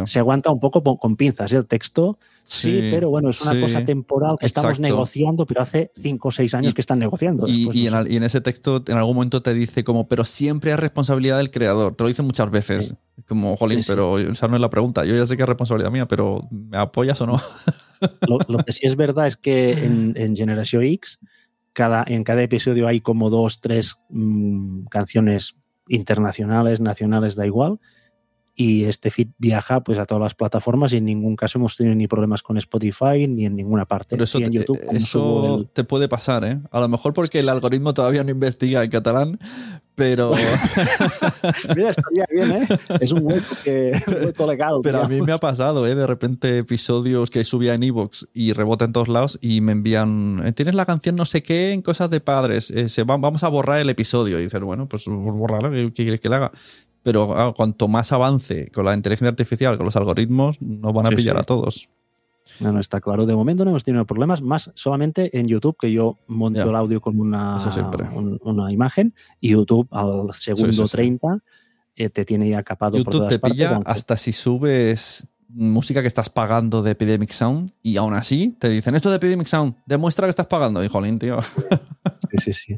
Se 0.08 0.18
aguanta 0.18 0.50
un 0.50 0.60
poco 0.60 0.82
po- 0.82 0.98
con 0.98 1.16
pinzas 1.16 1.54
¿eh? 1.54 1.58
el 1.58 1.68
texto, 1.68 2.18
Sí, 2.44 2.82
Sí, 2.82 2.88
pero 2.92 3.10
bueno, 3.12 3.30
es 3.30 3.42
una 3.42 3.52
sí. 3.54 3.62
cosa 3.62 3.86
temporal 3.86 4.38
que 4.40 4.46
estamos 4.48 4.80
negociando, 4.80 5.46
pero 5.46 5.62
hace 5.62 5.92
cinco 6.02 6.30
o 6.30 6.32
seis 6.32 6.54
años 6.56 6.72
Y- 6.72 6.74
que 6.74 6.82
están 6.82 6.98
negociando. 6.98 7.46
Y, 7.48 7.66
Después, 7.66 7.78
y 7.78 7.82
no 7.82 7.86
en, 7.88 7.92
sé. 7.92 7.98
al- 7.98 8.12
y 8.12 8.16
en 8.16 8.24
ese 8.24 8.42
texto 8.42 8.84
en 8.88 8.98
algún 8.98 9.16
momento 9.16 9.42
te 9.44 9.54
dice 9.54 9.84
como, 9.84 10.08
pero 10.08 10.24
siempre 10.26 10.72
es 10.72 10.80
responsabilidad 10.80 11.38
del 11.38 11.52
creador. 11.52 11.94
Te 11.94 12.04
lo 12.04 12.08
dicen 12.08 12.26
muchas 12.26 12.50
veces. 12.50 12.88
Sí. 12.88 13.24
Como, 13.28 13.56
jolín, 13.58 13.82
pero 13.86 14.18
esa 14.18 14.48
no 14.48 14.56
es 14.56 14.62
la 14.62 14.70
pregunta. 14.72 15.06
Yo 15.06 15.16
ya 15.16 15.26
sé 15.28 15.38
que 15.38 15.44
es 15.44 15.50
responsabilidad 15.50 15.92
mía, 15.92 16.08
pero 16.08 16.48
¿me 16.50 16.78
apoyas 16.78 17.20
o 17.22 17.28
no? 17.28 17.40
Lo, 18.28 18.40
lo 18.48 18.58
que 18.64 18.74
sí 18.74 18.88
es 18.88 18.96
verdad 18.96 19.28
es 19.28 19.36
que 19.36 19.74
en, 19.74 20.14
en 20.16 20.36
Generation 20.36 20.82
X, 20.84 21.20
cada, 21.78 22.04
en 22.08 22.24
cada 22.24 22.42
episodio 22.42 22.88
hay 22.88 23.02
como 23.02 23.30
dos, 23.30 23.62
tres 23.62 23.98
mm, 24.10 24.86
canciones 24.88 25.58
internacionales, 25.88 26.82
nacionales, 26.82 27.36
da 27.36 27.46
igual. 27.46 27.80
Y 28.56 28.86
este 28.86 29.12
feed 29.12 29.28
viaja 29.38 29.82
pues 29.82 30.00
a 30.00 30.08
todas 30.08 30.24
las 30.24 30.34
plataformas 30.34 30.92
y 30.92 30.98
en 30.98 31.06
ningún 31.06 31.36
caso 31.36 31.60
hemos 31.60 31.78
tenido 31.78 31.96
ni 31.96 32.08
problemas 32.08 32.42
con 32.42 32.58
Spotify 32.58 33.28
ni 33.28 33.46
en 33.46 33.56
ninguna 33.56 33.86
parte. 33.86 34.08
Pero 34.16 34.24
eso, 34.24 34.40
en 34.40 34.46
te, 34.46 34.52
YouTube, 34.52 34.80
eso 34.90 35.58
el- 35.60 35.70
te 35.70 35.84
puede 35.84 36.08
pasar, 36.08 36.44
¿eh? 36.44 36.60
A 36.72 36.80
lo 36.80 36.88
mejor 36.88 37.14
porque 37.14 37.38
el 37.40 37.50
algoritmo 37.50 37.94
todavía 37.94 38.24
no 38.24 38.32
investiga 38.32 38.84
en 38.84 38.90
catalán, 38.90 39.38
pero, 39.98 40.32
Mira, 41.76 41.90
estaría 41.90 42.26
bien, 42.32 42.52
¿eh? 42.52 42.68
Es 43.02 43.12
un 43.12 43.24
hueco, 43.26 43.56
que, 43.64 43.92
un 44.08 44.26
hueco 44.26 44.46
legal. 44.52 44.76
pero 44.84 45.02
a 45.02 45.08
mí 45.08 45.22
me 45.22 45.32
ha 45.32 45.40
pasado, 45.40 45.88
¿eh? 45.88 45.96
De 45.96 46.06
repente 46.06 46.60
episodios 46.60 47.32
que 47.32 47.44
subía 47.44 47.74
en 47.74 47.82
Evox 47.82 48.28
y 48.32 48.54
rebota 48.54 48.86
en 48.86 48.94
todos 48.94 49.08
lados 49.08 49.40
y 49.42 49.62
me 49.62 49.72
envían, 49.72 50.44
"Eh, 50.46 50.52
tienes 50.54 50.76
la 50.76 50.86
canción 50.86 51.16
no 51.16 51.26
sé 51.26 51.42
qué 51.42 51.72
en 51.74 51.82
cosas 51.82 52.12
de 52.12 52.22
padres, 52.22 52.70
eh, 52.70 52.90
se 52.90 53.04
va- 53.04 53.18
vamos 53.18 53.44
a 53.44 53.48
borrar 53.50 53.80
el 53.80 53.90
episodio. 53.90 54.40
Y 54.40 54.44
dices, 54.44 54.62
bueno, 54.62 54.88
pues 54.88 55.06
borrarlo, 55.08 55.72
¿qué, 55.72 55.88
qué 55.88 56.04
quieres 56.04 56.22
que 56.22 56.30
le 56.30 56.36
haga? 56.36 56.52
Pero 57.02 57.28
claro, 57.34 57.54
cuanto 57.56 57.88
más 57.88 58.12
avance 58.12 58.70
con 58.72 58.86
la 58.86 58.94
inteligencia 58.94 59.30
artificial, 59.30 59.78
con 59.78 59.86
los 59.86 59.96
algoritmos, 59.96 60.62
nos 60.62 60.94
van 60.94 61.08
a 61.08 61.10
Sí, 61.10 61.16
pillar 61.16 61.38
sí. 61.38 61.42
a 61.42 61.44
todos. 61.46 61.90
No, 62.60 62.72
no 62.72 62.80
está 62.80 63.00
claro. 63.02 63.26
De 63.26 63.36
momento 63.36 63.64
no 63.64 63.72
hemos 63.72 63.84
tenido 63.84 64.06
problemas, 64.06 64.42
más 64.42 64.72
solamente 64.76 65.38
en 65.38 65.48
YouTube, 65.48 65.76
que 65.80 65.92
yo 65.92 66.18
monto 66.28 66.62
el 66.70 66.76
audio 66.76 67.02
con 67.02 67.20
una, 67.20 67.60
un- 68.16 68.40
una 68.44 68.72
imagen, 68.72 69.14
y 69.40 69.50
YouTube 69.50 69.88
al 69.92 70.34
segundo 70.34 70.72
Sí, 70.72 70.78
sí, 70.80 70.86
sí. 70.86 70.92
30 70.92 71.40
eh, 71.96 72.10
te 72.10 72.26
tiene 72.26 72.50
ya 72.50 72.62
capado 72.64 72.92
por 72.92 73.00
YouTube 73.00 73.12
todas 73.12 73.30
te 73.30 73.40
partes, 73.40 73.56
pilla 73.58 73.76
aunque- 73.76 73.92
hasta 73.92 74.18
si 74.18 74.32
subes 74.32 75.26
música 75.50 76.02
que 76.02 76.08
estás 76.08 76.30
pagando 76.30 76.82
de 76.84 76.92
Epidemic 76.92 77.32
Sound 77.32 77.72
y 77.82 77.98
aún 77.98 78.14
así 78.14 78.56
te 78.60 78.70
dicen 78.70 78.94
esto 78.96 79.10
de 79.10 79.16
Epidemic 79.16 79.48
Sound, 79.48 79.76
demuestra 79.86 80.28
que 80.28 80.32
estás 80.32 80.48
pagando. 80.48 80.84
Y 80.84 80.88
jolín, 80.90 81.18
tío. 81.20 81.42
Sí, 81.42 82.38
sí, 82.38 82.54
sí. 82.54 82.78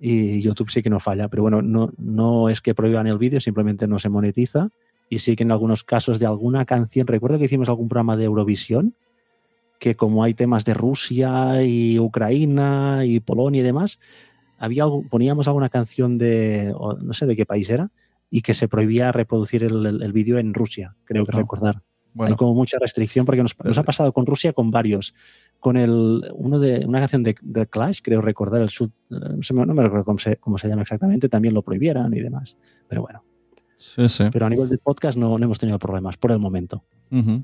y 0.00 0.40
YouTube 0.42 0.70
sí 0.70 0.82
que 0.82 0.90
no 0.90 1.00
falla. 1.00 1.28
Pero 1.28 1.42
bueno, 1.44 1.62
no, 1.62 1.90
no 1.96 2.48
es 2.50 2.60
que 2.60 2.74
prohíban 2.74 3.06
el 3.06 3.16
vídeo, 3.18 3.40
simplemente 3.40 3.86
no 3.86 3.98
se 3.98 4.08
monetiza. 4.10 4.68
Y 5.08 5.18
sí 5.18 5.34
que 5.36 5.42
en 5.44 5.50
algunos 5.52 5.82
casos 5.84 6.18
de 6.18 6.26
alguna 6.26 6.64
canción, 6.64 7.06
recuerdo 7.06 7.38
que 7.38 7.44
hicimos 7.46 7.68
algún 7.68 7.88
programa 7.88 8.16
de 8.16 8.24
Eurovisión, 8.24 8.94
que 9.78 9.96
como 9.96 10.24
hay 10.24 10.34
temas 10.34 10.64
de 10.64 10.74
Rusia 10.74 11.62
y 11.62 11.98
Ucrania 11.98 13.04
y 13.04 13.20
Polonia 13.20 13.60
y 13.60 13.64
demás, 13.64 13.98
había 14.58 14.84
poníamos 15.10 15.46
alguna 15.48 15.68
canción 15.68 16.16
de, 16.18 16.74
no 17.02 17.12
sé 17.12 17.26
de 17.26 17.36
qué 17.36 17.44
país 17.46 17.68
era, 17.70 17.90
y 18.30 18.40
que 18.40 18.54
se 18.54 18.66
prohibía 18.68 19.12
reproducir 19.12 19.62
el, 19.64 19.84
el- 19.86 20.02
el 20.02 20.12
vídeo 20.12 20.38
en 20.38 20.54
Rusia, 20.54 20.96
creo 21.04 21.24
que 21.24 21.32
No. 21.32 21.38
recordar. 21.38 21.82
Bueno, 22.14 22.32
Hay 22.32 22.36
como 22.36 22.54
mucha 22.54 22.78
restricción 22.78 23.26
porque 23.26 23.42
nos, 23.42 23.56
nos 23.64 23.76
ha 23.76 23.80
Eh. 23.80 23.84
pasado 23.84 24.12
con 24.12 24.24
Rusia 24.24 24.52
con 24.52 24.70
varios. 24.70 25.14
Con 25.58 25.76
el, 25.76 26.22
uno 26.34 26.60
de 26.60 26.84
una 26.86 27.00
canción 27.00 27.24
de, 27.24 27.34
de 27.42 27.66
Clash, 27.66 28.00
creo 28.02 28.20
recordar, 28.20 28.60
el 28.62 28.68
sud, 28.68 28.90
eh, 29.10 29.16
no, 29.36 29.42
sé, 29.42 29.52
no 29.54 29.66
me 29.74 29.82
recuerdo 29.82 30.04
cómo 30.04 30.18
se, 30.20 30.36
cómo 30.36 30.56
se 30.58 30.68
llama 30.68 30.82
exactamente, 30.82 31.28
también 31.28 31.54
lo 31.54 31.62
prohibieran 31.62 32.14
y 32.14 32.20
demás. 32.20 32.56
Pero 32.88 33.02
bueno, 33.02 33.24
sí, 33.74 34.08
sí. 34.08 34.24
pero 34.32 34.46
a 34.46 34.50
nivel 34.50 34.68
de 34.68 34.78
podcast 34.78 35.18
no, 35.18 35.36
no 35.38 35.44
hemos 35.44 35.58
tenido 35.58 35.78
problemas 35.80 36.16
por 36.16 36.30
el 36.30 36.38
momento. 36.38 36.84
Ujú. 37.10 37.42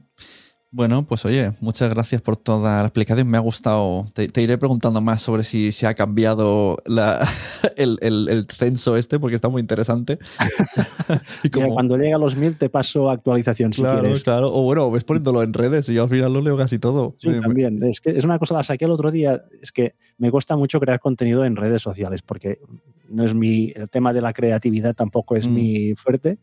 Bueno, 0.73 1.05
pues 1.05 1.25
oye, 1.25 1.51
muchas 1.61 1.91
gracias 1.91 2.23
por 2.23 2.37
toda 2.37 2.83
la 2.83 2.87
explicación. 2.87 3.27
Me 3.29 3.37
ha 3.37 3.41
gustado. 3.41 4.07
Te, 4.15 4.29
te 4.29 4.41
iré 4.41 4.57
preguntando 4.57 5.01
más 5.01 5.21
sobre 5.21 5.43
si 5.43 5.73
se 5.73 5.89
ha 5.89 5.95
cambiado 5.95 6.77
la- 6.87 7.27
el, 7.77 7.99
el- 8.03 8.29
el 8.29 8.45
censo 8.47 8.97
este, 8.97 9.19
porque 9.19 9.35
está 9.35 9.49
muy 9.49 9.61
interesante. 9.61 10.19
y 11.43 11.51
Mira, 11.53 11.69
cuando 11.71 11.97
llega 11.97 12.15
a 12.15 12.19
los 12.21 12.37
mil 12.37 12.57
te 12.57 12.69
paso 12.69 13.11
actualización 13.11 13.73
si 13.73 13.83
claro, 13.83 14.01
quieres. 14.03 14.23
claro. 14.23 14.49
O 14.55 14.63
bueno, 14.63 14.89
ves 14.93 15.03
poniéndolo 15.03 15.43
en 15.43 15.55
redes 15.55 15.89
y 15.89 15.95
yo 15.95 16.05
al 16.05 16.09
final 16.09 16.33
lo 16.33 16.41
leo 16.41 16.57
casi 16.57 16.79
todo. 16.79 17.17
Sí, 17.21 17.29
me- 17.31 17.41
también. 17.41 17.83
Es 17.83 18.01
que 18.01 18.11
es 18.11 18.25
una 18.25 18.39
cosa, 18.39 18.55
la 18.55 18.63
saqué 18.63 18.85
el 18.85 18.93
otro 18.93 19.11
día. 19.11 19.43
Es 19.61 19.73
que 19.73 19.97
me 20.19 20.31
cuesta 20.31 20.55
mucho 20.57 20.79
crear 20.79 21.01
contenido 21.01 21.45
en 21.45 21.57
redes 21.57 21.83
sociales 21.83 22.23
porque 22.23 22.61
no 23.09 23.25
es 23.25 23.35
mi. 23.35 23.73
El 23.75 23.91
tema 23.91 24.13
de 24.13 24.21
la 24.21 24.33
creatividad 24.33 24.95
tampoco 24.95 25.35
es 25.35 25.47
Mm. 25.49 25.53
mi 25.55 25.95
fuerte. 25.97 26.39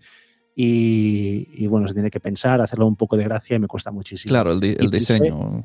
Y, 0.60 1.48
y, 1.54 1.68
bueno, 1.68 1.88
se 1.88 1.94
tiene 1.94 2.10
que 2.10 2.20
pensar, 2.20 2.60
hacerlo 2.62 2.88
un 2.88 2.96
poco 2.96 3.16
de 3.16 3.24
gracia 3.26 3.56
y 3.56 3.60
me 3.60 3.68
cuesta 3.68 3.92
muchísimo. 3.92 4.30
Claro, 4.32 4.52
el, 4.54 4.60
di- 4.60 4.70
el 4.70 4.90
pensé- 4.90 5.20
diseño. 5.20 5.64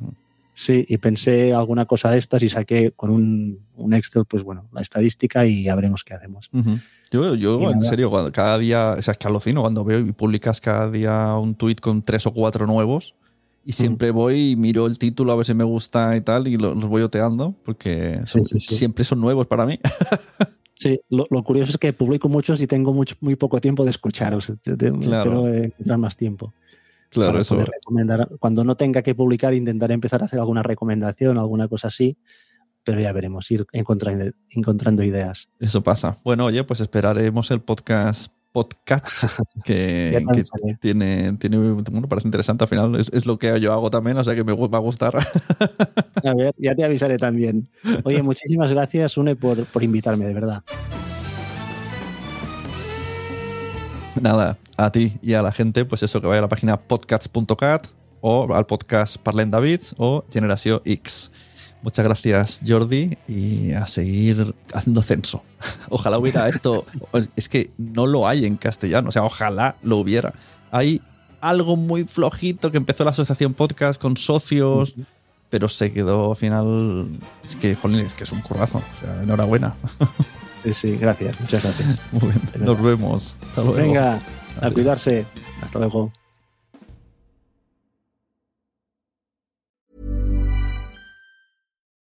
Sí, 0.53 0.85
y 0.87 0.99
pensé 0.99 1.55
alguna 1.55 1.87
cosa 1.87 2.11
de 2.11 2.19
estas 2.19 2.43
y 2.43 2.51
saqué 2.51 2.93
con 2.95 3.09
un, 3.11 3.59
un 3.77 3.95
Excel, 3.95 4.27
pues 4.27 4.43
bueno, 4.43 4.67
la 4.71 4.83
estadística 4.83 5.47
y 5.47 5.63
ya 5.63 5.75
veremos 5.75 6.05
qué 6.05 6.13
hacemos. 6.13 6.51
Ujú. 6.53 6.79
Yo, 7.11 7.35
yo 7.37 7.59
Y 7.61 7.65
en 7.65 7.79
nada. 7.79 7.89
serio, 7.89 8.11
cada 8.33 8.59
día, 8.59 8.97
o 8.99 9.03
sea, 9.03 9.13
es 9.13 9.19
que 9.19 9.29
alucino 9.29 9.63
cuando 9.63 9.83
veo 9.83 9.99
y 10.01 10.13
publicas 10.13 10.61
cada 10.61 10.91
día 10.91 11.37
un 11.39 11.55
tweet 11.55 11.77
con 11.77 12.03
tres 12.03 12.27
o 12.27 12.33
cuatro 12.35 12.67
nuevos 12.67 13.15
y 13.65 13.73
siempre 13.73 14.11
voy 14.11 14.51
y 14.51 14.57
miro 14.57 14.87
el 14.87 14.99
título 14.99 15.33
a 15.33 15.37
ver 15.37 15.47
si 15.47 15.55
me 15.55 15.65
gusta 15.65 16.15
y 16.17 16.21
tal 16.21 16.49
y 16.49 16.59
lo- 16.59 16.75
los 16.75 16.85
voy 16.91 17.01
oteando 17.01 17.55
porque 17.65 18.21
son- 18.27 18.45
sí, 18.45 18.61
sí. 18.61 18.75
siempre 18.75 19.05
son 19.05 19.21
nuevos 19.23 19.47
para 19.47 19.65
mí. 19.65 19.79
Sí, 20.83 21.01
lo, 21.11 21.27
lo 21.31 21.45
curioso 21.45 21.71
es 21.71 21.79
que 21.79 21.93
publico 21.93 22.29
muchos 22.29 22.61
y 22.61 22.67
tengo 22.67 22.93
mucho, 22.93 23.15
muy 23.21 23.37
poco 23.37 23.61
tiempo 23.61 23.85
de 23.85 23.91
escucharos. 23.91 24.53
Claro. 24.65 24.99
Quiero 25.01 25.49
eh, 25.49 25.65
encontrar 25.67 25.99
más 25.99 26.17
tiempo. 26.17 26.53
Claro, 27.09 27.39
eso. 27.39 27.63
recomendar. 27.65 28.27
Cuando 28.41 28.65
no 28.65 28.77
tenga 28.77 29.03
que 29.03 29.15
publicar, 29.15 29.55
intentaré 29.55 29.95
empezar 29.95 30.23
a 30.23 30.25
hacer 30.25 30.41
alguna 30.41 30.63
recomendación, 30.63 31.39
alguna 31.39 31.69
cosa 31.69 31.89
así, 31.89 32.17
pero 32.83 33.01
ya 33.01 33.13
veremos, 33.13 33.49
ir 33.51 33.65
encontrando, 33.73 34.25
encontrando 34.49 35.05
ideas. 35.05 35.51
Eso 35.61 35.83
pasa. 35.83 36.17
Bueno, 36.25 36.47
oye, 36.47 36.65
pues 36.65 36.81
esperaremos 36.81 37.51
el 37.51 37.61
podcast 37.61 38.33
podcast 38.53 39.25
que, 39.65 40.23
tiene, 40.81 41.33
tiene, 41.35 41.59
bueno, 41.59 42.09
parece 42.09 42.29
interesante 42.29 42.65
al 42.65 42.69
final. 42.69 42.95
Es, 42.97 43.11
es 43.13 43.27
lo 43.27 43.39
que 43.39 43.59
yo 43.61 43.73
hago 43.73 43.91
también, 43.91 44.17
o 44.19 44.25
sea 44.25 44.35
que 44.35 44.45
me 44.45 44.53
va 44.55 44.79
a 44.79 44.81
gustar. 44.81 45.17
A 45.17 46.35
ver, 46.35 46.55
ya 46.59 46.75
te 46.75 46.85
avisaré 46.85 47.17
también. 47.17 47.69
Oye, 48.05 48.23
muchísimas 48.23 48.71
gracias, 48.71 49.17
Une, 49.17 49.35
por, 49.35 49.65
por 49.65 49.83
invitarme, 49.83 50.27
de 50.27 50.35
verdad. 50.35 50.63
Nada, 54.21 54.59
a 54.77 54.93
ti 54.93 55.15
y 55.23 55.33
a 55.33 55.43
la 55.43 55.53
gente, 55.53 55.85
pues 55.85 56.03
eso, 56.03 56.21
que 56.21 56.27
vaya 56.27 56.39
a 56.39 56.43
la 56.43 56.49
página 56.49 56.77
podcasts.cat 56.81 57.87
o 58.21 58.55
al 58.55 58.67
podcast 58.67 59.17
Parlem 59.17 59.51
Davids 59.51 59.95
o 59.99 60.25
Generación 60.31 60.81
X. 60.85 61.33
Muchas 61.83 62.05
gracias, 62.05 62.61
Jordi, 62.67 63.19
y 63.27 63.73
a 63.73 63.87
seguir 63.87 64.55
haciendo 64.73 65.03
censo. 65.03 65.43
Ojalá 65.89 66.19
hubiera 66.19 66.49
esto. 66.49 66.87
Es 67.35 67.49
que 67.49 67.71
no 67.77 68.07
lo 68.07 68.29
hay 68.29 68.45
en 68.45 68.57
castellano, 68.57 69.09
o 69.09 69.13
sea, 69.13 69.25
ojalá 69.25 69.77
lo 69.83 69.97
hubiera. 69.99 70.33
Hay 70.71 71.01
algo 71.41 71.77
muy 71.77 72.05
flojito 72.05 72.71
que 72.71 72.77
empezó 72.77 73.03
la 73.05 73.11
asociación 73.11 73.53
podcast 73.53 74.01
con 74.01 74.17
socios, 74.17 74.95
pero 75.51 75.67
se 75.69 75.93
quedó 75.93 76.31
al 76.31 76.37
final. 76.37 77.09
Es 77.45 77.57
que, 77.57 77.75
jolín, 77.75 78.01
es 78.01 78.15
que 78.15 78.25
es 78.25 78.33
un 78.33 78.43
currazo. 78.43 78.79
O 78.79 79.01
sea, 79.01 79.23
enhorabuena. 79.23 79.75
Sí, 80.63 80.75
sí, 80.75 80.97
gracias, 80.97 81.39
muchas 81.41 81.65
gracias. 81.65 82.13
Muy 82.13 82.31
bien, 82.31 82.65
nos 82.65 82.81
vemos. 82.81 83.37
Hasta 83.49 83.63
luego. 83.63 83.77
Venga, 83.77 84.13
a 84.15 84.21
Adiós. 84.61 84.73
cuidarse. 84.73 85.27
Hasta 85.61 85.79
luego. 85.81 86.13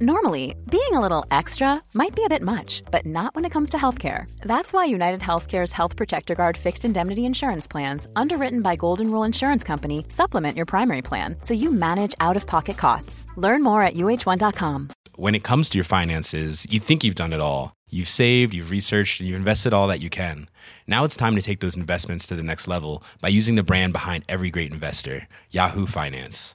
Normally, 0.00 0.54
being 0.70 0.92
a 0.92 1.00
little 1.00 1.26
extra 1.30 1.82
might 1.94 2.14
be 2.14 2.24
a 2.24 2.28
bit 2.28 2.42
much, 2.42 2.82
but 2.90 3.04
not 3.04 3.34
when 3.34 3.44
it 3.44 3.50
comes 3.50 3.68
to 3.70 3.76
healthcare. 3.76 4.30
That's 4.42 4.72
why 4.72 4.86
United 4.86 5.20
Healthcare's 5.20 5.72
Health 5.72 5.96
Protector 5.96 6.34
Guard 6.34 6.56
fixed 6.56 6.84
indemnity 6.84 7.26
insurance 7.26 7.66
plans, 7.66 8.06
underwritten 8.16 8.62
by 8.62 8.76
Golden 8.76 9.10
Rule 9.10 9.24
Insurance 9.24 9.64
Company, 9.64 10.06
supplement 10.08 10.56
your 10.56 10.66
primary 10.66 11.02
plan 11.02 11.36
so 11.42 11.54
you 11.54 11.70
manage 11.70 12.14
out 12.20 12.36
of 12.36 12.46
pocket 12.46 12.76
costs. 12.76 13.26
Learn 13.36 13.62
more 13.62 13.82
at 13.82 13.94
uh1.com. 13.94 14.90
When 15.16 15.34
it 15.34 15.44
comes 15.44 15.68
to 15.68 15.78
your 15.78 15.84
finances, 15.84 16.66
you 16.70 16.80
think 16.80 17.04
you've 17.04 17.14
done 17.14 17.32
it 17.32 17.40
all. 17.40 17.74
You've 17.90 18.08
saved, 18.08 18.54
you've 18.54 18.70
researched, 18.70 19.20
and 19.20 19.28
you've 19.28 19.36
invested 19.36 19.74
all 19.74 19.88
that 19.88 20.00
you 20.00 20.08
can. 20.08 20.48
Now 20.86 21.04
it's 21.04 21.16
time 21.16 21.36
to 21.36 21.42
take 21.42 21.60
those 21.60 21.76
investments 21.76 22.26
to 22.28 22.36
the 22.36 22.42
next 22.42 22.68
level 22.68 23.02
by 23.20 23.28
using 23.28 23.56
the 23.56 23.62
brand 23.62 23.92
behind 23.92 24.24
every 24.28 24.50
great 24.50 24.72
investor, 24.72 25.28
Yahoo 25.50 25.86
Finance. 25.86 26.54